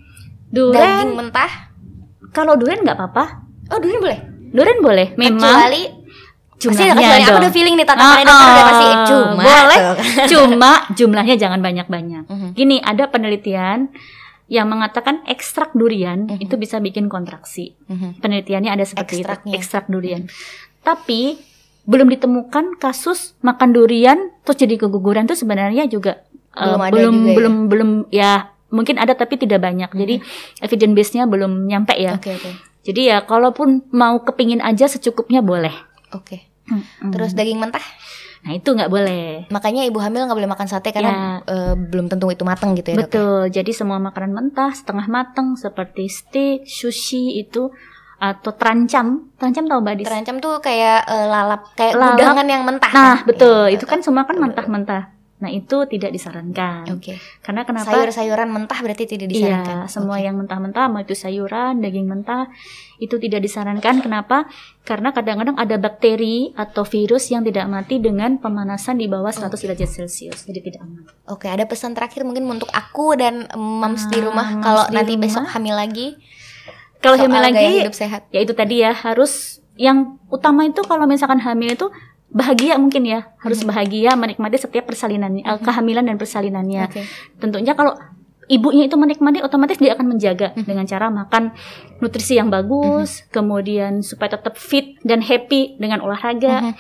Duren, 0.46 0.78
daging 1.02 1.18
mentah. 1.18 1.52
kalau 2.30 2.54
duren 2.54 2.78
nggak 2.80 2.94
apa-apa. 2.94 3.24
Oh, 3.66 3.78
duren 3.78 3.98
boleh. 3.98 4.20
Duren 4.48 4.78
boleh, 4.80 5.12
memang 5.14 5.38
Kecuali 5.38 5.82
pasti 6.56 6.82
ada 6.82 6.94
kecuali. 6.94 7.22
Aku 7.22 7.38
udah 7.38 7.52
feeling 7.52 7.74
nih 7.74 7.84
tatapannya 7.84 8.16
Ah, 8.16 8.24
dokter 8.24 8.46
udah 8.46 8.56
ah, 8.56 8.66
pasti 8.66 8.86
cuma. 9.06 9.42
boleh. 9.42 9.78
tuh. 9.78 9.94
Cuma 10.32 10.72
jumlahnya 10.90 11.34
jangan 11.36 11.60
banyak-banyak. 11.60 12.24
Mhm. 12.24 12.48
Gini, 12.52 12.76
ada 12.80 13.04
penelitian 13.06 13.92
yang 14.46 14.66
mengatakan 14.66 15.20
ekstrak 15.24 15.70
durian 15.72 16.26
Mhm. 16.26 16.38
itu 16.40 16.54
bisa 16.54 16.78
bikin 16.78 17.06
kontraksi. 17.06 17.76
Mhm. 17.84 18.18
Penelitiannya 18.18 18.70
ada 18.70 18.82
seperti 18.82 19.20
Ekstraknya. 19.20 19.52
itu, 19.52 19.56
ekstrak 19.56 19.84
durian. 19.86 20.22
Tapi 20.80 21.36
belum 21.82 22.08
ditemukan 22.08 22.78
kasus 22.78 23.38
makan 23.40 23.70
durian 23.70 24.18
terus 24.42 24.56
jadi 24.56 24.74
keguguran 24.76 25.22
itu 25.22 25.36
sebenarnya 25.36 25.86
juga 25.86 26.26
eh, 26.52 26.64
Belum 26.64 26.80
ada 26.80 26.90
belum 26.90 27.14
juga 27.14 27.22
ya? 27.22 27.34
belum 27.36 27.54
belum 27.68 27.90
ya 28.08 28.32
mungkin 28.68 28.96
ada 28.96 29.12
tapi 29.12 29.36
tidak 29.36 29.60
banyak. 29.60 29.86
Jadi 29.88 30.14
evidence 30.60 30.94
base-nya 30.94 31.24
belum 31.24 31.52
nyampe 31.64 31.94
ya. 31.94 32.16
Oke, 32.16 32.32
oke. 32.32 32.50
Jadi 32.86 33.10
ya 33.10 33.26
kalaupun 33.26 33.90
mau 33.90 34.22
kepingin 34.22 34.62
aja 34.62 34.86
secukupnya 34.86 35.42
boleh. 35.42 35.74
Oke. 36.14 36.46
Mm-mm. 36.70 37.10
Terus 37.10 37.34
daging 37.34 37.58
mentah? 37.58 37.82
Nah 38.46 38.54
itu 38.54 38.70
nggak 38.70 38.86
boleh. 38.86 39.50
Makanya 39.50 39.82
ibu 39.82 39.98
hamil 39.98 40.30
nggak 40.30 40.38
boleh 40.38 40.50
makan 40.54 40.70
sate 40.70 40.94
karena 40.94 41.42
eh, 41.42 41.74
belum 41.74 42.06
tentu 42.06 42.30
itu 42.30 42.46
matang 42.46 42.78
gitu 42.78 42.94
ya, 42.94 42.96
Dok. 42.96 43.00
ya? 43.02 43.06
Betul. 43.10 43.40
Jadi 43.50 43.70
semua 43.74 43.98
makanan 43.98 44.30
mentah 44.30 44.70
setengah 44.70 45.06
matang 45.10 45.58
seperti 45.58 46.06
steak, 46.06 46.62
sushi 46.70 47.42
itu 47.42 47.74
atau 48.16 48.50
terancam, 48.56 49.28
terancam 49.36 49.68
tahu 49.68 49.78
Mbak 49.82 49.94
Dis? 50.00 50.06
Terancam 50.08 50.36
tuh 50.38 50.54
kayak 50.62 51.04
eh, 51.10 51.26
lalap, 51.26 51.74
kayak 51.74 51.98
Lalap. 51.98 52.46
yang 52.46 52.62
mentah. 52.62 52.92
Nah, 52.94 53.02
kan? 53.20 53.26
betul. 53.28 53.66
Iya, 53.68 53.76
itu 53.76 53.84
kan 53.84 53.98
semua 54.00 54.24
kan 54.24 54.38
mentah-mentah. 54.38 55.15
Nah, 55.36 55.52
itu 55.52 55.84
tidak 55.84 56.16
disarankan. 56.16 56.88
Oke. 56.96 57.20
Karena 57.44 57.68
kenapa? 57.68 57.92
Sayur-sayuran 57.92 58.48
mentah 58.48 58.80
berarti 58.80 59.04
tidak 59.04 59.28
disarankan. 59.28 59.84
Iya, 59.84 59.92
semua 59.92 60.16
Oke. 60.16 60.24
yang 60.24 60.40
mentah-mentah, 60.40 60.88
mau 60.88 60.98
itu 60.98 61.12
sayuran, 61.12 61.76
daging 61.78 62.08
mentah, 62.08 62.48
itu 62.96 63.20
tidak 63.20 63.44
disarankan. 63.44 64.00
Kenapa? 64.00 64.48
Karena 64.80 65.12
kadang-kadang 65.12 65.60
ada 65.60 65.76
bakteri 65.76 66.56
atau 66.56 66.82
virus 66.82 67.28
yang 67.28 67.44
tidak 67.44 67.68
mati 67.68 68.00
dengan 68.00 68.40
pemanasan 68.40 68.96
di 68.96 69.06
bawah 69.06 69.28
100 69.28 69.60
derajat 69.60 69.90
Celcius. 69.92 70.48
Jadi 70.48 70.60
tidak 70.62 70.88
aman. 70.88 71.04
Oke, 71.28 71.52
ada 71.52 71.68
pesan 71.68 71.92
terakhir 71.92 72.24
mungkin 72.24 72.48
untuk 72.48 72.72
aku 72.72 73.12
dan 73.14 73.44
moms 73.52 74.08
di 74.08 74.16
Ah, 74.16 74.24
rumah 74.24 74.48
kalau 74.64 74.84
di 74.88 74.96
nanti 74.96 75.12
rumah. 75.12 75.24
besok 75.28 75.44
hamil 75.52 75.76
lagi. 75.76 76.16
Kalau 76.96 77.20
hamil 77.20 77.44
lagi, 77.44 77.84
hidup 77.84 77.92
sehat. 77.92 78.24
ya 78.32 78.40
itu 78.40 78.56
tadi 78.56 78.80
ya 78.80 78.90
harus 78.90 79.60
yang 79.76 80.16
utama 80.26 80.64
itu 80.64 80.80
kalau 80.80 81.04
misalkan 81.04 81.38
hamil 81.38 81.76
itu 81.76 81.92
bahagia 82.28 82.74
mungkin 82.76 83.06
ya 83.06 83.32
harus 83.38 83.62
Mhm. 83.62 83.68
bahagia 83.70 84.10
menikmati 84.14 84.58
setiap 84.58 84.84
persalinannya 84.84 85.42
eh, 85.42 85.58
kehamilan 85.58 86.04
dan 86.04 86.16
persalinannya 86.16 86.90
Oke. 86.90 87.02
tentunya 87.38 87.72
kalau 87.72 87.94
ibunya 88.46 88.86
itu 88.86 88.94
menikmati 88.94 89.42
otomatis 89.42 89.74
dia 89.74 89.94
akan 89.94 90.14
menjaga 90.14 90.54
Mhm. 90.54 90.64
dengan 90.64 90.84
cara 90.86 91.06
makan 91.08 91.50
nutrisi 91.98 92.34
yang 92.34 92.46
bagus 92.46 93.26
kemudian 93.28 94.02
supaya 94.02 94.34
tetap 94.34 94.54
fit 94.54 94.98
dan 95.02 95.18
happy 95.18 95.74
dengan 95.76 95.98
olahraga 95.98 96.70
Mhm. 96.70 96.74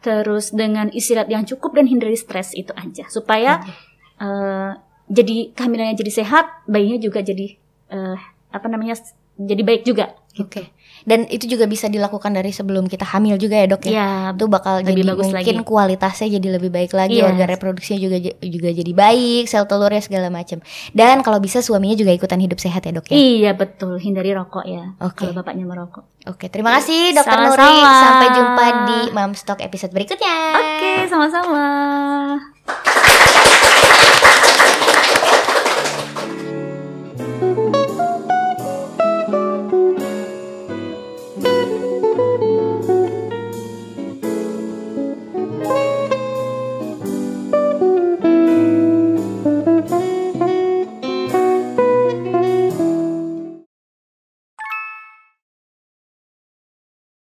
terus 0.00 0.50
dengan 0.50 0.90
istirahat 0.90 1.30
yang 1.30 1.44
cukup 1.44 1.74
dan 1.74 1.86
hindari 1.86 2.18
stres 2.18 2.50
itu 2.54 2.74
aja 2.74 3.06
supaya 3.06 3.62
Oke. 3.62 3.70
eh, 4.18 4.70
jadi 5.06 5.36
kehamilannya 5.52 5.94
jadi 5.94 6.12
sehat 6.22 6.46
bayinya 6.64 6.98
juga 6.98 7.20
jadi 7.20 7.58
eh, 7.90 8.16
apa 8.48 8.66
namanya 8.66 8.96
jadi 9.34 9.62
baik 9.62 9.82
juga 9.84 10.14
Oke. 10.38 10.72
Dan 11.02 11.26
itu 11.26 11.50
juga 11.50 11.66
bisa 11.66 11.86
dilakukan 11.86 12.30
dari 12.30 12.50
sebelum 12.50 12.86
kita 12.86 13.02
hamil 13.04 13.34
juga 13.36 13.58
ya, 13.58 13.66
Dok 13.66 13.82
ya. 13.86 13.92
ya 13.92 14.08
Itu 14.32 14.46
bakal 14.46 14.82
Lebih 14.82 14.90
jadi 14.90 15.02
bagus 15.12 15.26
mungkin 15.30 15.56
lagi. 15.58 15.66
kualitasnya 15.66 16.28
jadi 16.38 16.48
lebih 16.58 16.70
baik 16.70 16.92
lagi, 16.94 17.18
Iya. 17.18 17.26
organ 17.28 17.48
reproduksinya 17.50 17.98
juga 17.98 18.16
juga 18.38 18.68
jadi 18.70 18.92
baik, 18.94 19.44
sel 19.50 19.66
telurnya 19.66 19.98
segala 19.98 20.30
macam. 20.30 20.62
Dan 20.94 21.20
kalau 21.20 21.42
bisa 21.42 21.58
suaminya 21.58 21.98
juga 21.98 22.14
ikutan 22.14 22.38
hidup 22.38 22.58
sehat 22.58 22.86
ya, 22.86 22.92
Dok 22.94 23.10
ya. 23.10 23.16
Iya 23.16 23.50
betul, 23.52 23.98
hindari 23.98 24.30
rokok 24.30 24.64
ya. 24.64 24.94
Oke. 25.02 25.26
Kalau 25.26 25.34
bapaknya 25.34 25.66
merokok. 25.66 26.04
Oke, 26.30 26.46
terima 26.46 26.78
kasih 26.78 27.18
Dokter. 27.18 27.34
Nuri. 27.34 27.74
Sampai 27.82 28.28
jumpa 28.30 28.64
di 28.86 28.98
Mamstock 29.10 29.58
episode 29.58 29.90
berikutnya. 29.90 30.36
Oke, 30.54 30.92
sama-sama. 31.10 31.62